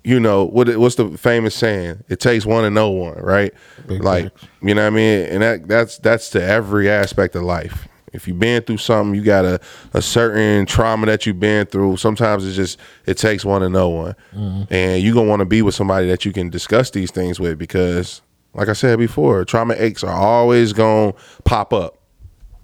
you 0.04 0.18
know, 0.18 0.44
what 0.44 0.74
what's 0.76 0.96
the 0.96 1.16
famous 1.16 1.54
saying? 1.54 2.02
It 2.08 2.18
takes 2.20 2.44
one 2.44 2.64
to 2.64 2.70
know 2.70 2.90
one, 2.90 3.18
right? 3.18 3.52
Big 3.86 4.02
like 4.02 4.32
facts. 4.32 4.48
you 4.60 4.74
know 4.74 4.82
what 4.82 4.88
I 4.88 4.96
mean? 4.96 5.26
And 5.26 5.42
that 5.42 5.68
that's 5.68 5.98
that's 5.98 6.30
to 6.30 6.42
every 6.42 6.90
aspect 6.90 7.36
of 7.36 7.42
life. 7.42 7.88
If 8.12 8.28
you've 8.28 8.38
been 8.38 8.62
through 8.62 8.76
something, 8.76 9.14
you 9.14 9.24
got 9.24 9.44
a, 9.44 9.58
a 9.94 10.02
certain 10.02 10.66
trauma 10.66 11.06
that 11.06 11.24
you've 11.24 11.40
been 11.40 11.66
through. 11.66 11.96
Sometimes 11.96 12.46
it's 12.46 12.56
just 12.56 12.78
it 13.06 13.16
takes 13.16 13.44
one 13.44 13.62
to 13.62 13.68
know 13.68 13.88
one. 13.88 14.14
Mm-hmm. 14.34 14.74
And 14.74 15.02
you're 15.02 15.14
gonna 15.14 15.28
want 15.28 15.40
to 15.40 15.46
be 15.46 15.62
with 15.62 15.74
somebody 15.74 16.08
that 16.08 16.24
you 16.24 16.32
can 16.32 16.50
discuss 16.50 16.90
these 16.90 17.10
things 17.10 17.40
with 17.40 17.58
because 17.58 18.20
like 18.54 18.68
I 18.68 18.74
said 18.74 18.98
before, 18.98 19.44
trauma 19.44 19.74
aches 19.78 20.04
are 20.04 20.14
always 20.14 20.72
gonna 20.72 21.14
pop 21.44 21.72
up. 21.72 21.98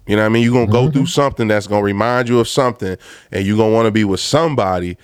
You 0.07 0.15
know 0.15 0.23
what 0.23 0.27
I 0.27 0.29
mean? 0.29 0.43
You're 0.43 0.53
gonna 0.53 0.71
go 0.71 0.91
through 0.91 1.03
mm-hmm. 1.03 1.07
something 1.07 1.47
that's 1.47 1.67
gonna 1.67 1.83
remind 1.83 2.29
you 2.29 2.39
of 2.39 2.47
something, 2.47 2.97
and 3.31 3.45
you're 3.45 3.57
gonna 3.57 3.73
want 3.73 3.85
to 3.85 3.91
be 3.91 4.03
with 4.03 4.19
somebody 4.19 4.97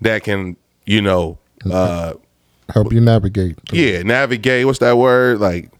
that 0.00 0.24
can, 0.24 0.56
you 0.84 1.00
know, 1.00 1.38
uh 1.72 2.14
help 2.68 2.92
you 2.92 3.00
navigate. 3.00 3.58
yeah, 3.72 4.02
navigate. 4.02 4.66
What's 4.66 4.80
that 4.80 4.98
word? 4.98 5.40
Like 5.40 5.70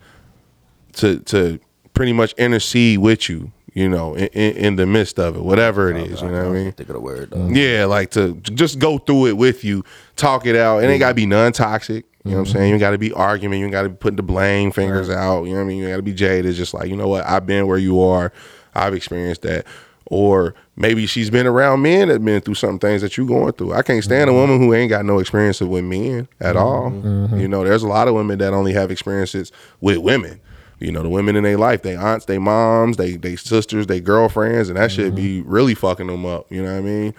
to 0.95 1.21
to 1.21 1.61
pretty 1.95 2.13
much 2.13 2.33
intercede 2.35 2.99
with 2.99 3.29
you. 3.29 3.53
You 3.75 3.91
know, 3.91 4.15
in, 4.15 4.29
in, 4.29 4.57
in 4.57 4.77
the 4.77 4.87
midst 4.87 5.19
of 5.19 5.37
it, 5.37 5.43
whatever 5.43 5.91
it 5.91 5.99
is. 5.99 6.23
You 6.23 6.31
know 6.31 6.49
what 6.49 6.57
I 6.57 6.63
mean? 6.63 6.73
Think 6.73 6.89
of 6.89 6.95
the 6.95 7.01
word. 7.01 7.31
Though. 7.31 7.37
Mm-hmm. 7.37 7.57
Yeah, 7.57 7.85
like 7.85 8.11
to 8.13 8.33
just 8.37 8.79
go 8.79 8.97
through 8.97 9.27
it 9.27 9.37
with 9.37 9.65
you, 9.65 9.85
talk 10.17 10.47
it 10.47 10.57
out. 10.57 10.79
And 10.79 10.87
it 10.87 10.95
ain't 10.95 11.01
gotta 11.01 11.13
be 11.13 11.25
mm-hmm. 11.25 11.33
non 11.33 11.53
toxic. 11.53 12.07
You 12.25 12.31
know 12.31 12.39
what 12.39 12.41
I'm 12.41 12.45
mm-hmm. 12.47 12.57
saying? 12.57 12.73
You 12.73 12.79
gotta 12.79 12.97
be 12.97 13.13
arguing. 13.13 13.61
You 13.61 13.69
gotta 13.69 13.91
be 13.91 13.97
putting 13.97 14.17
the 14.17 14.23
blame 14.23 14.73
fingers 14.73 15.11
out. 15.11 15.45
You 15.45 15.51
know 15.51 15.57
what 15.57 15.65
I 15.65 15.65
mean? 15.67 15.77
You 15.79 15.89
gotta 15.89 16.03
be 16.03 16.15
jaded. 16.15 16.47
It's 16.47 16.57
just 16.57 16.73
like, 16.73 16.89
you 16.89 16.97
know 16.97 17.07
what? 17.07 17.27
I've 17.27 17.45
been 17.45 17.67
where 17.67 17.77
you 17.77 18.01
are. 18.01 18.33
I've 18.75 18.95
experienced 18.95 19.43
that. 19.43 19.67
Or 20.09 20.55
maybe 20.77 21.07
she's 21.07 21.31
been 21.31 21.47
around 21.47 21.83
men 21.83 22.09
that 22.09 22.25
been 22.25 22.41
through 22.41 22.55
some 22.55 22.79
things 22.79 23.03
that 23.03 23.17
you're 23.17 23.27
going 23.27 23.53
through. 23.53 23.73
I 23.73 23.83
can't 23.83 24.05
stand 24.05 24.31
a 24.31 24.33
mm-hmm. 24.33 24.41
woman 24.41 24.61
who 24.61 24.73
ain't 24.73 24.91
got 24.91 25.05
no 25.05 25.19
experience 25.19 25.61
with 25.61 25.85
men 25.85 26.29
at 26.41 26.55
mm-hmm. 26.55 26.65
all. 26.65 26.91
Mm-hmm. 26.91 27.41
You 27.41 27.49
know, 27.49 27.65
there's 27.65 27.83
a 27.83 27.89
lot 27.89 28.07
of 28.07 28.15
women 28.15 28.39
that 28.39 28.53
only 28.53 28.73
have 28.73 28.91
experiences 28.91 29.51
with 29.81 29.99
women. 29.99 30.41
You 30.79 30.93
know, 30.93 31.03
the 31.03 31.09
women 31.09 31.37
in 31.37 31.45
their 31.45 31.57
life, 31.57 31.83
they 31.83 31.97
aunts, 31.97 32.27
they 32.27 32.39
moms, 32.39 32.99
they 32.99 33.17
they 33.17 33.35
sisters, 33.35 33.87
they 33.87 33.99
girlfriends, 33.99 34.69
and 34.69 34.77
that 34.77 34.93
should 34.93 35.15
be 35.15 35.41
really 35.41 35.75
fucking 35.75 36.07
them 36.07 36.27
up. 36.27 36.53
You 36.53 36.63
know 36.63 36.71
what 36.71 36.79
I 36.79 36.83
mean? 36.83 37.15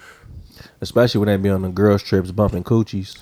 Especially 0.80 1.20
when 1.20 1.28
they 1.28 1.38
be 1.38 1.50
on 1.50 1.64
the 1.64 1.70
girls 1.70 2.04
trips 2.04 2.32
bumping 2.32 2.64
coochies. 2.64 3.18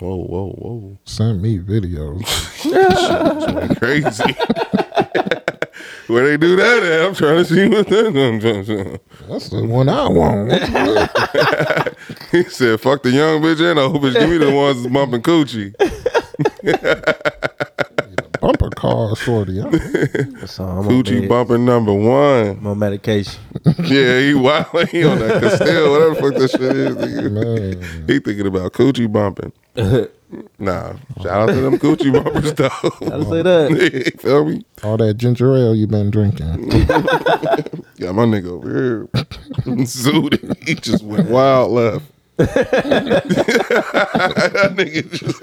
Whoa, 0.00 0.16
whoa, 0.16 0.50
whoa. 0.50 0.98
Send 1.04 1.42
me 1.42 1.58
videos. 1.58 2.22
Went 3.54 3.78
crazy. 3.78 4.36
Where 6.12 6.24
they 6.28 6.36
do 6.36 6.56
that 6.56 6.82
at? 6.82 7.06
I'm 7.06 7.14
trying 7.14 7.38
to 7.38 7.44
see 7.44 7.68
what 7.68 7.88
that. 7.88 9.00
That's 9.28 9.48
the 9.48 9.64
one 9.64 9.88
I 9.88 10.08
want. 10.08 10.52
he 12.32 12.42
said, 12.44 12.80
"Fuck 12.80 13.02
the 13.02 13.10
young 13.10 13.40
bitch 13.40 13.60
and 13.66 13.78
the 13.78 13.82
old 13.82 14.02
bitch. 14.02 14.12
Give 14.18 14.28
me 14.28 14.36
the 14.38 14.50
ones 14.52 14.82
that's 14.82 14.92
bumping 14.92 15.22
coochie." 15.22 15.72
bumper 18.40 18.70
car, 18.70 19.14
shorty. 19.16 19.60
I- 19.62 19.70
So 20.46 20.64
I'm 20.64 20.78
on, 20.80 20.84
Coochie 20.84 21.22
meds. 21.22 21.28
bumping 21.28 21.64
number 21.64 21.92
one. 21.94 22.58
I'm 22.58 22.66
on 22.66 22.78
medication. 22.78 23.40
Yeah, 23.84 24.18
he 24.20 24.34
wild. 24.34 24.66
He 24.90 25.04
on 25.04 25.18
that 25.20 25.40
Castile, 25.42 25.92
whatever 25.92 26.14
the 26.14 26.20
fuck 26.20 26.34
that 26.34 26.50
shit 26.50 26.60
is. 26.62 26.96
nigga. 26.96 28.10
He 28.10 28.18
thinking 28.18 28.46
about 28.46 28.72
coochie 28.72 29.10
bumping. 29.10 29.52
Nah, 30.58 30.94
shout 31.22 31.26
out 31.26 31.46
to 31.50 31.60
them 31.60 31.78
coochie 31.78 32.10
bumpers 32.10 32.54
though. 32.54 32.68
Gotta 33.06 33.24
say 33.26 33.42
that. 33.42 34.12
Feel 34.22 34.46
me? 34.46 34.64
all 34.82 34.96
that 34.96 35.18
ginger 35.18 35.54
ale 35.54 35.74
you 35.74 35.86
been 35.86 36.10
drinking. 36.10 36.70
Got 38.00 38.14
my 38.14 38.24
nigga 38.24 38.46
over 38.46 38.68
here 38.72 39.04
zooted. 39.84 40.56
He 40.66 40.74
just 40.76 41.04
went 41.04 41.28
wild 41.28 41.72
left. 41.72 42.06
That 42.36 43.24
nigga 44.74 45.10
just, 45.10 45.42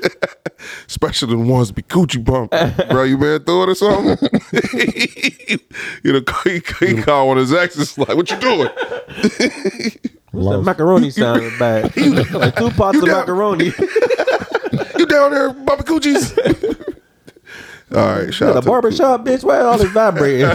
especially 0.87 1.35
the 1.35 1.37
ones 1.37 1.71
be 1.71 1.81
coochie 1.83 2.23
bump, 2.23 2.51
Bro, 2.89 3.03
you 3.03 3.17
been 3.17 3.43
through 3.43 3.63
it 3.63 3.69
or 3.69 3.75
something? 3.75 4.17
you 6.03 6.13
know, 6.13 6.21
he, 6.43 6.53
he 6.53 6.59
mm. 6.59 7.03
called 7.03 7.27
one 7.27 7.37
of 7.37 7.43
his 7.43 7.53
exes 7.53 7.97
like, 7.97 8.15
"What 8.15 8.29
you 8.31 8.37
doing?" 8.39 8.69
That 10.31 10.33
Lost. 10.33 10.65
macaroni 10.65 11.09
sounded 11.09 11.57
bad. 11.57 11.95
like 12.33 12.55
two 12.55 12.69
pots 12.71 12.97
of 12.99 13.05
down- 13.05 13.19
macaroni. 13.19 13.71
You 14.97 15.05
down 15.05 15.31
there 15.31 15.53
bumping 15.53 15.85
coochies? 15.87 16.37
All 17.95 18.05
right, 18.05 18.33
shout 18.33 18.53
the 18.53 18.57
out 18.57 18.63
to 18.63 18.69
barber 18.69 18.91
shop, 18.91 19.25
bitch. 19.25 19.43
Why 19.43 19.59
all 19.61 19.77
this 19.77 19.89
vibrating? 19.89 20.45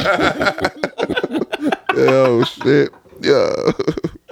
Oh 1.97 2.45
shit, 2.45 2.93
yeah, 3.21 3.73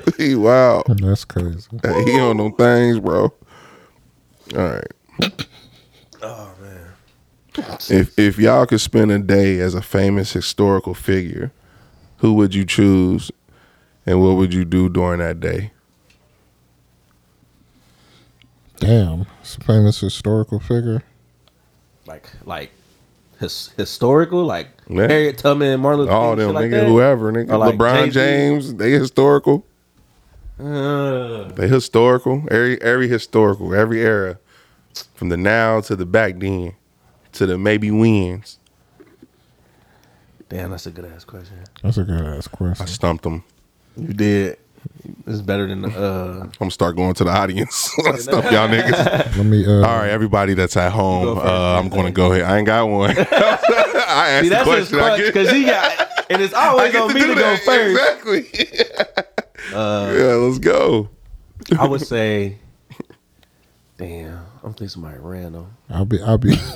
he 0.17 0.35
wild. 0.35 0.85
Oh, 0.89 0.95
that's 0.95 1.25
crazy. 1.25 1.69
Hey, 1.83 2.05
he 2.05 2.19
on 2.21 2.37
them 2.39 2.53
things, 2.55 2.99
bro. 3.01 3.33
All 4.55 4.59
right. 4.59 5.47
oh 6.23 6.51
man. 6.61 6.89
If 7.91 8.19
if 8.19 8.39
y'all 8.39 8.67
could 8.67 8.81
spend 8.81 9.11
a 9.13 9.19
day 9.19 9.61
as 9.61 9.75
a 9.75 9.83
famous 9.83 10.33
historical 10.33 10.95
figure, 10.95 11.53
who 12.19 12.33
would 12.35 12.55
you 12.55 12.65
choose, 12.65 13.31
and 14.07 14.21
what 14.23 14.37
would 14.37 14.53
you 14.55 14.65
do 14.65 14.89
during 14.89 15.21
that 15.21 15.41
day? 15.41 15.73
Damn, 18.79 19.27
it's 19.41 19.57
a 19.57 19.61
famous 19.61 20.01
historical 20.01 20.59
figure. 20.59 21.03
Like 22.07 22.29
like 22.45 22.73
his, 23.39 23.69
historical, 23.77 24.45
like 24.45 24.69
Yeah. 24.89 25.09
Harriet 25.09 25.39
Tubman, 25.39 25.81
Martin 25.81 26.01
Luther 26.01 26.13
All 26.13 26.31
King, 26.31 26.39
them 26.39 26.49
shit 26.49 26.55
like 26.55 26.65
nigga, 26.67 26.71
that? 26.81 26.87
whoever 26.89 27.33
nigga, 27.33 27.59
like 27.59 27.75
LeBron 27.77 28.05
Jay-Z? 28.05 28.11
James, 28.13 28.75
they 28.75 28.91
historical. 28.93 29.65
Uh, 30.63 31.49
They 31.55 31.69
historical. 31.69 32.45
Every 32.51 32.81
every 32.83 33.09
historical, 33.09 33.75
every 33.75 34.01
era, 34.03 34.39
from 35.15 35.29
the 35.29 35.37
now 35.37 35.81
to 35.83 35.97
the 35.97 36.07
back 36.07 36.39
then, 36.39 36.75
to 37.33 37.47
the 37.47 37.59
maybe 37.59 37.91
wins. 37.91 38.59
damn, 40.49 40.71
that's 40.71 40.87
a 40.87 40.91
good 40.91 41.05
ass 41.07 41.25
question. 41.25 41.57
That's 41.83 41.97
a 41.97 42.05
good 42.05 42.21
ass 42.25 42.47
question. 42.47 42.83
I 42.83 42.87
stumped 42.87 43.25
them. 43.25 43.43
You 43.97 44.09
did. 44.15 44.59
It's 45.27 45.41
better 45.41 45.67
than 45.67 45.85
uh. 45.85 46.41
I'm 46.43 46.51
gonna 46.59 46.71
start 46.71 46.97
going 46.97 47.15
to 47.15 47.25
the 47.25 47.31
audience. 47.31 47.91
I 48.07 48.17
stump 48.17 48.45
y'all 48.51 48.69
niggas. 48.69 49.37
Let 49.37 49.47
me. 49.47 49.65
Uh, 49.67 49.71
All 49.87 49.99
right, 49.99 50.11
everybody 50.11 50.55
that's 50.55 50.77
at 50.77 50.93
home, 50.93 51.25
go 51.25 51.41
uh, 51.41 51.81
I'm 51.81 51.89
going 51.89 52.07
to 52.07 52.11
go 52.13 52.33
ahead. 52.33 52.45
I 52.45 52.59
ain't 52.59 52.67
got 52.67 52.85
one. 52.87 53.11
I 53.19 54.31
asked 54.31 54.43
See, 54.45 54.49
the 54.49 54.55
that's 54.57 54.65
question. 54.65 54.99
I 54.99 55.01
crutch 55.01 55.19
get, 55.19 55.35
because 55.35 55.51
he 55.51 55.65
got, 55.65 56.09
and 56.31 56.43
it's 56.43 56.53
always 56.55 56.93
get 56.93 57.03
on 57.03 57.09
to 57.09 57.15
me 57.15 57.21
do 57.21 57.29
to 57.29 57.35
go 57.41 57.57
first. 57.59 58.01
Exactly. 58.27 58.49
Uh, 59.73 60.13
yeah, 60.15 60.32
let's 60.53 60.65
go. 60.65 61.09
I 61.79 61.87
would 61.87 62.01
say, 62.01 62.59
damn, 63.97 64.39
I'm 64.63 64.71
thinking 64.73 64.89
somebody 64.89 65.19
random. 65.19 65.67
I'll 65.91 66.05
be. 66.05 66.21
I'll 66.23 66.39
be. 66.39 66.55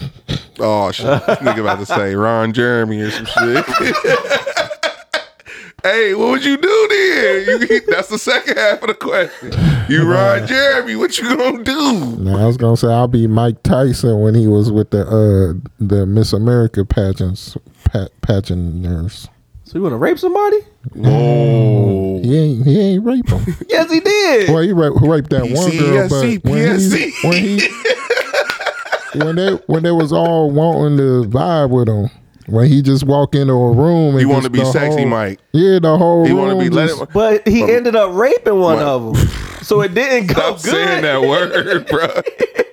Oh 0.59 0.91
shit, 0.91 1.05
this 1.27 1.39
nigga 1.41 1.61
about 1.61 1.81
to 1.81 1.87
say 1.87 2.15
Ron 2.15 2.55
Jeremy 2.55 2.99
or 3.03 3.11
some 3.11 3.27
shit. 3.27 3.67
hey, 5.83 6.15
what 6.15 6.31
would 6.31 6.45
you 6.47 6.57
do 6.57 6.89
then? 6.89 7.61
You, 7.69 7.81
that's 7.89 8.09
the 8.09 8.19
second 8.19 8.57
half 8.57 8.81
of 8.81 8.89
the 8.89 8.95
question. 8.95 9.53
You 9.91 10.11
Ron 10.11 10.47
Jeremy, 10.47 10.97
what 10.97 11.19
you 11.19 11.37
gonna 11.37 11.63
do? 11.63 12.17
now 12.17 12.39
I 12.39 12.47
was 12.47 12.57
gonna 12.57 12.79
say 12.79 12.89
I'll 12.89 13.07
be 13.07 13.27
Mike 13.27 13.63
Tyson 13.63 14.19
when 14.21 14.35
he 14.35 14.47
was 14.47 14.73
with 14.73 14.93
the 14.93 15.03
uh 15.07 15.53
the 15.79 16.07
Miss 16.07 16.33
America 16.33 16.87
pageants 16.87 17.59
pa- 17.85 18.09
pageanters. 18.23 19.29
So 19.67 19.79
you 19.79 19.83
want 19.83 19.95
to 19.95 19.97
rape 19.97 20.17
somebody? 20.19 20.59
Whoa. 20.95 22.21
He 22.23 22.39
ain't. 22.39 22.65
He 22.67 22.81
ain't 22.81 23.05
rape 23.05 23.29
him. 23.29 23.55
Yes, 23.69 23.91
he 23.91 23.99
did. 24.01 24.49
well, 24.49 24.63
he 24.63 24.73
raped, 24.73 24.97
raped 25.03 25.31
that 25.31 25.43
one 25.43 25.77
girl, 25.77 26.09
but 26.09 26.25
PCSC, 26.25 26.45
when 26.45 26.79
he, 26.79 27.29
when 27.29 27.43
he 27.43 29.19
when 29.25 29.37
they 29.37 29.51
when 29.67 29.83
they 29.83 29.91
was 29.91 30.13
all 30.13 30.51
wanting 30.53 30.99
to 30.99 31.29
vibe 31.29 31.71
with 31.71 31.89
him. 31.89 32.09
When 32.49 32.69
he 32.69 32.81
just 32.81 33.03
walk 33.03 33.35
into 33.35 33.55
a 33.55 33.73
room 33.73 34.13
and 34.15 34.21
You 34.21 34.29
want 34.29 34.45
to 34.45 34.51
be 34.51 34.65
sexy, 34.67 35.01
whole- 35.01 35.07
Mike? 35.09 35.41
Yeah, 35.53 35.81
the 35.81 35.99
whole 35.99 36.25
He 36.25 36.31
room. 36.31 36.43
want 36.47 36.59
to 36.61 36.65
be 36.65 36.71
let 36.71 36.91
just- 36.91 37.01
him. 37.01 37.09
But 37.13 37.49
he 37.49 37.65
ended 37.65 37.97
up 37.97 38.15
raping 38.15 38.61
one 38.61 38.77
What? 38.77 38.85
of 38.87 39.17
them, 39.17 39.27
so 39.63 39.81
it 39.81 39.95
didn't 39.95 40.29
go 40.29 40.35
Stop 40.57 40.63
good. 40.63 40.71
saying 40.71 41.03
that 41.03 41.23
word, 41.23 41.87
bro. 41.89 42.07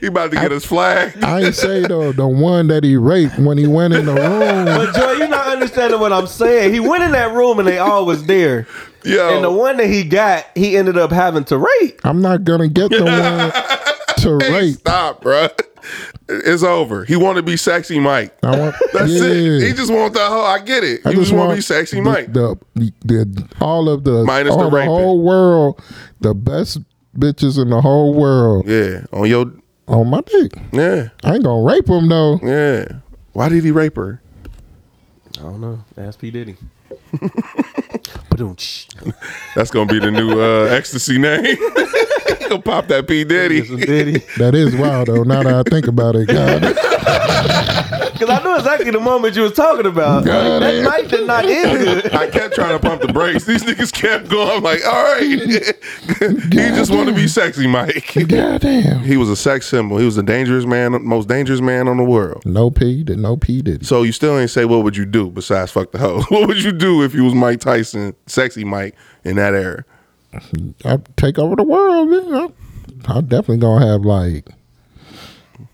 he 0.00 0.06
about 0.06 0.30
to 0.30 0.36
get 0.36 0.50
his 0.50 0.64
flag. 0.64 1.22
I 1.22 1.42
ain't 1.42 1.54
say 1.54 1.82
though 1.86 2.12
the 2.12 2.26
one 2.26 2.68
that 2.68 2.84
he 2.84 2.96
raped 2.96 3.38
when 3.38 3.58
he 3.58 3.66
went 3.66 3.94
in 3.94 4.06
the 4.06 4.14
room. 4.14 4.64
But 4.64 4.94
Joy, 4.94 5.12
you're 5.12 5.28
not 5.28 5.46
understanding 5.48 6.00
what 6.00 6.12
I'm 6.12 6.26
saying. 6.26 6.72
He 6.72 6.80
went 6.80 7.02
in 7.04 7.12
that 7.12 7.32
room 7.32 7.58
and 7.58 7.68
they 7.68 7.78
all 7.78 8.06
was 8.06 8.24
there. 8.24 8.66
Yeah. 9.04 9.34
And 9.34 9.44
the 9.44 9.50
one 9.50 9.76
that 9.78 9.86
he 9.86 10.04
got, 10.04 10.46
he 10.54 10.76
ended 10.76 10.98
up 10.98 11.10
having 11.10 11.44
to 11.44 11.58
rape. 11.58 12.00
I'm 12.04 12.20
not 12.20 12.44
gonna 12.44 12.68
get 12.68 12.90
the 12.90 13.04
one 13.04 14.22
to 14.22 14.38
Hey, 14.46 14.52
rape. 14.52 14.76
stop, 14.76 15.22
bro. 15.22 15.48
It's 16.28 16.62
over. 16.62 17.04
He 17.04 17.16
want 17.16 17.36
to 17.36 17.42
be 17.42 17.56
sexy, 17.56 17.98
Mike. 17.98 18.36
I 18.42 18.56
want. 18.56 18.76
That's 18.92 19.10
yeah. 19.10 19.24
it. 19.24 19.66
He 19.66 19.72
just 19.72 19.92
want 19.92 20.14
that 20.14 20.28
whole. 20.28 20.44
I 20.44 20.60
get 20.60 20.84
it. 20.84 21.00
I 21.04 21.10
You 21.10 21.16
just 21.16 21.32
want 21.32 21.50
to 21.50 21.56
be 21.56 21.62
sexy, 21.62 21.96
the, 21.96 22.02
Mike. 22.02 22.32
The, 22.32 22.56
the, 22.74 22.92
the 23.04 23.48
all 23.60 23.88
of 23.88 24.04
the 24.04 24.24
Minus 24.24 24.52
all 24.52 24.70
the 24.70 24.76
the, 24.76 24.84
whole 24.84 25.22
world, 25.22 25.82
the 26.20 26.34
best 26.34 26.78
bitches 27.18 27.60
in 27.60 27.70
the 27.70 27.80
whole 27.80 28.14
world 28.14 28.66
yeah, 28.68 29.04
on 29.12 29.28
your. 29.28 29.46
On 29.90 30.08
my 30.08 30.20
dick. 30.22 30.52
Yeah, 30.72 31.08
I 31.24 31.34
ain't 31.34 31.44
gonna 31.44 31.62
rape 31.62 31.88
him 31.88 32.08
though. 32.08 32.38
yeah. 32.42 33.00
Why 33.32 33.48
did 33.48 33.64
he 33.64 33.70
rape 33.70 33.96
her? 33.96 34.20
I 35.38 35.42
don't 35.42 35.60
know. 35.60 35.84
Ask 35.96 36.18
P. 36.18 36.30
Diddy. 36.30 36.56
That's 39.54 39.70
gonna 39.70 39.86
be 39.86 39.98
the 39.98 40.10
new 40.10 40.40
uh, 40.40 40.64
ecstasy 40.64 41.18
name. 41.18 41.44
he 41.44 41.56
gonna 42.48 42.62
pop 42.62 42.88
that 42.88 43.06
P 43.06 43.24
Diddy. 43.24 43.62
Diddy. 43.62 44.22
That 44.38 44.54
is 44.54 44.74
wild 44.74 45.08
though. 45.08 45.22
Now 45.22 45.42
that 45.42 45.54
I 45.54 45.62
think 45.68 45.86
about 45.86 46.16
it, 46.16 46.26
God, 46.26 46.62
Because 48.20 48.38
I 48.38 48.44
knew 48.44 48.54
exactly 48.54 48.90
the 48.90 49.00
moment 49.00 49.34
you 49.34 49.40
was 49.40 49.54
talking 49.54 49.86
about. 49.86 50.26
God, 50.26 50.60
that 50.60 50.72
damn. 50.72 50.84
night 50.84 51.08
did 51.08 51.26
not 51.26 51.46
end 51.46 51.78
good. 52.02 52.14
I 52.14 52.28
kept 52.28 52.54
trying 52.54 52.78
to 52.78 52.86
pump 52.86 53.00
the 53.00 53.10
brakes. 53.10 53.44
These 53.44 53.62
niggas 53.62 53.90
kept 53.94 54.28
going. 54.28 54.58
I'm 54.58 54.62
like, 54.62 54.86
all 54.86 54.92
right. 54.92 55.22
he 55.30 56.50
just 56.50 56.90
wanted 56.90 57.12
to 57.12 57.16
be 57.16 57.26
sexy, 57.26 57.66
Mike. 57.66 58.12
God 58.28 58.60
damn. 58.60 59.00
He 59.04 59.16
was 59.16 59.30
a 59.30 59.36
sex 59.36 59.68
symbol. 59.68 59.96
He 59.96 60.04
was 60.04 60.16
the 60.16 60.22
dangerous 60.22 60.66
man, 60.66 61.02
most 61.02 61.28
dangerous 61.28 61.62
man 61.62 61.88
on 61.88 61.96
the 61.96 62.04
world. 62.04 62.44
No 62.44 62.70
P 62.70 63.02
did 63.04 63.18
no 63.18 63.38
P 63.38 63.62
did. 63.62 63.86
So 63.86 64.02
you 64.02 64.12
still 64.12 64.38
ain't 64.38 64.50
say 64.50 64.66
what 64.66 64.84
would 64.84 64.98
you 64.98 65.06
do 65.06 65.30
besides 65.30 65.72
fuck 65.72 65.92
the 65.92 65.98
hoe? 65.98 66.20
What 66.28 66.46
would 66.46 66.62
you 66.62 66.72
do 66.72 67.02
if 67.02 67.14
you 67.14 67.24
was 67.24 67.34
Mike 67.34 67.60
Tyson, 67.60 68.14
sexy 68.26 68.64
Mike, 68.64 68.96
in 69.24 69.36
that 69.36 69.54
era? 69.54 69.86
I 70.84 70.98
take 71.16 71.38
over 71.38 71.56
the 71.56 71.62
world. 71.62 72.10
Man. 72.10 72.52
I'm 73.06 73.24
definitely 73.24 73.58
gonna 73.58 73.86
have 73.86 74.02
like 74.02 74.46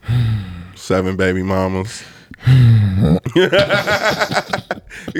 Seven 0.76 1.16
baby 1.16 1.42
mamas. 1.42 2.04
you 3.34 3.48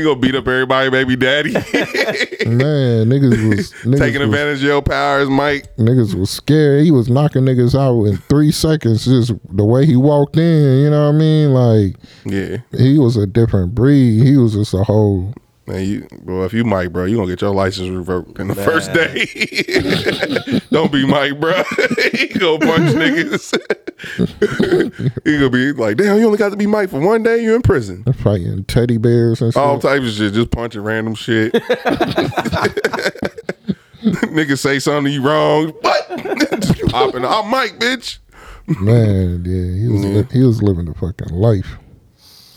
gonna 0.04 0.16
beat 0.20 0.36
up 0.36 0.46
everybody, 0.46 0.90
baby 0.90 1.16
daddy, 1.16 1.52
man, 2.46 3.08
niggas 3.08 3.48
was 3.48 3.72
niggas 3.82 3.98
taking 3.98 4.20
was, 4.20 4.28
advantage 4.28 4.58
of 4.58 4.62
your 4.62 4.82
powers, 4.82 5.28
Mike. 5.28 5.76
Niggas 5.76 6.14
was 6.14 6.30
scared. 6.30 6.84
He 6.84 6.92
was 6.92 7.08
knocking 7.08 7.42
niggas 7.42 7.74
out 7.74 8.04
in 8.04 8.18
three 8.28 8.52
seconds. 8.52 9.06
Just 9.06 9.32
the 9.50 9.64
way 9.64 9.86
he 9.86 9.96
walked 9.96 10.36
in, 10.36 10.84
you 10.84 10.90
know 10.90 11.06
what 11.06 11.16
I 11.16 11.18
mean? 11.18 11.52
Like 11.52 11.96
Yeah, 12.24 12.58
he 12.78 12.96
was 12.98 13.16
a 13.16 13.26
different 13.26 13.74
breed. 13.74 14.22
He 14.22 14.36
was 14.36 14.52
just 14.54 14.72
a 14.72 14.84
whole. 14.84 15.34
Man. 15.66 15.84
You, 15.84 16.06
well, 16.24 16.44
if 16.44 16.52
you 16.52 16.64
Mike, 16.64 16.92
bro, 16.92 17.04
you 17.04 17.16
gonna 17.16 17.28
get 17.28 17.40
your 17.40 17.54
license 17.54 17.88
revoked 17.88 18.38
in 18.38 18.48
the 18.48 18.54
first 18.54 18.92
day. 18.92 19.26
Don't 20.70 20.92
be 20.92 21.06
Mike, 21.06 21.40
bro. 21.40 21.52
he 22.12 22.28
gonna 22.28 22.58
punch 22.58 22.92
niggas. 22.94 23.52
he 25.24 25.32
gonna 25.38 25.50
be 25.50 25.72
like, 25.72 25.96
damn, 25.96 26.18
you 26.18 26.26
only 26.26 26.38
got 26.38 26.50
to 26.50 26.56
be 26.56 26.66
Mike 26.66 26.90
for 26.90 27.00
one 27.00 27.22
day. 27.22 27.42
You 27.42 27.54
in 27.54 27.62
prison. 27.62 28.04
Fighting 28.12 28.64
teddy 28.64 28.98
bears 28.98 29.40
and 29.40 29.52
shit. 29.52 29.62
All 29.62 29.78
types 29.78 30.06
of 30.06 30.12
shit, 30.12 30.32
just 30.34 30.50
punching 30.50 30.82
random 30.82 31.14
shit. 31.14 31.52
Niggas 34.02 34.58
say 34.58 34.78
something 34.78 35.12
you 35.12 35.22
wrong. 35.22 35.68
What? 35.80 36.60
just 36.60 36.86
popping. 36.88 37.24
I'm 37.24 37.50
Mike, 37.50 37.78
bitch. 37.78 38.18
Man, 38.80 39.44
yeah, 39.44 39.80
he 39.80 39.88
was 39.88 40.04
li- 40.04 40.26
he 40.32 40.44
was 40.44 40.62
living 40.62 40.86
the 40.86 40.94
fucking 40.94 41.28
life. 41.28 41.78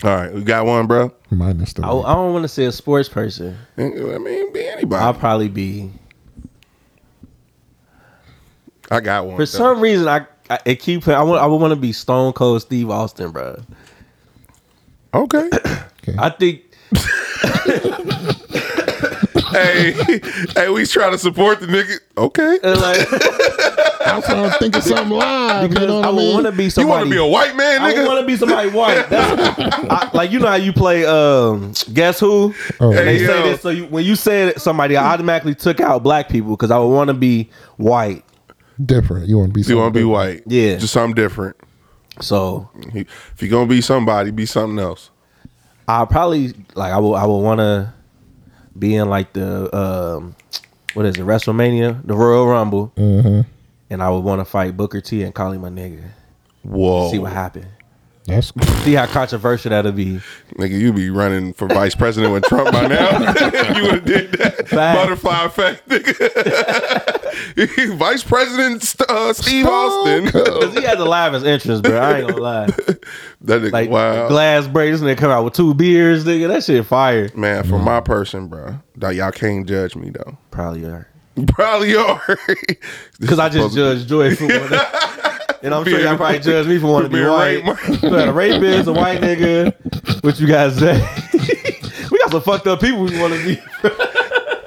All 0.02 0.16
right, 0.16 0.32
we 0.32 0.42
got 0.42 0.64
one, 0.64 0.86
bro. 0.86 1.12
Minus 1.30 1.74
the 1.74 1.84
I, 1.84 1.90
I 1.90 2.14
don't 2.14 2.32
want 2.32 2.44
to 2.44 2.48
say 2.48 2.64
a 2.64 2.72
sports 2.72 3.08
person. 3.08 3.56
I 3.76 3.82
mean, 3.82 4.52
be 4.52 4.66
anybody. 4.66 5.02
I'll 5.02 5.14
probably 5.14 5.48
be. 5.48 5.90
I 8.90 9.00
got 9.00 9.26
one. 9.26 9.36
For 9.36 9.46
some 9.46 9.80
reason, 9.80 10.08
I 10.08 10.26
I, 10.48 10.58
it 10.64 10.76
keep. 10.76 11.06
I 11.06 11.22
want. 11.22 11.42
I 11.42 11.46
would 11.46 11.60
want 11.60 11.72
to 11.72 11.76
be 11.76 11.92
Stone 11.92 12.32
Cold 12.32 12.62
Steve 12.62 12.90
Austin, 12.90 13.30
bro. 13.30 13.62
Okay. 15.12 15.50
I 16.18 16.30
think 16.30 16.62
hey, 19.50 19.92
hey, 20.54 20.70
we 20.70 20.86
trying 20.86 21.12
to 21.12 21.18
support 21.18 21.60
the 21.60 21.66
nigga. 21.66 21.98
Okay. 22.16 22.58
uh, 22.64 22.80
like 22.80 23.86
I'm 24.16 24.22
trying 24.22 24.50
to 24.50 24.58
think 24.58 24.76
of 24.76 24.82
something 24.82 25.10
live. 25.10 25.68
because 25.70 25.82
you 25.82 25.88
know 25.88 25.96
what 25.96 26.04
I 26.04 26.08
I 26.08 26.10
would 26.10 26.18
mean? 26.18 26.34
want 26.34 26.46
to 26.46 26.52
be 26.52 26.70
somebody. 26.70 26.86
You 26.86 26.88
want 26.88 27.04
to 27.04 27.10
be 27.10 27.16
a 27.18 27.26
white 27.26 27.56
man, 27.56 27.80
nigga? 27.80 27.84
I 27.84 27.94
nigga? 27.94 28.06
want 28.06 28.20
to 28.20 28.26
be 28.26 28.36
somebody 28.36 28.70
white. 28.70 29.08
That's, 29.10 29.58
I, 29.90 30.10
like 30.14 30.30
you 30.30 30.38
know 30.38 30.48
how 30.48 30.54
you 30.56 30.72
play. 30.72 31.04
Um, 31.06 31.72
guess 31.92 32.20
who? 32.20 32.54
Oh, 32.80 32.88
and 32.90 32.98
they 33.08 33.18
Hey, 33.18 33.26
say 33.26 33.42
this. 33.42 33.60
So 33.62 33.68
you, 33.70 33.86
when 33.86 34.04
you 34.04 34.16
said 34.16 34.60
somebody, 34.60 34.96
I 34.96 35.12
automatically 35.12 35.54
took 35.54 35.80
out 35.80 36.02
black 36.02 36.28
people 36.28 36.50
because 36.56 36.70
I 36.70 36.78
would 36.78 36.88
want 36.94 37.08
to 37.08 37.14
be 37.14 37.50
white. 37.76 38.24
different. 38.84 39.28
You 39.28 39.38
want 39.38 39.54
to 39.54 39.60
be. 39.60 39.62
you 39.68 39.76
want 39.76 39.94
to 39.94 40.00
be 40.00 40.04
white? 40.04 40.42
Yeah. 40.46 40.76
Just 40.76 40.92
something 40.92 41.14
different. 41.14 41.56
So 42.20 42.68
If 42.94 43.40
you're 43.40 43.50
gonna 43.50 43.66
be 43.66 43.80
somebody, 43.80 44.30
be 44.30 44.44
something 44.46 44.78
else. 44.78 45.10
I 45.88 46.04
probably 46.04 46.54
like 46.74 46.92
I 46.92 46.98
would 46.98 47.14
I 47.14 47.26
would 47.26 47.38
want 47.38 47.58
to 47.60 47.92
be 48.78 48.94
in 48.94 49.08
like 49.08 49.32
the 49.32 49.74
um, 49.76 50.36
what 50.94 51.06
is 51.06 51.16
it 51.16 51.22
WrestleMania, 51.22 52.06
the 52.06 52.14
Royal 52.14 52.46
Rumble, 52.46 52.92
Mm-hmm. 52.96 53.40
And 53.90 54.02
I 54.02 54.08
would 54.08 54.24
want 54.24 54.40
to 54.40 54.44
fight 54.44 54.76
Booker 54.76 55.00
T 55.00 55.24
and 55.24 55.34
call 55.34 55.52
him 55.52 55.64
a 55.64 55.70
nigga. 55.70 56.10
Whoa. 56.62 57.10
See 57.10 57.18
what 57.18 57.32
happened. 57.32 57.66
That's 58.26 58.52
See 58.84 58.94
how 58.94 59.06
controversial 59.06 59.70
that'll 59.70 59.92
be. 59.92 60.20
Nigga, 60.54 60.78
you 60.78 60.92
be 60.92 61.10
running 61.10 61.52
for 61.52 61.66
vice 61.66 61.94
president 61.94 62.32
with 62.32 62.44
Trump 62.44 62.70
by 62.70 62.86
now. 62.86 63.18
you 63.74 63.82
would 63.82 63.94
have 63.94 64.04
did 64.04 64.32
that. 64.32 64.68
Fact. 64.68 64.98
Butterfly 64.98 65.44
effect, 65.44 65.88
nigga. 65.88 67.16
vice 67.96 68.22
president 68.22 68.94
uh, 69.08 69.32
Steve 69.32 69.66
Austin. 69.66 70.30
Cause 70.30 70.74
he 70.74 70.82
has 70.82 70.98
the 70.98 71.04
livest 71.04 71.44
entrance, 71.44 71.80
bro. 71.80 71.98
I 71.98 72.18
ain't 72.18 72.28
gonna 72.28 72.42
lie. 72.42 72.66
that 72.66 73.00
nigga, 73.42 73.72
Like 73.72 73.90
wow. 73.90 74.28
glass 74.28 74.68
breaks 74.68 75.00
and 75.00 75.08
they 75.08 75.16
come 75.16 75.30
out 75.30 75.44
with 75.44 75.54
two 75.54 75.74
beers, 75.74 76.24
nigga. 76.24 76.48
That 76.48 76.62
shit 76.62 76.86
fire. 76.86 77.30
Man, 77.34 77.64
for 77.64 77.78
my 77.78 78.00
person, 78.00 78.48
bro, 78.48 78.78
that 78.96 79.14
y'all 79.14 79.32
can't 79.32 79.66
judge 79.66 79.96
me 79.96 80.10
though. 80.10 80.36
Probably 80.50 80.84
are. 80.84 81.09
Probably 81.46 81.96
are. 81.96 82.22
Because 83.20 83.38
I 83.38 83.48
just 83.48 83.74
judge 83.74 84.06
Joy 84.06 84.34
for 84.34 84.46
one. 84.46 84.80
And 85.62 85.74
I'm 85.74 85.84
sure 85.84 86.00
y'all 86.00 86.16
probably 86.16 86.38
judge 86.38 86.66
me 86.66 86.78
for 86.78 86.86
wanting 86.86 87.10
to 87.10 87.16
be 87.18 87.22
white. 87.22 87.62
had 87.62 88.28
a 88.28 88.32
rapist, 88.32 88.88
a 88.88 88.92
white 88.94 89.20
nigga. 89.20 89.74
What 90.24 90.40
you 90.40 90.46
guys 90.46 90.78
say? 90.78 90.94
we 92.10 92.18
got 92.18 92.30
some 92.30 92.40
fucked 92.40 92.66
up 92.66 92.80
people 92.80 93.02
we 93.02 93.18
want 93.20 93.34
to 93.34 93.44
be. 93.44 93.54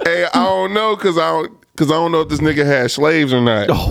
Hey, 0.03 0.25
I 0.25 0.45
don't 0.45 0.73
know 0.75 0.95
because 0.95 1.17
I 1.17 1.29
don't 1.29 1.59
because 1.71 1.89
I 1.89 1.95
don't 1.95 2.11
know 2.11 2.21
if 2.21 2.29
this 2.29 2.41
nigga 2.41 2.63
had 2.63 2.91
slaves 2.91 3.33
or 3.33 3.41
not. 3.41 3.67
Oh. 3.71 3.89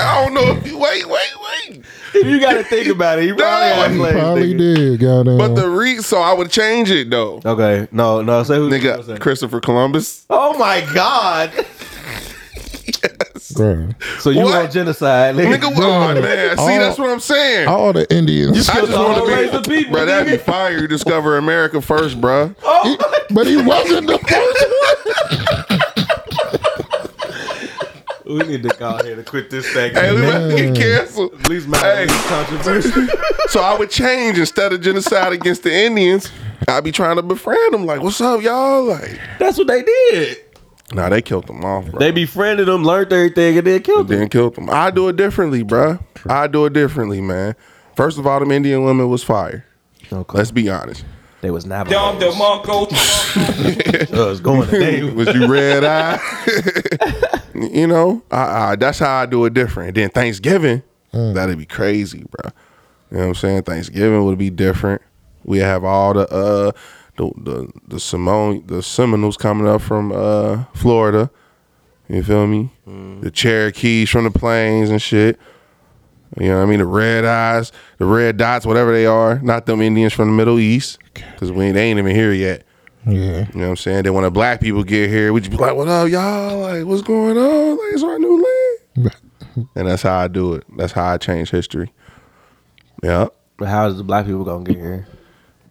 I 0.00 0.24
don't 0.24 0.32
know 0.32 0.56
if 0.56 0.66
you 0.66 0.78
wait, 0.78 1.06
wait, 1.06 1.32
wait. 1.68 1.84
If 2.14 2.26
you 2.26 2.40
got 2.40 2.54
to 2.54 2.64
think 2.64 2.88
about 2.88 3.18
it, 3.18 3.26
you 3.26 3.34
probably 3.34 3.98
No, 3.98 4.06
he 4.10 4.12
probably 4.18 4.54
nigga. 4.54 4.58
did. 4.58 5.00
Goddamn. 5.00 5.38
But 5.38 5.54
the 5.54 5.68
re 5.68 5.98
so 5.98 6.18
I 6.20 6.32
would 6.32 6.50
change 6.50 6.90
it 6.90 7.10
though. 7.10 7.40
Okay, 7.44 7.86
no, 7.92 8.22
no. 8.22 8.42
Say 8.42 8.56
who? 8.56 8.70
Nigga, 8.70 9.18
Christopher 9.20 9.60
Columbus. 9.60 10.24
Oh 10.30 10.56
my 10.58 10.80
god. 10.94 11.50
Bruh. 13.54 13.94
So 14.20 14.30
you 14.30 14.42
What? 14.42 14.54
want 14.54 14.72
genocide, 14.72 15.34
nigga? 15.34 15.56
Nigga, 15.56 15.72
oh, 15.76 16.14
man. 16.20 16.56
See, 16.56 16.62
All- 16.62 16.68
that's 16.68 16.98
what 16.98 17.10
I'm 17.10 17.18
saying. 17.20 17.66
all 17.66 17.92
the 17.92 18.10
Indians. 18.14 18.68
I 18.68 18.74
killed 18.74 18.88
just 18.90 18.98
want 18.98 19.24
to 19.26 19.32
race 19.34 19.52
of 19.52 19.62
be, 19.64 19.78
people, 19.78 19.92
bro. 19.94 20.04
That'd 20.06 20.30
be 20.30 20.36
fire. 20.38 20.78
You 20.78 20.86
discover 20.88 21.36
America 21.38 21.80
first, 21.80 22.20
bro. 22.20 22.54
Oh 22.62 22.96
but 23.30 23.46
he 23.46 23.56
wasn't 23.56 24.06
the 24.06 24.18
first 24.18 25.68
one. 25.68 25.77
We 28.28 28.42
need 28.44 28.62
to 28.64 28.68
call 28.70 29.02
here 29.02 29.16
to 29.16 29.22
quit 29.24 29.48
this 29.50 29.66
thing. 29.72 29.94
Hey, 29.94 30.14
we 30.14 30.26
about 30.26 30.48
to 30.50 30.56
get 30.56 30.76
canceled. 30.76 31.34
At 31.40 31.48
least 31.48 31.66
my 31.68 31.78
Hey. 31.78 32.06
controversial. 32.08 33.06
So 33.48 33.60
I 33.60 33.78
would 33.78 33.88
change 33.88 34.36
instead 34.38 34.74
of 34.74 34.82
genocide 34.82 35.32
against 35.32 35.62
the 35.62 35.74
Indians. 35.74 36.30
I'd 36.68 36.84
be 36.84 36.92
trying 36.92 37.16
to 37.16 37.22
befriend 37.22 37.72
them. 37.72 37.86
Like, 37.86 38.02
what's 38.02 38.20
up, 38.20 38.42
y'all? 38.42 38.84
Like, 38.84 39.18
That's 39.38 39.56
what 39.56 39.68
they 39.68 39.82
did. 39.82 40.36
nah, 40.92 41.08
they 41.08 41.22
killed 41.22 41.46
them 41.46 41.64
off, 41.64 41.86
bro. 41.86 41.98
They 41.98 42.10
befriended 42.10 42.68
them, 42.68 42.84
learned 42.84 43.10
everything, 43.10 43.56
and 43.56 43.66
then 43.66 43.80
killed 43.80 44.08
them. 44.08 44.18
then 44.18 44.28
killed 44.28 44.54
them. 44.56 44.68
I 44.70 44.90
do 44.90 45.08
it 45.08 45.16
differently, 45.16 45.62
bro. 45.62 45.98
I 46.28 46.46
do 46.46 46.66
it 46.66 46.74
differently, 46.74 47.22
man. 47.22 47.54
First 47.96 48.18
of 48.18 48.26
all, 48.26 48.38
them 48.38 48.52
Indian 48.52 48.84
women 48.84 49.08
was 49.08 49.24
fire. 49.24 49.64
Okay. 50.12 50.36
Let's 50.36 50.50
be 50.50 50.68
honest. 50.68 51.06
They 51.40 51.50
was 51.50 51.64
Navajos. 51.64 52.22
Uh, 52.22 52.36
it's 54.30 54.40
going 54.40 54.68
today. 54.68 55.02
Was 55.14 55.28
you 55.34 55.46
red 55.46 55.84
eye? 55.84 56.18
you 57.62 57.86
know, 57.86 58.22
I, 58.30 58.72
I, 58.72 58.76
that's 58.76 58.98
how 58.98 59.22
I 59.22 59.26
do 59.26 59.44
it 59.44 59.54
different. 59.54 59.88
And 59.88 59.96
then 59.96 60.10
Thanksgiving, 60.10 60.82
that'd 61.12 61.58
be 61.58 61.66
crazy, 61.66 62.24
bro. 62.30 62.50
You 63.10 63.16
know 63.16 63.22
what 63.24 63.28
I'm 63.28 63.34
saying? 63.34 63.62
Thanksgiving 63.62 64.24
would 64.24 64.38
be 64.38 64.50
different. 64.50 65.02
We 65.44 65.58
have 65.58 65.84
all 65.84 66.12
the 66.14 66.28
uh 66.28 66.72
the 67.16 67.32
the 67.36 67.72
the 67.86 68.00
Simone 68.00 68.66
the 68.66 68.82
Seminoles 68.82 69.36
coming 69.36 69.66
up 69.66 69.80
from 69.80 70.12
uh 70.12 70.64
Florida. 70.74 71.30
You 72.08 72.22
feel 72.22 72.46
me? 72.46 72.70
The 73.20 73.30
Cherokees 73.30 74.10
from 74.10 74.24
the 74.24 74.30
plains 74.30 74.90
and 74.90 75.00
shit. 75.00 75.38
You 76.38 76.48
know 76.48 76.58
what 76.58 76.64
I 76.64 76.66
mean? 76.66 76.78
The 76.80 76.86
red 76.86 77.24
eyes, 77.24 77.72
the 77.96 78.04
red 78.04 78.36
dots, 78.36 78.66
whatever 78.66 78.92
they 78.92 79.06
are. 79.06 79.38
Not 79.40 79.66
them 79.66 79.80
Indians 79.80 80.12
from 80.12 80.28
the 80.28 80.34
Middle 80.34 80.58
East, 80.58 80.98
because 81.14 81.50
we 81.50 81.66
ain't, 81.66 81.74
they 81.74 81.84
ain't 81.84 81.98
even 81.98 82.14
here 82.14 82.32
yet. 82.32 82.64
Yeah. 83.06 83.12
You 83.12 83.60
know 83.60 83.64
what 83.64 83.64
I'm 83.70 83.76
saying? 83.76 84.02
Then 84.04 84.14
when 84.14 84.24
the 84.24 84.30
black 84.30 84.60
people 84.60 84.82
get 84.84 85.08
here, 85.08 85.32
we 85.32 85.40
just 85.40 85.50
be 85.50 85.56
like, 85.56 85.74
"What 85.74 85.88
up, 85.88 86.08
y'all? 86.08 86.58
Like, 86.60 86.84
what's 86.84 87.02
going 87.02 87.38
on? 87.38 87.70
Like, 87.78 87.94
it's 87.94 88.02
our 88.02 88.18
new 88.18 88.44
land." 88.96 89.12
And 89.74 89.88
that's 89.88 90.02
how 90.02 90.18
I 90.18 90.28
do 90.28 90.54
it. 90.54 90.64
That's 90.76 90.92
how 90.92 91.06
I 91.14 91.16
change 91.18 91.50
history. 91.50 91.92
Yeah, 93.02 93.28
But 93.56 93.68
how 93.68 93.86
is 93.88 93.96
the 93.96 94.04
black 94.04 94.26
people 94.26 94.44
gonna 94.44 94.64
get 94.64 94.76
here? 94.76 95.06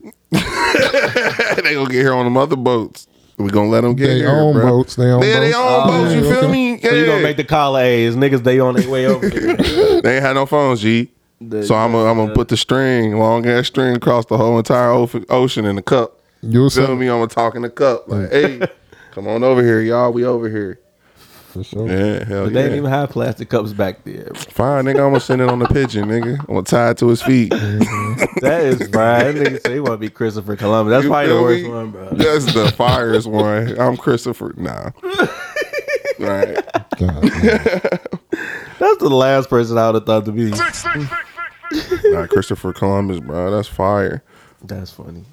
they 0.31 1.73
gonna 1.73 1.89
get 1.89 1.91
here 2.01 2.13
on 2.13 2.25
them 2.25 2.37
other 2.37 2.55
boats. 2.55 3.07
We 3.37 3.49
gonna 3.49 3.69
let 3.69 3.81
them 3.81 3.95
get 3.95 4.07
They 4.07 4.15
here, 4.17 4.29
own 4.29 4.53
bro. 4.53 4.67
boats. 4.67 4.95
They 4.95 5.05
own 5.11 5.21
Yeah, 5.21 5.39
they 5.39 5.51
boats. 5.51 5.57
own 5.57 5.87
boats. 5.87 6.13
You 6.15 6.23
yeah, 6.23 6.29
feel 6.29 6.37
okay. 6.45 6.51
me? 6.51 6.81
So 6.81 6.93
you 6.93 7.05
gonna 7.05 7.21
make 7.23 7.37
the 7.37 7.43
call 7.43 7.77
A's 7.77 8.15
niggas? 8.15 8.43
They 8.43 8.59
on 8.59 8.75
their 8.75 8.89
way 8.89 9.05
over 9.07 9.27
here. 9.29 9.55
They 10.01 10.15
ain't 10.15 10.25
had 10.25 10.33
no 10.33 10.45
phones, 10.45 10.81
G. 10.81 11.11
The- 11.41 11.63
So 11.65 11.75
I'm 11.75 11.91
gonna 11.91 12.21
I'm 12.23 12.33
put 12.33 12.47
the 12.47 12.57
string, 12.57 13.17
long 13.17 13.45
ass 13.45 13.67
string, 13.67 13.95
across 13.95 14.25
the 14.25 14.37
whole 14.37 14.57
entire 14.57 14.91
ocean 15.29 15.65
in 15.65 15.75
the 15.75 15.81
cup. 15.81 16.16
You'll 16.41 16.69
Feel 16.69 16.87
see. 16.87 16.95
me? 16.95 17.07
I'm 17.07 17.17
gonna 17.19 17.27
talk 17.27 17.55
in 17.55 17.61
the 17.63 17.69
cup. 17.69 18.07
Like, 18.07 18.31
hey, 18.31 18.61
come 19.11 19.27
on 19.27 19.43
over 19.43 19.61
here, 19.63 19.81
y'all. 19.81 20.11
We 20.13 20.25
over 20.25 20.49
here. 20.49 20.79
For 21.49 21.63
sure. 21.63 21.87
Yeah, 21.87 22.23
hell 22.25 22.43
But 22.45 22.53
they 22.53 22.59
yeah. 22.59 22.63
didn't 22.67 22.77
even 22.77 22.89
have 22.91 23.09
plastic 23.09 23.49
cups 23.49 23.73
back 23.73 24.03
there. 24.03 24.31
Fine, 24.35 24.85
nigga. 24.85 24.91
I'm 24.99 25.11
gonna 25.11 25.19
send 25.19 25.41
it 25.41 25.49
on 25.49 25.59
the 25.59 25.67
pigeon, 25.67 26.05
nigga. 26.09 26.39
I'm 26.41 26.45
gonna 26.45 26.63
tie 26.63 26.91
it 26.91 26.97
to 26.99 27.07
his 27.07 27.21
feet. 27.21 27.51
Mm-hmm. 27.51 28.39
That 28.41 28.61
is 28.61 28.87
Brian. 28.89 29.35
Niggas 29.37 29.63
say 29.65 29.73
he 29.75 29.79
want 29.79 29.93
to 29.93 29.97
be 29.97 30.09
Christopher 30.09 30.55
Columbus. 30.55 30.91
That's 30.91 31.03
You 31.05 31.09
probably 31.09 31.33
the 31.33 31.41
worst 31.41 31.63
me? 31.63 31.69
one, 31.69 31.91
bro. 31.91 32.09
That's 32.11 32.45
the 32.45 32.65
fireest 32.65 33.25
one. 33.27 33.79
I'm 33.79 33.97
Christopher. 33.97 34.53
Nah. 34.57 34.91
right. 36.19 36.55
God, 36.97 37.21
That's 38.79 38.97
the 38.99 39.09
last 39.09 39.49
person 39.49 39.77
I 39.77 39.87
would 39.89 39.95
have 39.95 40.05
thought 40.05 40.25
to 40.25 40.31
be. 40.31 40.51
Nah, 42.11 42.27
Christopher 42.27 42.73
Columbus, 42.73 43.19
bro. 43.19 43.49
That's 43.51 43.67
fire. 43.67 44.23
That's 44.63 44.91
funny. 44.91 45.23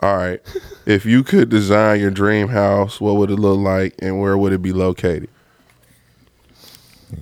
All 0.00 0.16
right. 0.16 0.40
If 0.86 1.04
you 1.04 1.22
could 1.22 1.50
design 1.50 2.00
your 2.00 2.10
dream 2.10 2.48
house, 2.48 2.98
what 2.98 3.16
would 3.16 3.30
it 3.30 3.36
look 3.36 3.58
like 3.58 3.94
and 3.98 4.18
where 4.18 4.38
would 4.38 4.54
it 4.54 4.62
be 4.62 4.72
located? 4.72 5.28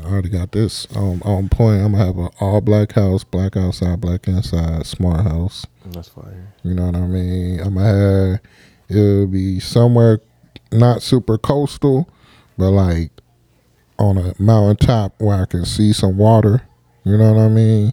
I 0.01 0.07
already 0.07 0.29
got 0.29 0.53
this 0.53 0.87
um, 0.95 1.21
on 1.25 1.49
point. 1.49 1.83
I'm 1.83 1.93
gonna 1.93 2.05
have 2.05 2.17
an 2.17 2.29
all 2.39 2.61
black 2.61 2.93
house, 2.93 3.25
black 3.25 3.57
outside, 3.57 4.01
black 4.01 4.29
inside, 4.29 4.87
smart 4.87 5.23
house. 5.23 5.67
That's 5.87 6.09
fire. 6.09 6.55
You 6.63 6.75
know 6.75 6.87
what 6.87 6.95
I 6.95 7.07
mean? 7.07 7.59
I'm 7.59 7.75
gonna 7.75 8.31
have 8.33 8.41
it'll 8.89 9.27
be 9.27 9.61
somewhere 9.61 10.21
not 10.73 11.03
super 11.03 11.39
coastal, 11.39 12.09
but 12.59 12.71
like 12.71 13.11
on 13.99 14.19
a 14.19 14.35
mountaintop 14.39 15.21
where 15.21 15.43
I 15.43 15.47
can 15.47 15.65
see 15.65 15.93
some 15.93 16.17
water. 16.19 16.63
You 17.05 17.17
know 17.17 17.33
what 17.33 17.43
I 17.43 17.49
mean? 17.49 17.93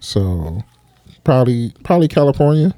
So 0.00 0.62
probably 1.24 1.72
probably 1.82 2.08
California. 2.08 2.74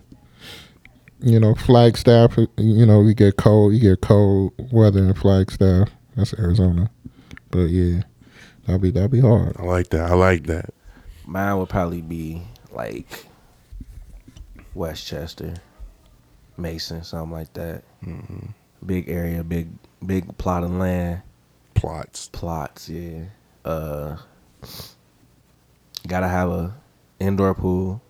You 1.26 1.40
know, 1.40 1.56
Flagstaff. 1.56 2.36
You 2.56 2.86
know, 2.86 3.02
you 3.02 3.12
get 3.12 3.36
cold. 3.36 3.74
You 3.74 3.80
get 3.80 4.00
cold 4.00 4.52
weather 4.70 5.00
in 5.00 5.12
Flagstaff. 5.14 5.88
That's 6.16 6.32
Arizona. 6.34 6.88
But 7.50 7.64
yeah, 7.64 8.02
that'll 8.64 8.78
be 8.78 8.92
that'll 8.92 9.08
be 9.08 9.20
hard. 9.20 9.56
I 9.58 9.64
like 9.64 9.88
that. 9.88 10.08
I 10.10 10.14
like 10.14 10.44
that. 10.46 10.72
Mine 11.26 11.58
would 11.58 11.68
probably 11.68 12.00
be 12.00 12.42
like 12.70 13.26
Westchester, 14.74 15.54
Mason, 16.56 17.02
something 17.02 17.32
like 17.32 17.52
that. 17.54 17.82
Big 18.84 19.08
area, 19.08 19.42
big 19.42 19.68
big 20.04 20.38
plot 20.38 20.62
of 20.62 20.70
land, 20.70 21.22
Plots. 21.74 22.28
plots. 22.28 22.88
Yeah. 22.88 23.24
Uh, 23.64 24.16
gotta 26.06 26.28
have 26.28 26.50
a 26.50 26.74
indoor 27.18 27.52
pool, 27.54 28.00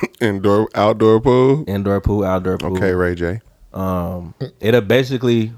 Indoor, 0.20 0.68
outdoor 0.74 1.20
pool. 1.20 1.64
indoor 1.68 2.00
pool, 2.00 2.24
outdoor 2.24 2.58
pool. 2.58 2.76
Okay, 2.76 2.92
Ray 2.92 3.14
J. 3.14 3.40
Um, 3.72 4.34
it'll 4.60 4.80
basically, 4.82 5.52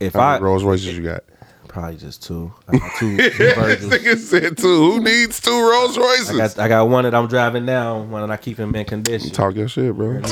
if 0.00 0.14
How 0.14 0.20
I 0.20 0.38
Rolls 0.38 0.64
Royces 0.64 0.96
you 0.96 1.02
got? 1.04 1.22
Probably 1.68 1.96
just 1.98 2.22
two. 2.22 2.50
I 2.68 2.78
got 2.78 2.90
two 2.98 3.16
this 3.18 3.36
Virgils. 3.36 3.92
nigga 3.92 4.16
said 4.16 4.56
two. 4.56 4.92
Who 4.92 5.02
needs 5.02 5.40
two 5.40 5.50
Rolls 5.50 5.98
Royces? 5.98 6.30
I 6.30 6.36
got 6.38 6.58
I 6.58 6.68
got 6.68 6.88
one 6.88 7.04
that 7.04 7.14
I'm 7.14 7.26
driving 7.28 7.66
now, 7.66 8.00
one 8.02 8.22
that 8.26 8.30
I 8.32 8.38
keep 8.38 8.56
him 8.58 8.68
in 8.70 8.72
mint 8.72 8.88
condition. 8.88 9.30
Talk 9.30 9.54
your 9.54 9.68
shit, 9.68 9.94
bro. 9.94 10.22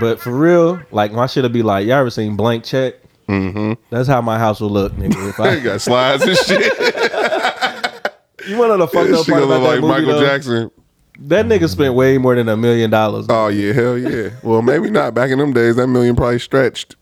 But 0.00 0.18
for 0.18 0.32
real, 0.36 0.80
like 0.90 1.12
my 1.12 1.26
shit'll 1.26 1.50
be 1.50 1.62
like, 1.62 1.86
y'all 1.86 1.98
ever 1.98 2.10
seen 2.10 2.34
Blank 2.34 2.64
Check? 2.64 2.94
Mm-hmm. 3.28 3.74
That's 3.90 4.08
how 4.08 4.20
my 4.20 4.36
house 4.38 4.60
will 4.60 4.70
look, 4.70 4.92
nigga. 4.94 5.28
If 5.30 5.38
You 5.38 5.44
I, 5.44 5.60
got 5.60 5.80
slides 5.80 6.24
and 6.24 6.36
shit. 6.36 6.72
you 8.48 8.58
wanna 8.58 8.76
know 8.76 8.78
the 8.78 8.88
fucked 8.88 9.10
This 9.10 9.20
up 9.20 9.26
part 9.26 9.42
about 9.44 9.60
look 9.60 9.62
that 9.62 9.68
like 9.68 9.80
movie, 9.80 9.92
Michael 10.06 10.20
though? 10.20 10.26
Jackson. 10.26 10.70
That 11.20 11.46
nigga 11.46 11.68
spent 11.68 11.94
way 11.94 12.18
more 12.18 12.34
than 12.34 12.48
a 12.48 12.56
million 12.56 12.90
dollars. 12.90 13.26
Oh 13.28 13.48
yeah, 13.48 13.72
hell 13.72 13.96
yeah. 13.96 14.30
Well, 14.42 14.62
maybe 14.62 14.90
not. 14.90 15.14
Back 15.14 15.30
in 15.30 15.38
them 15.38 15.52
days, 15.52 15.76
that 15.76 15.86
million 15.86 16.16
probably 16.16 16.40
stretched. 16.40 16.96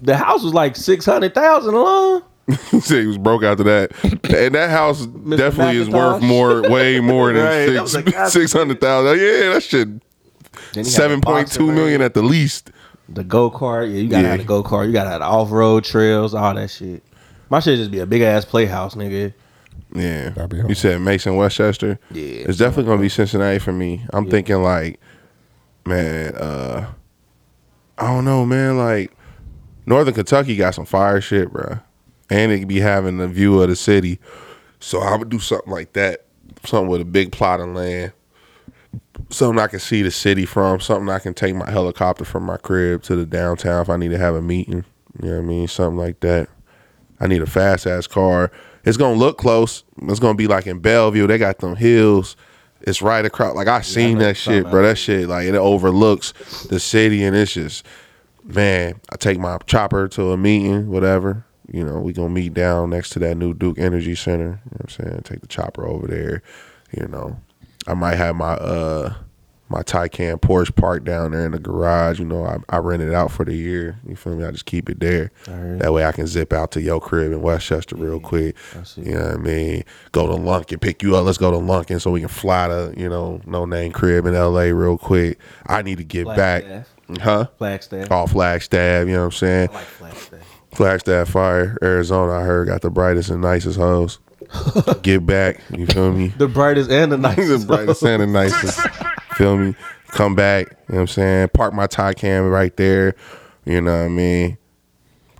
The 0.00 0.16
house 0.16 0.42
was 0.42 0.54
like 0.54 0.76
six 0.76 1.04
hundred 1.04 1.34
thousand 1.34 1.74
alone. 1.74 2.22
He 2.70 2.80
he 2.80 3.06
was 3.06 3.18
broke 3.18 3.42
after 3.44 3.62
that, 3.64 3.92
and 4.02 4.54
that 4.56 4.70
house 4.70 5.06
definitely 5.36 5.76
is 5.76 5.88
worth 5.88 6.20
more, 6.22 6.62
way 6.62 6.98
more 6.98 7.32
than 7.32 7.44
Right, 7.44 7.86
six 7.86 7.94
like- 8.16 8.28
six 8.28 8.52
hundred 8.52 8.80
thousand. 8.80 9.18
Yeah, 9.20 9.52
that 9.52 9.62
shit 9.62 9.88
Then 9.88 10.00
he 10.72 10.78
had 10.78 10.86
seven 10.86 11.20
point 11.20 11.52
two 11.52 11.70
million 11.70 12.00
at 12.00 12.14
the 12.14 12.22
least. 12.22 12.70
The 13.08 13.22
go 13.24 13.50
kart, 13.50 13.88
yeah, 13.88 13.98
you 14.00 14.08
gotta 14.08 14.22
Yeah. 14.22 14.28
have 14.30 14.38
the 14.38 14.44
go 14.46 14.62
kart. 14.64 14.86
You 14.86 14.92
gotta 14.92 15.10
have 15.10 15.20
the 15.20 15.26
off 15.26 15.50
road 15.52 15.84
trails, 15.84 16.34
all 16.34 16.54
that 16.54 16.70
shit. 16.70 17.02
My 17.50 17.60
shit 17.60 17.76
just 17.78 17.90
be 17.90 17.98
a 18.00 18.06
big 18.06 18.22
ass 18.22 18.44
playhouse, 18.44 18.94
nigga. 18.96 19.32
Yeah, 19.92 20.30
That'd 20.30 20.50
be 20.50 20.68
you 20.68 20.74
said 20.74 21.00
Mason 21.00 21.36
Westchester. 21.36 21.98
Yeah. 22.10 22.44
it's 22.46 22.58
definitely 22.58 22.84
gonna 22.90 23.02
be 23.02 23.08
Cincinnati 23.08 23.58
for 23.58 23.72
me. 23.72 24.04
I'm 24.12 24.30
thinking 24.30 24.62
like, 24.62 25.00
man, 25.84 26.34
uh, 26.36 26.92
I 27.98 28.06
don't 28.06 28.24
know, 28.24 28.46
man. 28.46 28.78
Like 28.78 29.12
Northern 29.86 30.14
Kentucky 30.14 30.56
got 30.56 30.74
some 30.74 30.86
fire 30.86 31.20
shit, 31.20 31.52
bro, 31.52 31.78
and 32.28 32.52
it 32.52 32.60
could 32.60 32.68
be 32.68 32.80
having 32.80 33.18
the 33.18 33.26
view 33.28 33.60
of 33.60 33.68
the 33.68 33.76
city. 33.76 34.20
So 34.78 35.00
I 35.00 35.16
would 35.16 35.28
do 35.28 35.40
something 35.40 35.72
like 35.72 35.92
that, 35.94 36.24
something 36.64 36.88
with 36.88 37.00
a 37.00 37.06
big 37.06 37.32
plot 37.32 37.60
of 37.60 37.68
land, 37.68 38.12
something 39.30 39.58
I 39.58 39.66
can 39.66 39.80
see 39.80 40.02
the 40.02 40.10
city 40.10 40.46
from, 40.46 40.80
something 40.80 41.08
I 41.08 41.18
can 41.18 41.34
take 41.34 41.54
my 41.54 41.70
helicopter 41.70 42.24
from 42.24 42.44
my 42.44 42.56
crib 42.56 43.02
to 43.04 43.16
the 43.16 43.26
downtown 43.26 43.82
if 43.82 43.90
I 43.90 43.96
need 43.96 44.10
to 44.10 44.18
have 44.18 44.34
a 44.34 44.42
meeting. 44.42 44.84
You 45.20 45.28
know 45.28 45.36
what 45.36 45.42
I 45.42 45.46
mean? 45.46 45.68
Something 45.68 45.98
like 45.98 46.20
that. 46.20 46.48
I 47.18 47.26
need 47.26 47.42
a 47.42 47.46
fast 47.46 47.86
ass 47.86 48.06
car. 48.06 48.50
It's 48.84 48.96
gonna 48.96 49.18
look 49.18 49.38
close. 49.38 49.84
It's 50.02 50.20
gonna 50.20 50.34
be 50.34 50.46
like 50.46 50.66
in 50.66 50.80
Bellevue. 50.80 51.26
They 51.26 51.38
got 51.38 51.58
them 51.58 51.76
hills. 51.76 52.36
It's 52.82 53.02
right 53.02 53.24
across. 53.24 53.54
Like 53.54 53.68
I 53.68 53.82
seen 53.82 54.18
that 54.18 54.36
shit, 54.36 54.68
bro. 54.70 54.82
That 54.82 54.96
shit 54.96 55.28
like 55.28 55.46
it 55.46 55.54
overlooks 55.54 56.32
the 56.64 56.80
city, 56.80 57.24
and 57.24 57.36
it's 57.36 57.52
just 57.52 57.84
man. 58.42 59.00
I 59.10 59.16
take 59.16 59.38
my 59.38 59.58
chopper 59.66 60.08
to 60.08 60.32
a 60.32 60.36
meeting, 60.36 60.88
whatever. 60.88 61.44
You 61.70 61.84
know, 61.84 62.00
we 62.00 62.12
gonna 62.12 62.30
meet 62.30 62.54
down 62.54 62.90
next 62.90 63.10
to 63.10 63.18
that 63.20 63.36
new 63.36 63.54
Duke 63.54 63.78
Energy 63.78 64.14
Center. 64.14 64.44
You 64.44 64.48
know 64.50 64.78
what 64.78 64.82
I'm 64.82 64.88
saying? 64.88 65.22
Take 65.24 65.40
the 65.42 65.46
chopper 65.46 65.86
over 65.86 66.06
there. 66.06 66.42
You 66.98 67.06
know, 67.06 67.38
I 67.86 67.94
might 67.94 68.16
have 68.16 68.34
my 68.34 68.54
uh 68.54 69.14
my 69.70 69.82
Taycan 69.82 70.40
Porsche 70.40 70.74
parked 70.74 71.04
down 71.04 71.30
there 71.30 71.46
in 71.46 71.52
the 71.52 71.58
garage. 71.60 72.18
You 72.18 72.24
know, 72.24 72.44
I, 72.44 72.58
I 72.68 72.78
rent 72.78 73.02
it 73.02 73.14
out 73.14 73.30
for 73.30 73.44
the 73.44 73.54
year. 73.54 73.98
You 74.06 74.16
feel 74.16 74.34
me? 74.34 74.44
I 74.44 74.50
just 74.50 74.66
keep 74.66 74.90
it 74.90 74.98
there. 74.98 75.30
Alright. 75.48 75.78
That 75.78 75.92
way 75.92 76.04
I 76.04 76.10
can 76.10 76.26
zip 76.26 76.52
out 76.52 76.72
to 76.72 76.80
your 76.82 77.00
crib 77.00 77.30
in 77.30 77.40
Westchester 77.40 77.94
real 77.94 78.18
quick. 78.18 78.56
see. 78.82 79.02
You 79.02 79.14
know 79.14 79.26
what 79.26 79.34
I 79.34 79.36
mean? 79.38 79.84
Go 80.10 80.26
to 80.26 80.32
Lunken, 80.32 80.80
pick 80.80 81.04
you 81.04 81.14
up. 81.16 81.24
Let's 81.24 81.38
go 81.38 81.52
to 81.52 81.56
Lunken 81.56 82.00
so 82.00 82.10
we 82.10 82.18
can 82.18 82.28
fly 82.28 82.66
to, 82.66 82.92
you 82.96 83.08
know, 83.08 83.40
no 83.46 83.64
name 83.64 83.92
crib 83.92 84.26
in 84.26 84.34
LA 84.34 84.62
real 84.62 84.98
quick. 84.98 85.38
I 85.66 85.82
need 85.82 85.98
to 85.98 86.04
get 86.04 86.26
back. 86.26 86.64
Flagstaff. 86.64 87.22
Huh? 87.22 87.46
Flagstaff. 87.58 88.10
All 88.10 88.26
Flagstaff, 88.26 89.06
you 89.06 89.12
know 89.14 89.20
what 89.20 89.24
I'm 89.26 89.32
saying? 89.32 89.68
I 89.70 89.74
like 89.74 89.84
Flagstaff. 89.84 90.60
Flagstaff 90.72 91.28
Fire, 91.28 91.76
Arizona, 91.82 92.32
I 92.32 92.42
heard 92.42 92.68
got 92.68 92.80
the 92.80 92.90
brightest 92.90 93.30
and 93.30 93.40
nicest 93.40 93.78
hoes. 93.78 94.18
get 95.02 95.24
back, 95.26 95.60
you 95.76 95.86
feel 95.86 96.12
me? 96.12 96.28
The 96.28 96.48
brightest 96.48 96.90
and 96.90 97.12
the 97.12 97.16
the 97.18 97.22
nicest. 97.22 97.66
brightest 97.66 98.02
and 98.02 98.22
the 98.22 98.26
nicest. 98.26 98.80
Feel 99.40 99.56
me? 99.56 99.74
Come 100.08 100.34
back. 100.34 100.66
You 100.68 100.74
know 100.74 100.76
what 100.94 101.00
I'm 101.00 101.06
saying? 101.06 101.48
Park 101.54 101.72
my 101.72 101.86
Taycan 101.86 102.50
right 102.52 102.76
there. 102.76 103.14
You 103.64 103.80
know 103.80 103.92
what 103.98 104.04
I 104.04 104.08
mean? 104.08 104.58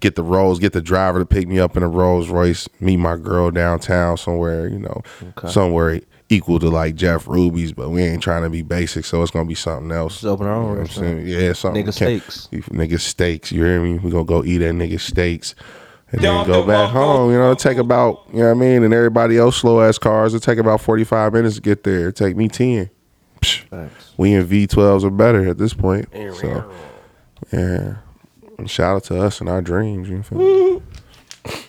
Get 0.00 0.14
the 0.16 0.22
Rolls, 0.22 0.58
get 0.58 0.72
the 0.72 0.80
driver 0.80 1.18
to 1.18 1.26
pick 1.26 1.46
me 1.46 1.58
up 1.60 1.76
in 1.76 1.82
a 1.82 1.88
Rolls 1.88 2.30
Royce, 2.30 2.66
meet 2.80 2.96
my 2.96 3.18
girl 3.18 3.50
downtown 3.50 4.16
somewhere, 4.16 4.66
you 4.66 4.78
know, 4.78 5.02
somewhere 5.46 6.00
equal 6.30 6.58
to 6.60 6.70
like 6.70 6.94
Jeff 6.94 7.28
Ruby's, 7.28 7.72
but 7.72 7.90
we 7.90 8.02
ain't 8.02 8.22
trying 8.22 8.42
to 8.44 8.48
be 8.48 8.62
basic, 8.62 9.04
so 9.04 9.20
it's 9.20 9.30
gonna 9.30 9.44
be 9.44 9.54
something 9.54 9.92
else. 9.92 10.14
Just 10.14 10.24
open 10.24 10.46
our 10.46 10.54
own 10.54 10.62
You 10.62 10.66
know 10.66 10.70
what 10.70 10.76
I'm 10.78 10.84
restaurant. 10.84 11.26
saying? 11.26 11.26
Yeah, 11.26 11.52
something. 11.52 11.84
Nigga 11.84 11.92
steaks. 11.92 12.48
you- 12.50 12.62
Nigga 12.62 13.00
steaks. 13.00 13.52
You 13.52 13.64
hear 13.64 13.80
me? 13.82 13.98
We 13.98 14.10
gonna 14.10 14.24
go 14.24 14.42
eat 14.42 14.62
at 14.62 14.74
nigga 14.74 14.98
steaks. 15.00 15.54
And 16.12 16.22
then 16.22 16.46
go 16.46 16.66
back 16.66 16.90
home, 16.90 17.30
you 17.32 17.38
know, 17.38 17.52
take 17.54 17.76
about, 17.76 18.22
you 18.32 18.38
know 18.40 18.46
what 18.46 18.50
I 18.52 18.54
mean? 18.54 18.82
And 18.84 18.94
everybody 18.94 19.36
else 19.36 19.58
slow 19.58 19.82
ass 19.82 19.98
cars, 19.98 20.32
it 20.32 20.42
take 20.42 20.58
about 20.58 20.80
45 20.80 21.34
minutes 21.34 21.56
to 21.56 21.60
get 21.60 21.84
there. 21.84 22.08
It 22.08 22.16
take 22.16 22.36
me 22.36 22.48
10. 22.48 22.88
Psh, 23.40 23.60
Facts. 23.68 24.12
we 24.16 24.32
in 24.34 24.46
V12s 24.46 25.04
are 25.04 25.10
better 25.10 25.46
at 25.48 25.58
this 25.58 25.72
point. 25.74 26.08
So, 26.12 26.72
yeah. 27.52 27.96
And 28.58 28.70
shout 28.70 28.96
out 28.96 29.04
to 29.04 29.20
us 29.22 29.40
and 29.40 29.48
our 29.48 29.62
dreams. 29.62 30.08
You 30.08 30.22
feel 30.22 30.38
me? 30.38 30.82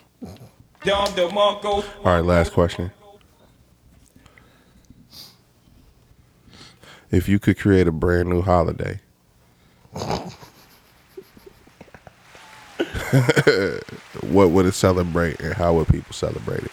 All 2.03 2.15
right, 2.15 2.26
last 2.26 2.53
question. 2.53 2.91
If 7.11 7.28
you 7.30 7.39
could 7.39 7.57
create 7.59 7.88
a 7.88 7.91
brand 7.91 8.30
new 8.30 8.41
holiday, 8.41 8.99
what 14.22 14.49
would 14.51 14.65
it 14.65 14.74
celebrate 14.74 15.39
and 15.41 15.53
how 15.53 15.74
would 15.76 15.88
people 15.88 16.13
celebrate 16.13 16.63
it? 16.63 16.72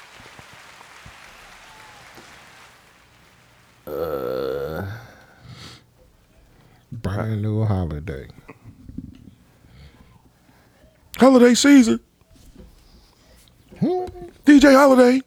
Brand 6.93 7.43
new 7.43 7.65
holiday. 7.65 8.29
Holiday 11.17 11.55
season. 11.55 12.01
DJ 14.45 14.75
Holiday. 14.75 15.21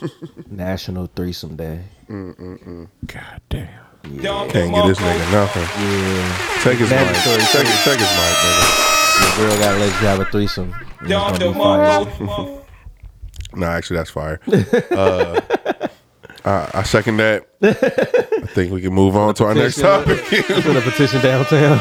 National 0.50 1.06
Threesome 1.06 1.56
Day. 1.56 1.84
God 2.08 3.40
damn. 3.48 3.68
Can't 4.02 4.52
get 4.52 4.86
this 4.86 4.98
nigga 4.98 5.32
nothing. 5.32 5.62
Yeah. 5.62 6.60
Take 6.62 6.78
his 6.78 6.90
mic. 6.90 7.00
Mandatory 7.00 7.40
Take, 7.42 7.66
his- 7.66 7.84
take 7.84 7.98
his 7.98 8.10
mic, 8.16 8.36
nigga. 8.42 9.38
Your 9.38 9.48
girl 9.48 9.58
gotta 9.58 9.78
let 9.78 9.86
you 9.86 10.06
have 10.06 10.20
a 10.20 10.24
threesome. 10.26 10.74
It's 11.00 11.08
gonna 11.10 11.38
be 11.38 11.52
fire. 11.58 12.62
No, 13.54 13.66
actually, 13.68 13.96
that's 13.96 14.10
fire. 14.10 14.38
uh, 14.90 15.40
I, 16.46 16.70
I 16.74 16.82
second 16.84 17.16
that. 17.18 17.46
I 17.62 17.72
think 18.54 18.72
we 18.72 18.80
can 18.80 18.92
move 18.94 19.16
on 19.16 19.34
to 19.34 19.44
our 19.44 19.54
next 19.54 19.80
topic. 19.80 20.22
Put 20.24 20.76
a 20.76 20.80
petition 20.80 21.20
downtown. 21.20 21.80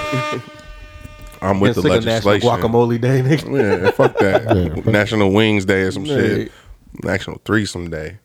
I'm 1.42 1.60
with 1.60 1.76
Get 1.76 1.84
the 1.84 1.90
sick 1.90 1.98
of 2.00 2.06
National. 2.06 2.40
Guacamole 2.40 3.00
Day, 3.00 3.22
nigga. 3.22 3.84
Yeah, 3.84 3.92
fuck 3.92 4.18
that. 4.18 4.44
Yeah. 4.86 4.92
National 4.92 5.32
Wings 5.32 5.66
Day 5.66 5.82
or 5.84 5.92
some 5.92 6.06
shit. 6.06 6.52
National 7.04 7.40
Threesome 7.46 7.90
Day. 7.90 8.18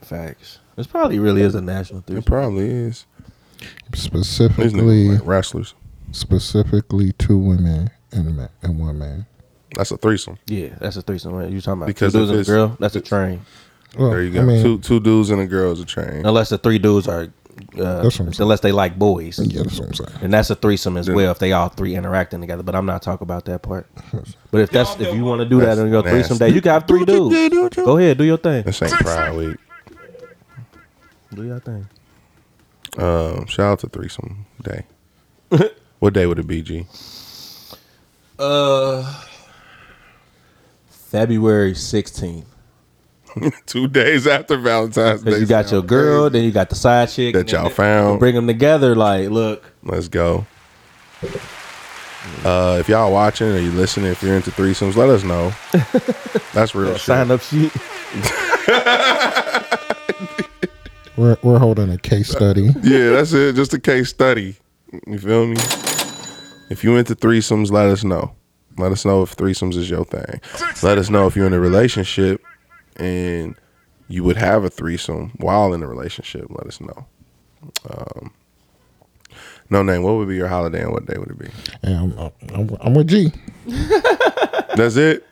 Facts. 0.00 0.58
This 0.76 0.86
probably 0.86 1.18
really 1.18 1.42
is 1.42 1.54
a 1.54 1.60
national 1.60 2.02
It 2.08 2.24
probably 2.24 2.70
is. 2.70 3.04
These 3.92 4.02
Specifically, 4.02 4.72
niggas 5.08 5.18
like 5.18 5.26
wrestlers. 5.26 5.74
specifically 6.12 7.12
two 7.12 7.36
women 7.38 7.90
and 8.12 8.26
a 8.28 8.30
man, 8.30 8.48
and 8.62 8.78
one 8.80 8.98
man. 8.98 9.26
That's 9.76 9.90
a 9.90 9.96
threesome. 9.98 10.38
Yeah, 10.46 10.70
that's 10.80 10.96
a 10.96 11.02
threesome. 11.02 11.32
What 11.34 11.50
you 11.50 11.60
talking 11.60 11.82
about? 11.82 11.86
Because 11.88 12.12
two 12.12 12.20
dudes 12.26 12.30
if 12.30 12.32
and 12.32 12.38
a 12.38 12.40
it's- 12.40 12.46
girl. 12.46 12.76
That's 12.80 12.96
a 12.96 13.00
train. 13.02 13.44
Well, 13.98 14.10
There 14.10 14.22
you 14.22 14.30
go. 14.30 14.40
I 14.42 14.44
mean, 14.44 14.62
two 14.62 14.78
two 14.78 15.00
dudes 15.00 15.30
and 15.30 15.40
a 15.40 15.46
girl 15.46 15.72
is 15.72 15.80
a 15.80 15.84
train. 15.84 16.24
Unless 16.24 16.48
the 16.50 16.58
three 16.58 16.78
dudes 16.78 17.06
are, 17.08 17.22
uh, 17.78 18.02
That's 18.02 18.18
what 18.18 18.26
I'm 18.28 18.32
saying. 18.32 18.34
unless 18.44 18.60
they 18.60 18.72
like 18.72 18.98
boys, 18.98 19.38
yeah, 19.38 19.62
that's 19.62 19.78
what 19.78 19.88
I'm 19.88 19.94
saying. 19.94 20.18
and 20.22 20.32
that's 20.32 20.48
a 20.50 20.54
threesome 20.54 20.96
as 20.96 21.08
Yeah. 21.08 21.14
well. 21.14 21.30
If 21.32 21.38
they 21.38 21.52
all 21.52 21.68
three 21.68 21.94
interacting 21.94 22.40
together, 22.40 22.62
but 22.62 22.74
I'm 22.74 22.86
not 22.86 23.02
talking 23.02 23.24
about 23.24 23.44
that 23.46 23.62
part. 23.62 23.86
But 24.50 24.60
if 24.62 24.70
that's 24.70 24.98
if 25.00 25.14
you 25.14 25.24
want 25.24 25.40
to 25.40 25.46
do 25.46 25.60
that 25.60 25.66
That's 25.66 25.80
on 25.80 25.90
your 25.90 26.02
threesome 26.02 26.34
nasty. 26.38 26.50
day, 26.50 26.54
you 26.54 26.60
can 26.60 26.72
have 26.72 26.86
three 26.86 27.04
dudes. 27.06 27.74
Go 27.76 27.96
ahead, 27.96 28.18
do 28.18 28.24
your 28.24 28.36
thing. 28.36 28.62
This 28.64 28.82
ain't 28.82 28.92
Pride 28.92 29.34
Week. 29.34 29.56
Do 31.34 31.44
your 31.44 31.58
thing. 31.60 31.88
Um, 32.98 33.46
shout 33.46 33.72
out 33.72 33.78
to 33.80 33.88
Threesome 33.88 34.44
Day. 34.62 34.84
what 35.98 36.12
day 36.12 36.26
would 36.26 36.38
it 36.38 36.46
be, 36.46 36.60
G? 36.60 36.86
Uh, 38.38 39.22
February 40.90 41.72
16th. 41.72 42.44
Two 43.66 43.88
days 43.88 44.26
after 44.26 44.56
Valentine's 44.56 45.22
Day. 45.22 45.38
You 45.38 45.46
got 45.46 45.70
your 45.70 45.82
girl, 45.82 46.22
crazy. 46.28 46.32
then 46.32 46.44
you 46.44 46.52
got 46.52 46.68
the 46.70 46.76
side 46.76 47.08
chick 47.08 47.34
That 47.34 47.50
y'all 47.52 47.68
found. 47.70 48.18
Bring 48.18 48.34
them 48.34 48.46
together. 48.46 48.94
Like, 48.94 49.30
look, 49.30 49.64
Let's 49.82 50.08
go. 50.08 50.46
Uh, 52.44 52.76
if 52.80 52.88
y'all 52.88 53.12
watching 53.12 53.48
or 53.48 53.58
you 53.58 53.70
listening, 53.72 54.10
if 54.12 54.22
you're 54.22 54.36
into 54.36 54.50
threesomes, 54.50 54.96
let 54.96 55.08
us 55.08 55.24
know. 55.24 55.52
That's 56.52 56.74
real 56.74 56.92
shit. 56.92 57.00
sign 57.02 57.30
up 57.30 57.40
sheet. 57.40 57.72
We're 61.16 61.36
we're 61.42 61.58
holding 61.58 61.90
a 61.92 61.98
case 61.98 62.30
study. 62.30 62.70
Yeah, 62.82 63.10
that's 63.10 63.34
it. 63.34 63.54
Just 63.54 63.74
a 63.74 63.78
case 63.78 64.08
study. 64.08 64.56
You 65.06 65.18
feel 65.18 65.46
me? 65.46 65.56
If 66.70 66.82
you 66.82 66.96
into 66.96 67.14
threesomes, 67.14 67.70
let 67.70 67.86
us 67.88 68.02
know. 68.02 68.32
Let 68.78 68.92
us 68.92 69.04
know 69.04 69.22
if 69.22 69.36
threesomes 69.36 69.76
is 69.76 69.90
your 69.90 70.06
thing. 70.06 70.40
Let 70.82 70.96
us 70.96 71.10
know 71.10 71.26
if 71.26 71.36
you're 71.36 71.46
in 71.46 71.52
a 71.52 71.60
relationship 71.60 72.42
and 72.96 73.54
you 74.08 74.24
would 74.24 74.36
have 74.36 74.64
a 74.64 74.70
threesome 74.70 75.32
while 75.38 75.72
in 75.72 75.82
a 75.82 75.86
relationship, 75.86 76.46
let 76.50 76.66
us 76.66 76.80
know. 76.80 77.06
Um, 77.88 78.32
no 79.70 79.82
name. 79.82 80.02
What 80.02 80.16
would 80.16 80.28
be 80.28 80.36
your 80.36 80.48
holiday 80.48 80.82
and 80.82 80.92
what 80.92 81.06
day 81.06 81.16
would 81.16 81.30
it 81.30 81.38
be? 81.38 81.48
And 81.82 82.14
I'm, 82.18 82.32
I'm, 82.54 82.76
I'm 82.80 82.94
with 82.94 83.08
G. 83.08 83.32
That's 84.76 84.96
it. 84.96 85.26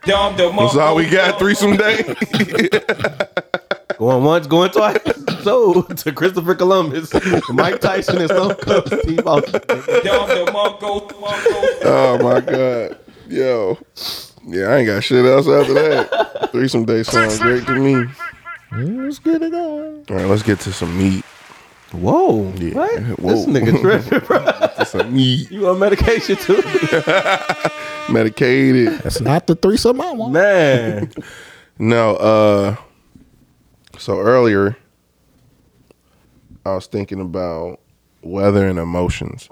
That's 0.67 0.77
all 0.77 0.97
we 0.97 1.09
got. 1.11 1.39
Threesome 1.39 1.77
day. 1.77 2.15
Going 3.99 4.25
once, 4.25 4.47
going 4.47 4.71
twice. 4.71 4.97
So 5.43 5.83
to 5.83 6.13
Christopher 6.13 6.55
Columbus, 6.55 7.13
Mike 7.51 7.81
Tyson, 7.83 8.17
and 8.17 8.31
Stone 8.31 8.55
Cold 8.55 8.87
Steve 9.03 9.27
Austin. 9.27 9.61
oh 11.85 12.19
my 12.23 12.41
god, 12.41 12.99
yo, 13.29 13.77
yeah, 14.51 14.67
I 14.69 14.77
ain't 14.79 14.87
got 14.87 15.03
shit 15.05 15.25
else 15.25 15.47
after 15.49 15.75
that. 15.75 16.49
Threesome 16.53 16.85
day 16.85 17.03
sounds 17.03 17.39
great 17.39 17.65
to 17.67 17.75
me. 17.75 18.07
Let's 18.73 19.19
get 19.19 19.43
it 19.43 19.53
on. 19.55 20.05
All 20.11 20.17
right, 20.17 20.27
let's 20.27 20.43
get 20.43 20.61
to 20.61 20.73
some 20.73 20.97
meat. 20.99 21.25
Whoa, 21.93 22.53
Yeah. 22.57 22.75
what? 22.75 23.01
Whoa. 23.19 23.31
This 23.33 23.47
nigga 23.47 23.81
tripping, 23.81 24.27
bro. 24.27 24.85
Some 24.85 25.13
meat, 25.13 25.51
You 25.51 25.69
on 25.69 25.79
medication 25.81 26.37
too, 26.37 26.63
medicated. 28.09 29.01
That's 29.01 29.21
not 29.21 29.47
the 29.49 29.57
threesome 29.57 30.01
I 30.01 30.13
want. 30.13 30.33
man? 30.33 31.11
No, 31.79 32.15
uh 32.17 32.77
so 33.99 34.19
earlier 34.21 34.77
I 36.65 36.75
was 36.75 36.87
thinking 36.87 37.21
about 37.21 37.81
weather 38.23 38.67
and 38.69 38.79
emotions 38.79 39.49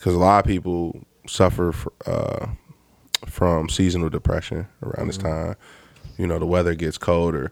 cuz 0.00 0.14
a 0.14 0.18
lot 0.18 0.44
of 0.44 0.48
people 0.48 1.00
suffer 1.26 1.72
for, 1.72 1.92
uh 2.06 2.48
from 3.26 3.68
seasonal 3.68 4.08
depression 4.08 4.68
around 4.82 5.06
this 5.08 5.16
time. 5.16 5.56
You 6.18 6.26
know, 6.26 6.38
the 6.38 6.46
weather 6.46 6.74
gets 6.74 6.98
colder. 6.98 7.50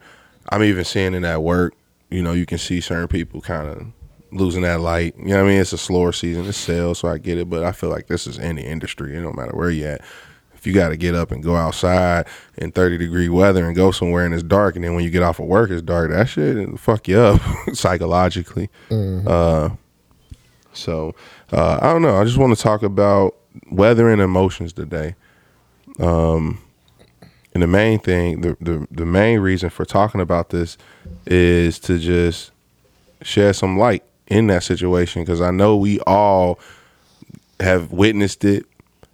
I'm 0.51 0.63
even 0.63 0.85
seeing 0.85 1.15
it 1.15 1.25
at 1.25 1.43
work. 1.43 1.75
You 2.11 2.23
know, 2.23 2.33
you 2.33 2.47
can 2.47 2.59
see 2.59 2.81
certain 2.81 3.09
people 3.09 3.41
kind 3.41 3.69
of 3.69 3.87
losing 4.31 4.63
that 4.63 4.81
light. 4.81 5.15
You 5.19 5.29
know 5.29 5.37
what 5.43 5.47
I 5.47 5.53
mean? 5.53 5.61
It's 5.61 5.73
a 5.73 5.79
slower 5.79 6.13
season. 6.13 6.47
It's 6.47 6.59
sales, 6.59 6.99
so 6.99 7.09
I 7.09 7.19
get 7.19 7.39
it, 7.39 7.49
but 7.49 7.65
I 7.65 7.73
feel 7.73 7.91
like 7.91 8.07
this 8.09 8.27
is 8.27 8.39
any 8.39 8.63
industry. 8.63 9.17
It 9.17 9.23
don't 9.23 9.37
matter 9.37 9.57
where 9.57 9.71
you 9.71 9.87
at. 9.87 10.03
If 10.55 10.67
you 10.67 10.73
got 10.73 10.89
to 10.91 10.97
get 10.97 11.15
up 11.15 11.31
and 11.31 11.43
go 11.43 11.57
outside 11.57 12.27
in 12.57 12.73
30 12.73 12.97
degree 12.97 13.29
weather 13.29 13.67
and 13.67 13.77
go 13.77 13.91
somewhere 13.91 14.25
and 14.25 14.33
it's 14.33 14.43
dark, 14.43 14.77
and 14.77 14.85
then 14.85 14.95
when 14.95 15.05
you 15.05 15.11
get 15.11 15.23
off 15.23 15.39
of 15.39 15.47
work, 15.47 15.71
it's 15.71 15.83
dark. 15.83 16.11
That 16.11 16.27
shit 16.29 16.79
fuck 16.79 17.07
you 17.07 17.19
up 17.19 17.41
psychologically. 17.75 18.71
Uh, 19.29 19.71
so 20.73 21.15
uh, 21.53 21.79
I 21.83 21.93
don't 21.93 22.03
know. 22.03 22.17
I 22.17 22.25
just 22.25 22.39
want 22.39 22.57
to 22.57 22.63
talk 22.63 22.83
about 22.83 23.37
weather 23.71 24.09
and 24.11 24.23
emotions 24.23 24.73
today. 24.73 25.17
Um, 26.01 26.59
and 27.53 27.63
the 27.63 27.67
main 27.69 27.99
thing, 28.01 28.41
the, 28.41 28.57
the 28.61 28.87
the 28.91 29.07
main 29.07 29.39
reason 29.41 29.71
for 29.71 29.85
talking 29.85 30.21
about 30.21 30.51
this 30.51 30.77
is 31.27 31.79
to 31.81 31.99
just 31.99 32.51
shed 33.23 33.55
some 33.57 33.79
light 33.79 34.03
in 34.27 34.49
that 34.49 34.63
situation 34.65 35.23
because 35.23 35.41
I 35.41 35.51
know 35.51 35.77
we 35.77 36.01
all 36.01 36.59
have 37.61 37.93
witnessed 37.93 38.45
it, 38.45 38.67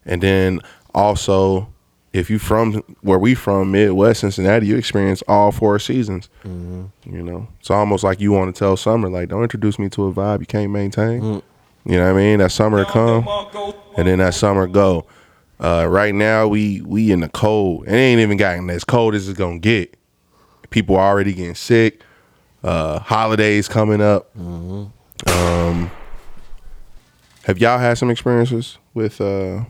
and 0.06 0.22
then 0.22 0.60
also 0.94 1.68
if 2.12 2.28
you 2.30 2.38
from 2.38 2.82
where 3.02 3.18
we 3.18 3.34
from 3.34 3.70
Midwest 3.72 4.20
Cincinnati, 4.20 4.66
you 4.66 4.76
experience 4.76 5.22
all 5.28 5.52
four 5.52 5.78
seasons. 5.78 6.28
You 6.44 6.90
know, 7.22 7.46
it's 7.60 7.70
almost 7.70 8.02
like 8.02 8.20
you 8.20 8.32
want 8.32 8.52
to 8.54 8.58
tell 8.58 8.76
summer 8.76 9.08
like, 9.10 9.28
don't 9.28 9.42
introduce 9.42 9.78
me 9.78 9.88
to 9.90 10.06
a 10.06 10.12
vibe 10.12 10.40
you 10.40 10.46
can't 10.46 10.72
maintain. 10.72 11.22
You 11.84 11.96
know 11.98 12.04
what 12.12 12.18
I 12.20 12.22
mean? 12.22 12.38
That 12.40 12.52
summer 12.52 12.84
come, 12.86 13.24
and 13.96 14.08
then 14.08 14.18
that 14.18 14.34
summer 14.34 14.66
go. 14.66 15.04
Uh, 15.60 15.86
right 15.86 16.14
now 16.14 16.48
we 16.48 16.80
we 16.80 17.12
in 17.12 17.20
the 17.20 17.28
cold. 17.28 17.86
It 17.86 17.92
ain't 17.92 18.20
even 18.20 18.38
gotten 18.38 18.70
as 18.70 18.82
cold 18.82 19.14
as 19.14 19.28
it's 19.28 19.38
gonna 19.38 19.58
get. 19.58 19.94
People 20.70 20.96
are 20.96 21.06
already 21.06 21.34
getting 21.34 21.54
sick. 21.54 22.02
Uh, 22.64 22.98
holidays 22.98 23.68
coming 23.68 24.00
up. 24.00 24.34
Um, 24.38 25.90
have 27.44 27.58
y'all 27.58 27.78
had 27.78 27.98
some 27.98 28.10
experiences 28.10 28.78
with 28.94 29.20
uh, 29.20 29.64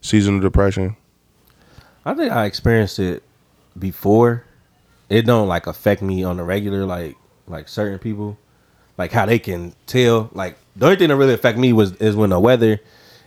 seasonal 0.00 0.40
depression? 0.40 0.96
I 2.04 2.14
think 2.14 2.32
I 2.32 2.46
experienced 2.46 2.98
it 2.98 3.22
before. 3.78 4.44
It 5.08 5.22
don't 5.26 5.48
like 5.48 5.66
affect 5.66 6.00
me 6.00 6.24
on 6.24 6.38
the 6.38 6.42
regular, 6.42 6.86
like 6.86 7.16
like 7.46 7.68
certain 7.68 7.98
people, 7.98 8.38
like 8.96 9.12
how 9.12 9.26
they 9.26 9.38
can 9.38 9.74
tell. 9.86 10.30
Like 10.32 10.56
the 10.74 10.86
only 10.86 10.96
thing 10.96 11.08
that 11.08 11.16
really 11.16 11.34
affect 11.34 11.58
me 11.58 11.74
was 11.74 11.92
is 11.96 12.16
when 12.16 12.30
the 12.30 12.40
weather 12.40 12.80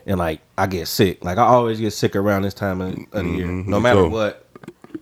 and 0.10 0.18
like 0.18 0.42
I 0.58 0.68
get 0.68 0.88
sick. 0.88 1.24
Like 1.24 1.38
I 1.38 1.44
always 1.44 1.80
get 1.80 1.92
sick 1.92 2.16
around 2.16 2.42
this 2.42 2.56
time 2.56 2.82
of, 2.82 2.98
of 3.14 3.24
the 3.24 3.30
year, 3.30 3.46
mm-hmm. 3.46 3.70
no 3.70 3.80
matter 3.80 4.02
too. 4.02 4.10
what. 4.10 4.46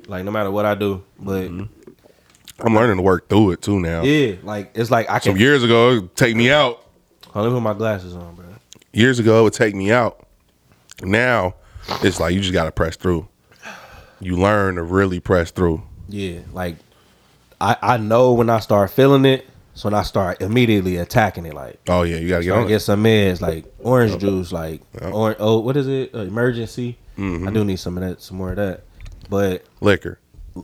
Like 0.08 0.24
no 0.26 0.32
matter 0.32 0.52
what 0.52 0.66
I 0.66 0.76
do, 0.76 1.04
but 1.20 1.50
mm-hmm. 1.50 2.66
I'm 2.66 2.76
learning 2.76 2.98
to 2.98 3.04
work 3.04 3.30
through 3.30 3.52
it 3.52 3.62
too 3.62 3.80
now. 3.80 4.04
yeah, 4.04 4.36
like 4.44 4.72
it's 4.74 4.92
like 4.92 5.10
I 5.10 5.20
can. 5.20 5.34
Some 5.34 5.38
years 5.38 5.64
ago, 5.64 5.92
it 5.92 6.02
would 6.02 6.16
take 6.16 6.36
me 6.36 6.52
out. 6.52 6.84
Hold 7.28 7.36
on, 7.36 7.44
let 7.44 7.50
me 7.50 7.56
put 7.56 7.64
my 7.64 7.74
glasses 7.74 8.16
on, 8.16 8.36
bro. 8.36 8.46
Years 8.94 9.20
ago, 9.20 9.40
it 9.40 9.44
would 9.44 9.54
take 9.54 9.76
me 9.76 9.92
out. 9.92 10.26
Now, 11.02 11.56
it's 12.04 12.20
like 12.20 12.34
you 12.34 12.42
just 12.42 12.54
gotta 12.54 12.72
press 12.72 12.96
through. 12.96 13.28
You 14.20 14.38
learn 14.38 14.76
to 14.76 14.84
really 14.84 15.20
press 15.20 15.52
through. 15.52 15.84
Yeah, 16.10 16.40
like 16.52 16.76
I 17.62 17.78
I 17.82 17.98
know 17.98 18.34
when 18.34 18.50
I 18.50 18.60
start 18.60 18.92
feeling 18.92 19.26
it, 19.26 19.48
so 19.78 19.88
when 19.88 19.94
I 19.94 20.02
start 20.04 20.42
immediately 20.42 20.98
attacking 20.98 21.46
it, 21.46 21.54
like 21.54 21.80
Oh 21.88 22.02
yeah, 22.04 22.18
you 22.18 22.28
gotta 22.30 22.44
get 22.44 22.52
on 22.54 22.68
get 22.68 22.82
some 22.82 23.04
meds 23.04 23.40
like 23.42 23.66
orange 23.80 24.18
juice, 24.20 24.52
like 24.52 24.82
or 25.02 25.36
oh, 25.40 25.60
what 25.60 25.78
is 25.78 25.88
it? 25.88 26.14
Uh, 26.14 26.26
Emergen-C. 26.26 26.98
Mm-hmm. 27.18 27.48
I 27.48 27.52
do 27.52 27.64
need 27.64 27.78
some 27.78 27.98
of 27.98 28.04
that, 28.08 28.22
some 28.22 28.38
more 28.38 28.50
of 28.52 28.56
that. 28.58 28.82
But 29.30 29.64
Liquor. 29.82 30.20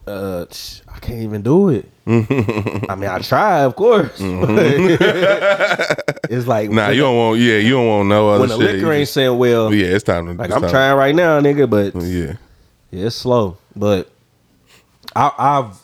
uh, 0.07 0.45
I 0.87 0.99
can't 0.99 1.21
even 1.21 1.41
do 1.43 1.69
it. 1.69 1.89
I 2.07 2.95
mean, 2.95 3.09
I 3.09 3.19
try, 3.19 3.61
of 3.61 3.75
course. 3.75 4.19
but 4.19 4.59
it's 6.29 6.47
like 6.47 6.69
Mm-hmm. 6.69 6.75
Nah, 6.75 6.89
you 6.89 7.01
don't 7.01 7.15
want. 7.17 7.39
Yeah, 7.39 7.57
you 7.57 7.71
don't 7.71 7.87
want 7.87 8.09
no 8.09 8.29
other 8.29 8.39
when 8.41 8.49
the 8.49 8.57
shit. 8.57 8.75
liquor 8.75 8.91
ain't 8.91 9.01
just- 9.03 9.13
saying 9.13 9.37
well. 9.37 9.73
yeah, 9.73 9.87
it's 9.87 10.03
time 10.03 10.25
to. 10.27 10.33
Like 10.33 10.47
it's 10.47 10.55
I'm 10.55 10.61
time- 10.63 10.71
trying 10.71 10.97
right 10.97 11.15
now, 11.15 11.39
nigga, 11.39 11.69
but 11.69 11.95
Yeah. 12.01 12.33
yeah, 12.91 13.05
it's 13.07 13.15
slow. 13.15 13.57
But 13.75 14.09
I, 15.15 15.31
I've 15.37 15.75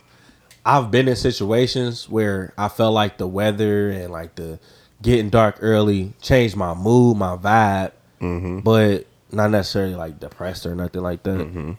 I've 0.78 0.92
been 0.92 1.08
in 1.08 1.16
situations 1.16 2.08
where 2.10 2.54
I 2.58 2.68
felt 2.70 2.94
like 2.94 3.18
the 3.18 3.28
weather 3.28 3.90
and 3.90 4.12
like 4.12 4.36
the 4.36 4.60
getting 5.02 5.30
dark 5.30 5.58
early 5.62 6.14
changed 6.22 6.56
my 6.56 6.74
mood, 6.74 7.18
my 7.18 7.36
vibe, 7.38 7.92
Mm-hmm. 8.22 8.60
but 8.60 9.06
not 9.32 9.50
necessarily 9.52 9.96
like 9.96 10.20
depressed 10.20 10.66
or 10.66 10.76
nothing 10.76 11.02
like 11.02 11.24
that. 11.24 11.78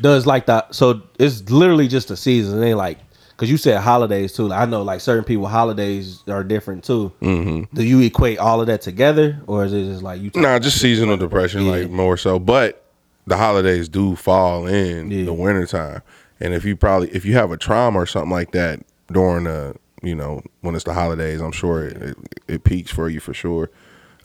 Does 0.00 0.26
like 0.26 0.46
that? 0.46 0.74
So 0.74 1.02
it's 1.18 1.42
literally 1.50 1.88
just 1.88 2.10
a 2.10 2.16
season. 2.16 2.62
It 2.62 2.66
ain't 2.68 2.78
like 2.78 2.98
because 3.30 3.50
you 3.50 3.56
said 3.56 3.80
holidays 3.80 4.32
too. 4.32 4.52
I 4.52 4.66
know 4.66 4.82
like 4.82 5.00
certain 5.00 5.24
people 5.24 5.46
holidays 5.48 6.22
are 6.28 6.44
different 6.44 6.84
too. 6.84 7.12
Mm-hmm. 7.20 7.74
Do 7.76 7.82
you 7.84 8.00
equate 8.02 8.38
all 8.38 8.60
of 8.60 8.68
that 8.68 8.82
together, 8.82 9.40
or 9.48 9.64
is 9.64 9.72
it 9.72 9.84
just 9.86 10.02
like 10.02 10.20
you? 10.20 10.30
Nah, 10.36 10.58
just 10.60 10.80
seasonal 10.80 11.16
depression, 11.16 11.66
like 11.68 11.90
more 11.90 12.16
so. 12.16 12.38
But 12.38 12.84
the 13.26 13.36
holidays 13.36 13.88
do 13.88 14.14
fall 14.16 14.66
in 14.66 15.10
Yeah. 15.10 15.24
the 15.24 15.32
wintertime. 15.32 16.02
And 16.44 16.52
if 16.52 16.64
you 16.66 16.76
probably 16.76 17.08
if 17.10 17.24
you 17.24 17.32
have 17.34 17.50
a 17.50 17.56
trauma 17.56 17.98
or 18.00 18.06
something 18.06 18.30
like 18.30 18.52
that 18.52 18.80
during 19.10 19.44
the 19.44 19.74
you 20.02 20.14
know 20.14 20.42
when 20.60 20.74
it's 20.74 20.84
the 20.84 20.92
holidays, 20.92 21.40
I'm 21.40 21.52
sure 21.52 21.86
it 21.86 21.96
it, 21.96 22.16
it 22.46 22.64
peaks 22.64 22.90
for 22.90 23.08
you 23.08 23.18
for 23.18 23.32
sure. 23.32 23.70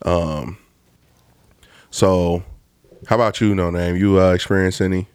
Um. 0.04 0.58
So, 1.92 2.44
how 3.08 3.16
about 3.16 3.40
you, 3.42 3.56
No 3.56 3.72
Name? 3.72 3.96
You 3.96 4.20
uh, 4.20 4.34
experience 4.34 4.82
any? 4.82 5.08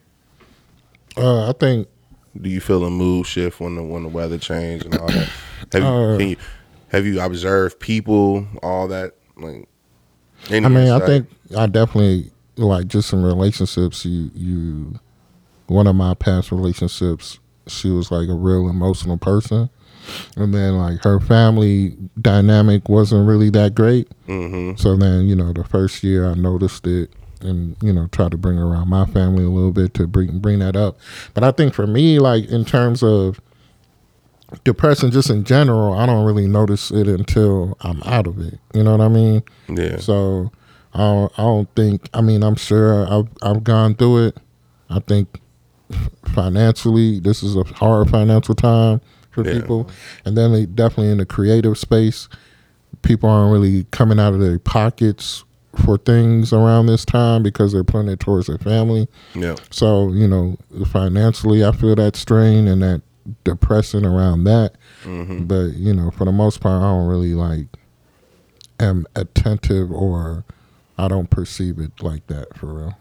Uh, 1.16 1.50
I 1.50 1.52
think 1.52 1.88
Do 2.40 2.48
you 2.48 2.60
feel 2.60 2.84
a 2.84 2.90
mood 2.90 3.26
shift 3.26 3.60
when 3.60 3.76
the 3.76 3.82
when 3.82 4.02
the 4.04 4.08
weather 4.08 4.38
change 4.38 4.84
and 4.84 4.96
all 4.96 5.06
that? 5.06 5.28
Have 5.72 5.82
you, 5.82 5.88
Uh, 5.88 6.18
can 6.18 6.28
you 6.30 6.36
have 6.88 7.06
you 7.06 7.20
observed 7.20 7.80
people 7.80 8.46
all 8.62 8.88
that 8.88 9.14
like? 9.36 9.68
any 10.50 10.64
I 10.64 10.68
mean, 10.70 10.88
I 10.88 11.04
think 11.04 11.28
I 11.56 11.66
definitely 11.66 12.30
like 12.56 12.86
just 12.86 13.08
some 13.10 13.22
relationships. 13.24 14.04
You, 14.06 14.30
you, 14.34 15.00
one 15.66 15.86
of 15.86 15.96
my 15.96 16.14
past 16.14 16.52
relationships, 16.52 17.38
she 17.66 17.90
was 17.90 18.10
like 18.10 18.28
a 18.28 18.34
real 18.34 18.68
emotional 18.68 19.16
person, 19.16 19.70
and 20.36 20.54
then 20.54 20.76
like 20.76 21.02
her 21.02 21.20
family 21.20 21.96
dynamic 22.20 22.88
wasn't 22.88 23.26
really 23.26 23.50
that 23.50 23.74
great. 23.74 24.08
Mm-hmm. 24.26 24.76
So 24.76 24.96
then, 24.96 25.26
you 25.26 25.34
know, 25.34 25.52
the 25.52 25.64
first 25.64 26.02
year 26.02 26.28
I 26.28 26.34
noticed 26.34 26.86
it, 26.86 27.10
and 27.40 27.76
you 27.82 27.92
know, 27.92 28.06
tried 28.08 28.32
to 28.32 28.36
bring 28.36 28.58
around 28.58 28.88
my 28.88 29.06
family 29.06 29.44
a 29.44 29.48
little 29.48 29.72
bit 29.72 29.94
to 29.94 30.06
bring 30.06 30.38
bring 30.38 30.58
that 30.60 30.76
up. 30.76 30.98
But 31.32 31.44
I 31.44 31.50
think 31.50 31.74
for 31.74 31.86
me, 31.86 32.18
like 32.18 32.46
in 32.46 32.64
terms 32.64 33.02
of 33.02 33.40
depression, 34.64 35.10
just 35.10 35.30
in 35.30 35.44
general, 35.44 35.94
I 35.94 36.06
don't 36.06 36.24
really 36.24 36.46
notice 36.46 36.90
it 36.90 37.08
until 37.08 37.76
I'm 37.80 38.02
out 38.04 38.26
of 38.26 38.38
it. 38.40 38.58
You 38.72 38.84
know 38.84 38.92
what 38.92 39.00
I 39.00 39.08
mean? 39.08 39.42
yeah. 39.68 39.98
So 39.98 40.52
I 40.92 40.98
don't, 40.98 41.32
I 41.38 41.42
don't 41.42 41.74
think. 41.74 42.08
I 42.14 42.20
mean, 42.20 42.42
I'm 42.42 42.56
sure 42.56 43.06
I've 43.10 43.28
I've 43.42 43.64
gone 43.64 43.94
through 43.94 44.28
it. 44.28 44.36
I 44.88 45.00
think 45.00 45.40
financially, 46.34 47.20
this 47.20 47.42
is 47.42 47.56
a 47.56 47.64
hard 47.64 48.10
financial 48.10 48.54
time 48.54 49.00
for 49.30 49.44
Yeah. 49.46 49.54
people, 49.60 49.88
and 50.24 50.36
then 50.36 50.52
they 50.52 50.66
definitely 50.66 51.10
in 51.10 51.18
the 51.18 51.26
creative 51.26 51.76
space, 51.78 52.28
people 53.02 53.28
aren't 53.28 53.52
really 53.52 53.84
coming 53.90 54.18
out 54.20 54.32
of 54.34 54.40
their 54.40 54.58
pockets 54.58 55.44
for 55.84 55.98
things 55.98 56.52
around 56.52 56.86
this 56.86 57.04
time 57.04 57.42
because 57.42 57.72
they're 57.72 57.82
putting 57.84 58.08
it 58.08 58.20
towards 58.20 58.46
their 58.46 58.58
family. 58.58 59.08
yeah. 59.34 59.56
So 59.70 60.12
you 60.12 60.28
know, 60.28 60.56
financially, 60.86 61.64
I 61.64 61.72
feel 61.72 61.96
that 61.96 62.14
strain 62.16 62.68
and 62.68 62.80
that 62.82 63.02
depressing 63.42 64.04
around 64.04 64.44
that. 64.44 64.74
Mm-hmm. 65.02 65.44
But 65.44 65.74
you 65.74 65.92
know, 65.92 66.10
for 66.12 66.24
the 66.24 66.32
most 66.32 66.60
part, 66.60 66.80
I 66.80 66.86
don't 66.92 67.06
really 67.08 67.34
like 67.34 67.66
am 68.78 69.06
attentive 69.16 69.90
or 69.90 70.44
I 70.96 71.08
don't 71.08 71.28
perceive 71.30 71.78
it 71.78 71.90
like 72.02 72.26
that 72.28 72.56
for 72.56 72.66
real. 72.66 72.98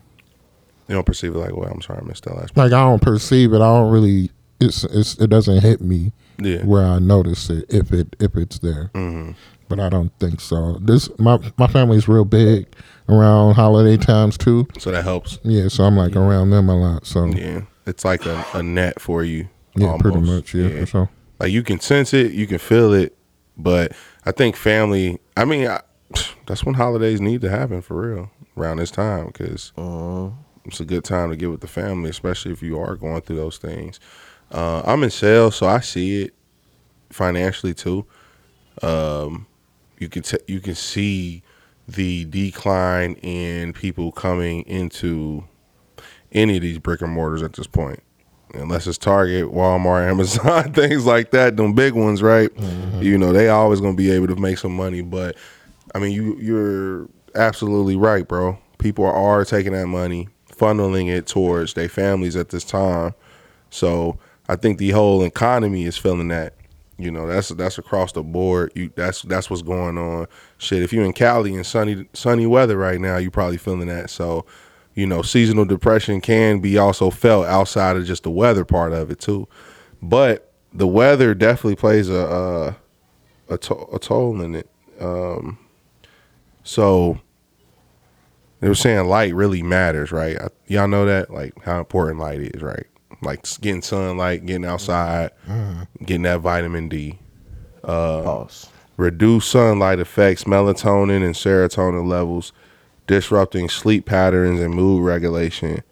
You 0.88 0.96
don't 0.96 1.06
perceive 1.06 1.36
it 1.36 1.38
like, 1.38 1.56
well, 1.56 1.70
I'm 1.70 1.82
sorry, 1.82 2.00
I 2.02 2.06
missed 2.06 2.26
that 2.26 2.36
last. 2.36 2.56
Like 2.58 2.74
I 2.74 2.82
don't 2.82 3.02
perceive 3.02 3.54
it. 3.54 3.58
I 3.58 3.60
don't 3.60 3.92
really. 3.92 4.30
It's, 4.60 4.84
it's 4.86 5.16
it 5.20 5.30
doesn't 5.30 5.62
hit 5.62 5.82
me 5.82 6.14
Yeah. 6.40 6.64
where 6.64 6.86
I 6.86 7.00
notice 7.00 7.50
it 7.50 7.66
if 7.70 7.92
it 7.92 8.16
if 8.20 8.36
it's 8.36 8.60
there. 8.60 8.92
Mm-hmm. 8.94 9.32
But 9.68 9.80
I 9.80 9.90
don't 9.90 10.12
think 10.20 10.40
so. 10.40 10.78
This 10.82 11.10
my 11.20 11.40
my 11.58 11.68
family's 11.68 12.08
real 12.08 12.26
big 12.26 12.68
around 13.10 13.56
holiday 13.56 13.98
times 13.98 14.38
too. 14.38 14.68
So 14.78 14.92
that 14.92 15.04
helps. 15.04 15.40
Yeah, 15.44 15.68
so 15.68 15.84
I'm 15.84 15.98
like 15.98 16.16
around 16.16 16.52
them 16.52 16.70
a 16.70 16.78
lot. 16.80 17.06
So 17.06 17.26
yeah, 17.26 17.36
Yeah, 17.46 17.62
it's 17.86 18.06
like 18.06 18.26
a, 18.26 18.46
a 18.54 18.64
net 18.64 19.02
for 19.02 19.24
you. 19.24 19.50
Yeah, 19.76 19.98
pretty 20.00 20.20
much. 20.20 20.54
Yeah, 20.54 20.82
for 20.82 20.86
sure. 20.86 21.10
Like 21.40 21.52
you 21.52 21.64
can 21.64 21.80
sense 21.80 22.14
it, 22.14 22.32
you 22.34 22.48
can 22.48 22.60
feel 22.60 22.94
it, 22.94 23.18
but 23.58 23.92
I 24.26 24.32
think 24.32 24.56
family. 24.56 25.20
I 25.36 25.46
mean, 25.46 25.68
I, 25.68 25.82
that's 26.46 26.64
when 26.64 26.76
holidays 26.76 27.20
need 27.20 27.42
to 27.42 27.50
happen 27.50 27.82
for 27.82 28.00
real 28.00 28.32
around 28.56 28.78
this 28.78 28.92
time 28.92 29.28
because 29.28 29.74
uh-huh. 29.78 30.30
It's 30.66 30.80
a 30.80 30.86
good 30.86 31.04
time 31.04 31.30
to 31.30 31.36
get 31.36 31.50
with 31.52 31.62
the 31.62 31.68
family, 31.68 32.10
especially 32.10 32.52
if 32.52 32.62
you 32.62 32.80
are 32.80 32.96
going 32.96 33.22
through 33.22 33.38
those 33.38 33.58
things. 33.58 34.00
Uh, 34.52 34.82
I'm 34.86 35.04
in 35.04 35.10
sales, 35.10 35.56
so 35.56 35.68
I 35.68 35.80
see 35.80 36.24
it 36.24 36.34
financially 37.10 37.74
too. 37.74 38.06
Um, 38.82 39.48
you 40.00 40.10
can 40.10 40.24
t- 40.24 40.38
you 40.48 40.60
can 40.60 40.76
see 40.76 41.44
the 41.88 42.26
decline 42.26 43.14
in 43.16 43.74
people 43.74 44.12
coming 44.12 44.62
into 44.64 45.44
any 46.32 46.56
of 46.58 46.62
these 46.62 46.80
brick 46.80 47.02
and 47.02 47.12
mortars 47.12 47.44
at 47.44 47.54
this 47.54 47.68
point. 47.68 48.02
Unless 48.54 48.86
it's 48.88 48.98
Target, 48.98 49.46
Walmart, 49.46 50.08
Amazon, 50.10 50.74
things 50.74 51.06
like 51.06 51.32
that, 51.32 51.58
them 51.58 51.74
big 51.74 51.94
ones, 51.94 52.22
right? 52.22 52.50
You 53.02 53.18
know, 53.18 53.34
they 53.34 53.50
always 53.50 53.82
gonna 53.82 53.96
be 53.96 54.12
able 54.12 54.28
to 54.28 54.36
make 54.36 54.58
some 54.58 54.76
money. 54.76 55.02
But 55.02 55.36
I 55.96 56.00
mean, 56.00 56.12
you 56.12 56.38
you're 56.40 57.10
absolutely 57.36 57.96
right, 57.96 58.28
bro. 58.28 58.58
People 58.78 59.06
are 59.06 59.46
taking 59.46 59.74
that 59.74 59.88
money, 59.88 60.28
funneling 60.58 61.10
it 61.10 61.28
towards 61.28 61.74
their 61.74 61.90
families 61.90 62.36
at 62.36 62.50
this 62.50 62.64
time. 62.64 63.14
So 63.70 64.18
I 64.48 64.56
think 64.56 64.78
the 64.78 64.92
whole 64.92 65.24
economy 65.24 65.84
is 65.86 65.98
feeling 65.98 66.30
that. 66.30 66.54
You 67.00 67.10
know, 67.10 67.28
that's 67.28 67.50
that's 67.50 67.80
across 67.80 68.12
the 68.12 68.22
board. 68.22 68.72
You 68.76 68.92
that's 68.96 69.24
that's 69.24 69.50
what's 69.50 69.64
going 69.64 69.98
on. 69.98 70.28
Shit, 70.60 70.84
if 70.84 70.94
you're 70.94 71.04
in 71.04 71.12
Cali 71.14 71.56
and 71.56 71.66
sunny 71.66 72.08
sunny 72.14 72.46
weather 72.46 72.78
right 72.78 73.02
now, 73.02 73.18
you're 73.18 73.32
probably 73.32 73.58
feeling 73.58 73.88
that. 73.88 74.12
So, 74.12 74.46
you 74.94 75.08
know, 75.08 75.24
seasonal 75.24 75.66
depression 75.66 76.22
can 76.22 76.60
be 76.60 76.78
also 76.78 77.10
felt 77.10 77.48
outside 77.48 77.98
of 77.98 78.06
just 78.06 78.24
the 78.24 78.30
weather 78.30 78.64
part 78.64 78.94
of 78.94 79.10
it 79.10 79.20
too. 79.20 79.48
But 80.04 80.54
the 80.72 80.88
weather 80.88 81.34
definitely 81.34 81.78
plays 81.78 82.10
a 82.10 82.78
a, 83.50 83.54
a, 83.56 83.58
to- 83.58 83.88
a 83.92 83.98
toll 84.00 84.40
in 84.42 84.54
it. 84.54 84.70
Um, 85.02 85.58
so 86.64 87.20
they 88.64 88.70
were 88.70 88.76
saying 88.76 89.08
light 89.08 89.36
really 89.36 89.62
matters, 89.62 90.14
right? 90.14 90.40
I, 90.40 90.48
y'all 90.68 90.88
know 90.88 91.06
that, 91.06 91.30
like 91.30 91.62
how 91.66 91.80
important 91.80 92.22
light 92.22 92.40
is, 92.40 92.62
right? 92.62 92.86
Like 93.22 93.44
getting 93.60 93.82
sunlight, 93.82 94.46
getting 94.46 94.64
outside, 94.64 95.32
getting 96.06 96.22
that 96.22 96.40
vitamin 96.40 96.88
D. 96.88 97.20
Pause. 98.24 98.70
Reduce 98.96 99.48
sunlight 99.48 100.00
affects 100.00 100.46
melatonin 100.46 101.26
and 101.26 101.36
serotonin 101.36 102.08
levels, 102.08 102.54
disrupting 103.06 103.68
sleep 103.68 104.06
patterns 104.06 104.62
and 104.62 104.74
mood 104.74 105.04
regulation. 105.04 105.84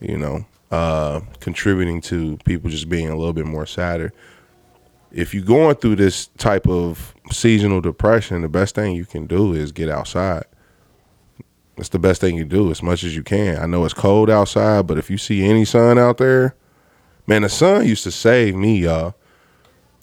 You 0.00 0.16
know, 0.16 0.46
uh, 0.70 1.20
contributing 1.40 2.00
to 2.02 2.38
people 2.46 2.70
just 2.70 2.88
being 2.88 3.10
a 3.10 3.16
little 3.16 3.34
bit 3.34 3.44
more 3.44 3.66
sadder. 3.66 4.14
If 5.10 5.34
you're 5.34 5.44
going 5.44 5.74
through 5.74 5.96
this 5.96 6.28
type 6.38 6.66
of 6.66 7.14
seasonal 7.30 7.82
depression, 7.82 8.40
the 8.40 8.48
best 8.48 8.74
thing 8.74 8.96
you 8.96 9.04
can 9.04 9.26
do 9.26 9.52
is 9.52 9.72
get 9.72 9.90
outside. 9.90 10.44
It's 11.76 11.88
the 11.88 11.98
best 11.98 12.20
thing 12.20 12.36
you 12.36 12.44
do 12.44 12.70
as 12.70 12.82
much 12.82 13.02
as 13.02 13.16
you 13.16 13.22
can. 13.22 13.58
I 13.58 13.66
know 13.66 13.84
it's 13.84 13.94
cold 13.94 14.28
outside, 14.28 14.86
but 14.86 14.98
if 14.98 15.10
you 15.10 15.16
see 15.18 15.44
any 15.44 15.64
sun 15.64 15.98
out 15.98 16.18
there, 16.18 16.54
man, 17.26 17.42
the 17.42 17.48
sun 17.48 17.86
used 17.86 18.04
to 18.04 18.10
save 18.10 18.54
me, 18.54 18.78
y'all. 18.78 19.14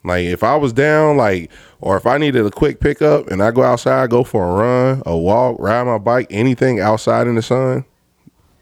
Like 0.04 0.26
if 0.26 0.44
I 0.44 0.56
was 0.56 0.74
down, 0.74 1.18
like, 1.18 1.52
or 1.82 1.98
if 1.98 2.06
I 2.06 2.18
needed 2.18 2.46
a 2.46 2.52
quick 2.52 2.80
pickup 2.80 3.28
and 3.28 3.44
I 3.44 3.52
go 3.52 3.64
outside, 3.64 4.10
go 4.10 4.24
for 4.24 4.50
a 4.50 4.54
run, 4.54 5.04
a 5.06 5.16
walk, 5.16 5.58
ride 5.60 5.84
my 5.84 5.98
bike, 5.98 6.28
anything 6.30 6.80
outside 6.80 7.28
in 7.28 7.36
the 7.36 7.42
sun, 7.42 7.86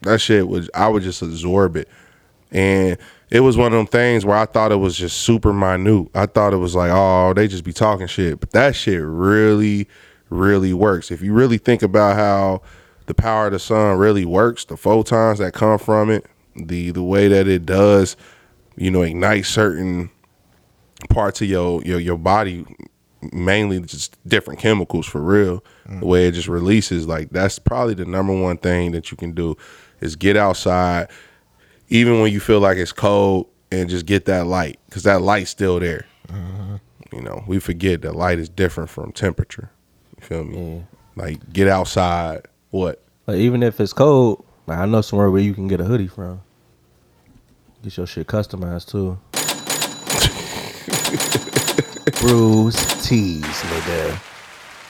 that 0.02 0.20
shit 0.20 0.48
was 0.48 0.70
I 0.74 0.88
would 0.88 1.04
just 1.04 1.22
absorb 1.22 1.76
it. 1.78 1.88
And 2.52 2.98
it 3.30 3.42
was 3.42 3.58
one 3.58 3.74
of 3.74 3.78
them 3.78 3.88
things 3.88 4.26
where 4.26 4.38
I 4.38 4.46
thought 4.46 4.72
it 4.72 4.78
was 4.78 4.98
just 4.98 5.20
super 5.20 5.54
minute. 5.54 6.10
I 6.16 6.26
thought 6.26 6.54
it 6.54 6.58
was 6.58 6.76
like, 6.76 6.92
oh, 6.94 7.34
they 7.34 7.48
just 7.48 7.64
be 7.64 7.74
talking 7.74 8.08
shit. 8.08 8.40
But 8.40 8.52
that 8.52 8.76
shit 8.76 9.02
really, 9.04 9.88
really 10.30 10.74
works. 10.74 11.12
If 11.12 11.22
you 11.22 11.34
really 11.34 11.58
think 11.58 11.84
about 11.84 12.16
how 12.16 12.62
the 13.08 13.14
power 13.14 13.48
of 13.48 13.54
the 13.54 13.60
sun 13.60 13.98
really 13.98 14.26
works, 14.26 14.66
the 14.66 14.78
photons 14.78 15.40
that 15.40 15.54
come 15.54 15.80
from 15.80 16.10
it, 16.10 16.26
the 16.56 16.92
the 16.92 17.04
way 17.04 17.28
that 17.28 17.48
it 17.48 17.66
does, 17.66 18.16
you 18.76 18.92
know, 18.92 19.02
ignite 19.02 19.46
certain 19.46 20.10
parts 21.10 21.42
of 21.42 21.48
your 21.48 21.82
your 21.84 22.00
your 22.00 22.18
body 22.18 22.66
mainly 23.34 23.80
just 23.82 24.16
different 24.28 24.60
chemicals 24.60 25.06
for 25.06 25.20
real 25.22 25.64
the 25.88 25.94
mm. 25.94 26.04
way 26.04 26.28
it 26.28 26.34
just 26.34 26.48
releases 26.48 27.08
like 27.08 27.30
that's 27.32 27.58
probably 27.58 27.96
the 27.96 28.06
number 28.06 28.34
one 28.34 28.58
thing 28.58 28.92
that 28.92 29.10
you 29.10 29.18
can 29.18 29.32
do 29.32 29.58
is 30.02 30.16
get 30.16 30.38
outside 30.38 31.10
even 31.90 32.22
when 32.22 32.32
you 32.32 32.40
feel 32.40 32.60
like 32.60 32.78
it's 32.78 32.92
cold 32.92 33.48
and 33.72 33.90
just 33.90 34.06
get 34.06 34.26
that 34.26 34.46
light 34.46 34.80
because 34.86 35.04
that 35.04 35.22
light's 35.22 35.50
still 35.50 35.80
there. 35.80 36.06
Mm-hmm. 36.28 36.76
You 37.12 37.22
know 37.22 37.44
we 37.48 37.60
forget 37.60 38.02
that 38.02 38.16
light 38.16 38.40
is 38.40 38.50
different 38.50 38.90
from 38.90 39.12
temperature. 39.12 39.72
You 40.18 40.28
feel 40.28 40.44
me? 40.44 40.58
Mm. 40.58 40.86
Like 41.16 41.54
get 41.54 41.68
outside 41.68 42.46
what 42.78 43.02
Like 43.26 43.38
even 43.38 43.64
if 43.64 43.80
it's 43.80 43.94
cold, 43.94 44.46
like 44.68 44.78
I 44.80 44.86
know 44.86 45.02
somewhere 45.02 45.32
where 45.32 45.42
you 45.42 45.54
can 45.54 45.68
get 45.68 45.82
a 45.82 45.84
hoodie 45.84 46.08
from. 46.08 46.42
Get 47.84 47.98
your 47.98 48.08
shit 48.08 48.28
customized 48.28 48.90
too. 48.92 49.20
Bruce 52.22 53.08
tees, 53.08 53.44
nigga. 53.44 54.20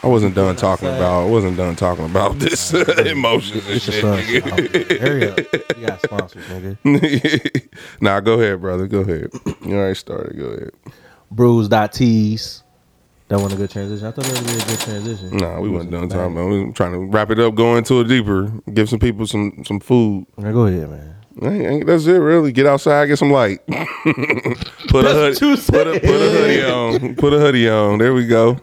I 0.04 0.08
wasn't 0.08 0.36
done 0.36 0.56
talking 0.56 0.88
about. 0.88 1.24
I 1.24 1.30
wasn't 1.30 1.58
done 1.58 1.76
talking 1.76 2.06
about 2.06 2.38
this 2.40 2.74
emotions 3.06 3.68
and 3.68 3.82
shit. 3.82 4.04
nigga. 4.04 5.00
Hurry 5.00 5.30
up. 5.30 5.38
You 5.78 5.88
got 5.88 6.02
sponsors, 6.02 6.46
nigga. 6.46 7.68
nah, 8.02 8.20
go 8.20 8.34
ahead, 8.40 8.62
brother. 8.62 8.88
Go 8.88 9.00
ahead. 9.00 9.32
You 9.66 9.76
already 9.76 9.96
started. 9.96 10.38
Go 10.38 10.46
ahead. 10.46 10.72
Brews.tees. 11.32 12.64
That 13.30 13.36
wasn't 13.40 13.56
a 13.56 13.58
good 13.58 13.70
transition. 13.72 14.08
I 14.08 14.12
thought 14.12 14.24
that 14.26 14.38
would 14.42 14.48
be 14.48 14.54
a 14.58 14.66
good 14.66 14.80
transition. 14.80 15.36
Nah, 15.38 15.60
we 15.60 15.68
wasn't 15.70 15.92
done 15.92 16.08
talking 16.08 16.32
about. 16.34 16.50
We 16.50 16.64
were 16.64 16.72
trying 16.72 16.94
to 16.94 17.00
wrap 17.00 17.30
it 17.30 17.40
up, 17.40 17.56
go 17.56 17.76
into 17.76 18.00
it 18.00 18.06
deeper, 18.06 18.50
give 18.74 18.88
some 18.90 19.00
people 19.00 19.28
some 19.28 19.64
some 19.66 19.80
food. 19.82 20.26
Now 20.38 20.52
go 20.54 20.66
ahead, 20.68 20.90
man. 20.90 21.16
Ain't- 21.44 21.66
ain't- 21.68 21.86
That's 21.88 22.06
it, 22.08 22.14
really. 22.18 22.52
Get 22.54 22.66
outside, 22.66 23.06
get 23.08 23.20
some 23.20 23.30
light. 23.32 23.60
put 23.68 25.06
a 25.06 25.14
hoodie, 25.14 25.62
put 25.62 25.88
a, 25.88 26.00
put 26.00 26.10
a 26.10 26.30
hoodie 26.32 26.64
on. 26.64 27.16
Put 27.16 27.34
a 27.34 27.40
hoodie 27.40 27.70
on. 27.70 27.98
There 28.00 28.14
we 28.14 28.26
go. 28.28 28.58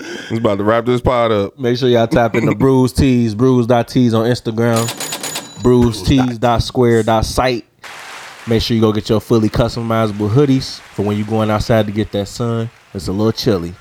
It's 0.00 0.38
about 0.38 0.58
to 0.58 0.64
wrap 0.64 0.84
this 0.86 1.00
pod 1.00 1.30
up. 1.32 1.56
Make 1.58 1.78
sure 1.78 1.88
y'all 1.88 2.06
tap 2.08 2.34
into 2.34 2.54
Brews 2.54 2.92
Tees, 2.92 3.34
Brews.tees 3.34 4.12
on 4.12 4.26
Instagram, 4.26 4.84
BrewsTees.square.site. 5.62 7.64
Make 8.46 8.60
sure 8.62 8.74
you 8.74 8.80
go 8.82 8.92
get 8.92 9.08
your 9.08 9.20
fully 9.20 9.48
customizable 9.48 10.28
hoodies 10.28 10.78
for 10.80 11.02
when 11.06 11.16
you're 11.16 11.26
going 11.26 11.48
outside 11.48 11.86
to 11.86 11.92
get 11.92 12.12
that 12.12 12.28
sun. 12.28 12.68
It's 12.92 13.08
a 13.08 13.12
little 13.12 13.32
chilly. 13.32 13.74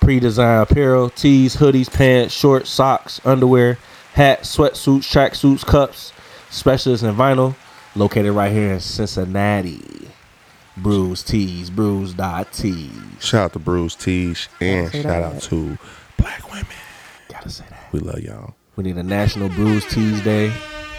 Pre-designed 0.00 0.62
apparel, 0.70 1.10
tees, 1.10 1.56
hoodies, 1.56 1.92
pants, 1.92 2.34
shorts, 2.34 2.70
socks, 2.70 3.20
underwear, 3.24 3.78
hats, 4.14 4.56
sweatsuits, 4.56 5.04
tracksuits, 5.10 5.64
cups. 5.64 6.12
Specialist 6.50 7.04
in 7.04 7.14
vinyl, 7.14 7.54
located 7.94 8.32
right 8.32 8.50
here 8.50 8.72
in 8.72 8.80
Cincinnati. 8.80 10.08
Brews 10.76 11.22
Tees, 11.22 11.70
Brews.tees. 11.70 12.90
Shout 13.20 13.44
out 13.44 13.52
to 13.52 13.58
Bruce 13.58 13.94
Teach 13.94 14.48
and 14.60 14.90
shout 14.90 15.02
that. 15.02 15.22
out 15.22 15.42
to 15.42 15.78
Black 16.16 16.50
Women. 16.50 16.66
Gotta 17.28 17.50
say 17.50 17.64
that. 17.70 17.88
We 17.92 18.00
love 18.00 18.20
y'all. 18.20 18.54
We 18.76 18.84
need 18.84 18.96
a 18.96 19.02
National 19.02 19.48
Bruise 19.50 19.84
Tees 19.86 20.22
Day 20.22 20.46
and 20.46 20.52
a 20.52 20.89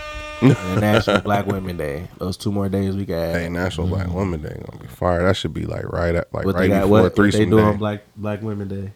National 0.42 1.22
Black 1.22 1.46
Women 1.46 1.78
Day. 1.78 2.08
Those 2.18 2.38
two 2.38 2.52
more 2.52 2.70
days 2.70 2.96
we 2.96 3.06
got. 3.06 3.36
Hey, 3.36 3.50
National 3.50 3.88
Black 3.88 4.08
mm-hmm. 4.08 4.16
Women 4.16 4.42
Day 4.42 4.62
gonna 4.66 4.82
be 4.82 4.88
fire. 4.88 5.24
That 5.24 5.36
should 5.36 5.54
be 5.54 5.66
like 5.66 5.86
right 5.92 6.16
at 6.16 6.34
like 6.34 6.46
what 6.46 6.56
right 6.56 6.62
they 6.62 6.68
got? 6.70 6.82
before 6.82 6.90
What, 6.90 7.04
what 7.04 7.16
they 7.16 7.16
threesome 7.16 7.50
do 7.50 7.60
on 7.60 7.74
day. 7.74 7.78
Black 7.78 8.02
Black 8.16 8.42
Women 8.42 8.68
Day? 8.68 8.94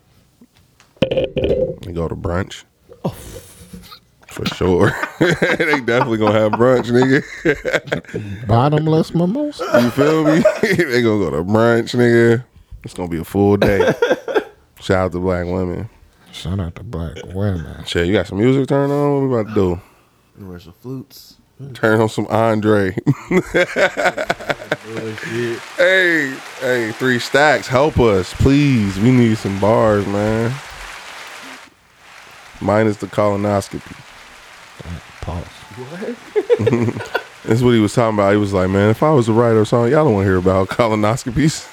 We 1.85 1.93
go 1.93 2.07
to 2.07 2.15
brunch. 2.15 2.63
Oh. 3.03 3.15
For 4.27 4.45
sure. 4.47 4.91
they 5.19 5.79
definitely 5.81 6.17
gonna 6.17 6.39
have 6.39 6.53
brunch, 6.53 6.91
nigga. 6.91 8.47
Bottomless 8.47 9.13
mimosa. 9.13 9.63
You 9.81 9.89
feel 9.91 10.25
me? 10.25 10.43
they 10.61 11.01
gonna 11.01 11.01
go 11.01 11.29
to 11.29 11.43
brunch, 11.43 11.95
nigga. 11.95 12.43
It's 12.83 12.93
gonna 12.93 13.07
be 13.07 13.19
a 13.19 13.23
full 13.23 13.57
day. 13.57 13.93
Shout 14.81 15.05
out 15.05 15.11
to 15.13 15.19
black 15.19 15.45
women. 15.45 15.89
Shout 16.31 16.59
out 16.59 16.75
to 16.75 16.83
black 16.83 17.15
women. 17.33 17.85
Shit, 17.85 18.07
you 18.07 18.13
got 18.13 18.27
some 18.27 18.39
music 18.39 18.67
turned 18.67 18.91
on? 18.91 19.13
What 19.13 19.21
we 19.21 19.39
about 19.39 19.47
to 19.49 19.55
do? 19.55 19.81
Universal 20.37 20.73
flutes. 20.73 21.35
Turn 21.73 22.01
on 22.01 22.09
some 22.09 22.27
Andre. 22.27 22.91
hey, 25.77 26.37
hey, 26.59 26.91
three 26.91 27.19
stacks, 27.19 27.67
help 27.67 27.97
us, 27.97 28.33
please. 28.33 28.99
We 28.99 29.11
need 29.11 29.37
some 29.37 29.57
bars, 29.61 30.05
man. 30.05 30.53
Minus 32.59 32.97
the 32.97 33.07
colonoscopy. 33.07 33.95
Pause. 35.21 35.45
What? 35.45 37.21
That's 37.45 37.61
what 37.61 37.71
he 37.71 37.79
was 37.79 37.93
talking 37.93 38.17
about. 38.17 38.31
He 38.31 38.37
was 38.37 38.53
like, 38.53 38.69
man, 38.69 38.89
if 38.89 39.01
I 39.01 39.11
was 39.11 39.29
a 39.29 39.33
writer 39.33 39.61
or 39.61 39.65
something, 39.65 39.93
y'all 39.93 40.03
don't 40.03 40.15
want 40.15 40.25
to 40.25 40.29
hear 40.29 40.37
about 40.37 40.67
colonoscopies. 40.67 41.69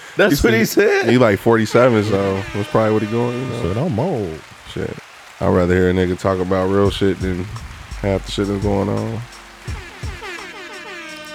That's 0.16 0.42
what 0.42 0.54
he 0.54 0.64
said. 0.64 1.10
he 1.10 1.18
like 1.18 1.38
47, 1.38 2.04
so 2.04 2.42
that's 2.54 2.70
probably 2.70 2.94
what 2.94 3.02
he 3.02 3.08
going. 3.10 3.38
You 3.38 3.48
know? 3.48 3.62
Said 3.62 3.76
I'm 3.76 3.98
old. 3.98 4.40
Shit. 4.70 4.96
I'd 5.40 5.48
rather 5.48 5.74
hear 5.74 5.90
a 5.90 5.92
nigga 5.92 6.18
talk 6.18 6.38
about 6.38 6.70
real 6.70 6.90
shit 6.90 7.20
than 7.20 7.44
half 8.00 8.26
the 8.26 8.32
shit 8.32 8.46
that's 8.46 8.62
going 8.62 8.88
on. 8.88 9.20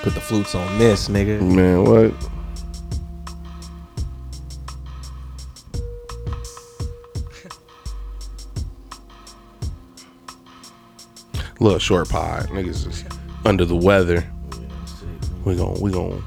Put 0.04 0.14
the 0.14 0.22
flutes 0.22 0.56
on 0.56 0.80
this, 0.80 1.10
nigga. 1.10 1.42
Man, 1.42 1.84
what? 1.84 2.14
Little 11.60 11.78
short 11.78 12.10
pod. 12.10 12.48
Niggas 12.48 12.88
is 12.88 13.06
under 13.46 13.66
the 13.66 13.76
weather. 13.76 14.28
We 15.46 15.56
gon' 15.56 15.80
we 15.80 15.92
gon' 15.92 16.24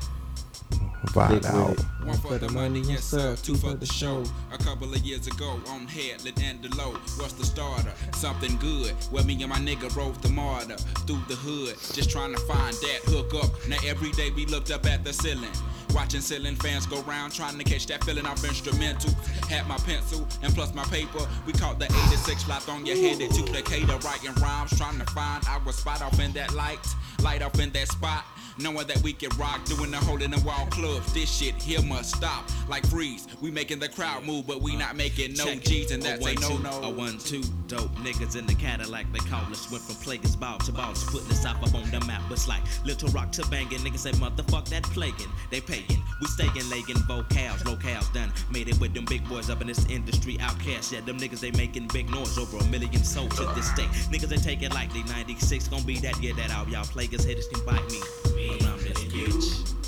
vibe 1.06 1.44
out. 1.46 1.84
One 2.04 2.18
for 2.18 2.36
the 2.36 2.50
money 2.50 2.80
and 2.80 2.98
sub, 2.98 3.38
two 3.38 3.54
for 3.54 3.72
the 3.72 3.86
show. 3.86 4.22
A 4.52 4.58
couple 4.58 4.92
of 4.92 4.98
years 4.98 5.26
ago, 5.26 5.58
on 5.68 5.86
Headland 5.86 6.38
and 6.42 6.60
Delowe, 6.62 6.92
what's 7.18 7.32
the 7.32 7.46
starter? 7.46 7.92
Something 8.12 8.56
good. 8.58 8.90
Where 9.10 9.24
me 9.24 9.40
and 9.42 9.48
my 9.48 9.56
nigga 9.56 9.94
rode 9.96 10.14
the 10.20 10.28
MARTA 10.28 10.76
through 11.06 11.22
the 11.28 11.34
hood, 11.34 11.76
just 11.94 12.10
trying 12.10 12.34
to 12.34 12.40
find 12.40 12.74
that 12.76 13.00
hook 13.06 13.32
up. 13.42 13.50
Now 13.68 13.78
every 13.86 14.10
day 14.12 14.30
we 14.30 14.44
looked 14.44 14.70
up 14.70 14.84
at 14.84 15.02
the 15.02 15.14
ceiling. 15.14 15.50
Watching 15.94 16.20
ceiling 16.20 16.56
fans 16.56 16.86
go 16.86 17.00
round, 17.02 17.32
trying 17.32 17.56
to 17.56 17.64
catch 17.64 17.86
that 17.86 18.04
feeling 18.04 18.26
off 18.26 18.44
instrumental. 18.44 19.14
Had 19.48 19.66
my 19.66 19.78
pencil 19.78 20.28
and 20.42 20.54
plus 20.54 20.74
my 20.74 20.84
paper. 20.84 21.26
We 21.46 21.54
caught 21.54 21.78
the 21.78 21.86
86 21.86 22.42
flat 22.42 22.68
on 22.68 22.84
your 22.84 22.96
head 22.96 23.18
to 23.18 23.42
Decatur, 23.44 23.96
writing 23.98 24.34
rhymes, 24.42 24.76
trying 24.76 24.98
to 24.98 25.06
find 25.12 25.42
our 25.48 25.72
spot 25.72 26.02
off 26.02 26.20
in 26.20 26.32
that 26.32 26.52
light, 26.52 26.84
light 27.22 27.40
off 27.40 27.58
in 27.58 27.70
that 27.70 27.88
spot. 27.88 28.24
Knowing 28.58 28.86
that 28.86 29.02
we 29.02 29.12
can 29.12 29.30
rock, 29.36 29.64
doing 29.64 29.90
the 29.90 29.96
hole 29.96 30.22
in 30.22 30.30
the 30.30 30.40
wall 30.40 30.66
clubs. 30.70 31.12
This 31.12 31.30
shit 31.30 31.54
here 31.60 31.82
must 31.82 32.14
stop. 32.16 32.48
Like 32.68 32.86
freeze, 32.86 33.26
we 33.40 33.50
making 33.50 33.80
the 33.80 33.88
crowd 33.88 34.24
move, 34.24 34.46
but 34.46 34.62
we 34.62 34.76
not 34.76 34.94
making 34.96 35.34
no 35.34 35.54
G's, 35.56 35.90
and 35.90 36.02
that's 36.02 36.24
a 36.24 36.34
no 36.34 36.58
no. 36.58 36.82
A 36.82 36.90
one, 36.90 37.18
two, 37.18 37.42
dope 37.66 37.94
niggas 37.96 38.36
in 38.36 38.46
the 38.46 38.54
Cadillac. 38.54 39.12
They 39.12 39.18
call 39.18 39.42
us. 39.50 39.70
Went 39.70 39.82
from 39.82 39.96
Playa's 39.96 40.36
Ball 40.36 40.58
to 40.58 40.72
balls, 40.72 41.04
putting 41.04 41.28
the 41.28 41.34
South 41.34 41.62
up 41.62 41.74
on 41.74 41.90
the 41.90 42.00
map. 42.06 42.22
It's 42.30 42.46
like 42.46 42.62
Little 42.84 43.08
Rock 43.10 43.32
to 43.32 43.46
banging. 43.48 43.78
Niggas 43.80 43.98
say, 43.98 44.12
motherfuck 44.12 44.68
that 44.68 44.84
plaguing. 44.84 45.30
They 45.50 45.60
paying. 45.60 46.02
We 46.20 46.26
staying 46.28 46.70
legging 46.70 47.02
vocals, 47.08 47.62
locales 47.64 48.12
done. 48.14 48.32
Made 48.52 48.68
it 48.68 48.78
with 48.80 48.94
them 48.94 49.04
big 49.04 49.28
boys 49.28 49.50
up 49.50 49.60
in 49.62 49.66
this 49.66 49.84
industry. 49.86 50.36
OutKast, 50.36 50.92
yeah, 50.92 51.00
them 51.00 51.18
niggas 51.18 51.40
they 51.40 51.50
making 51.52 51.88
big 51.88 52.08
noise 52.08 52.38
over 52.38 52.58
a 52.58 52.64
million 52.64 53.02
souls 53.02 53.34
to 53.36 53.46
this 53.54 53.72
day. 53.72 53.86
Niggas 54.12 54.28
they 54.28 54.36
take 54.36 54.62
it 54.62 54.72
like 54.72 54.92
they 54.92 55.02
96 55.02 55.68
gonna 55.68 55.82
be 55.84 55.98
that 56.00 56.22
year 56.22 56.34
that 56.34 56.54
all 56.54 56.68
y'all 56.68 56.84
plaguers 56.84 57.24
haters 57.24 57.48
can 57.48 57.64
bite 57.64 57.84
me. 57.90 58.43
Around 58.46 58.80
this 58.80 59.04
bitch. 59.04 59.83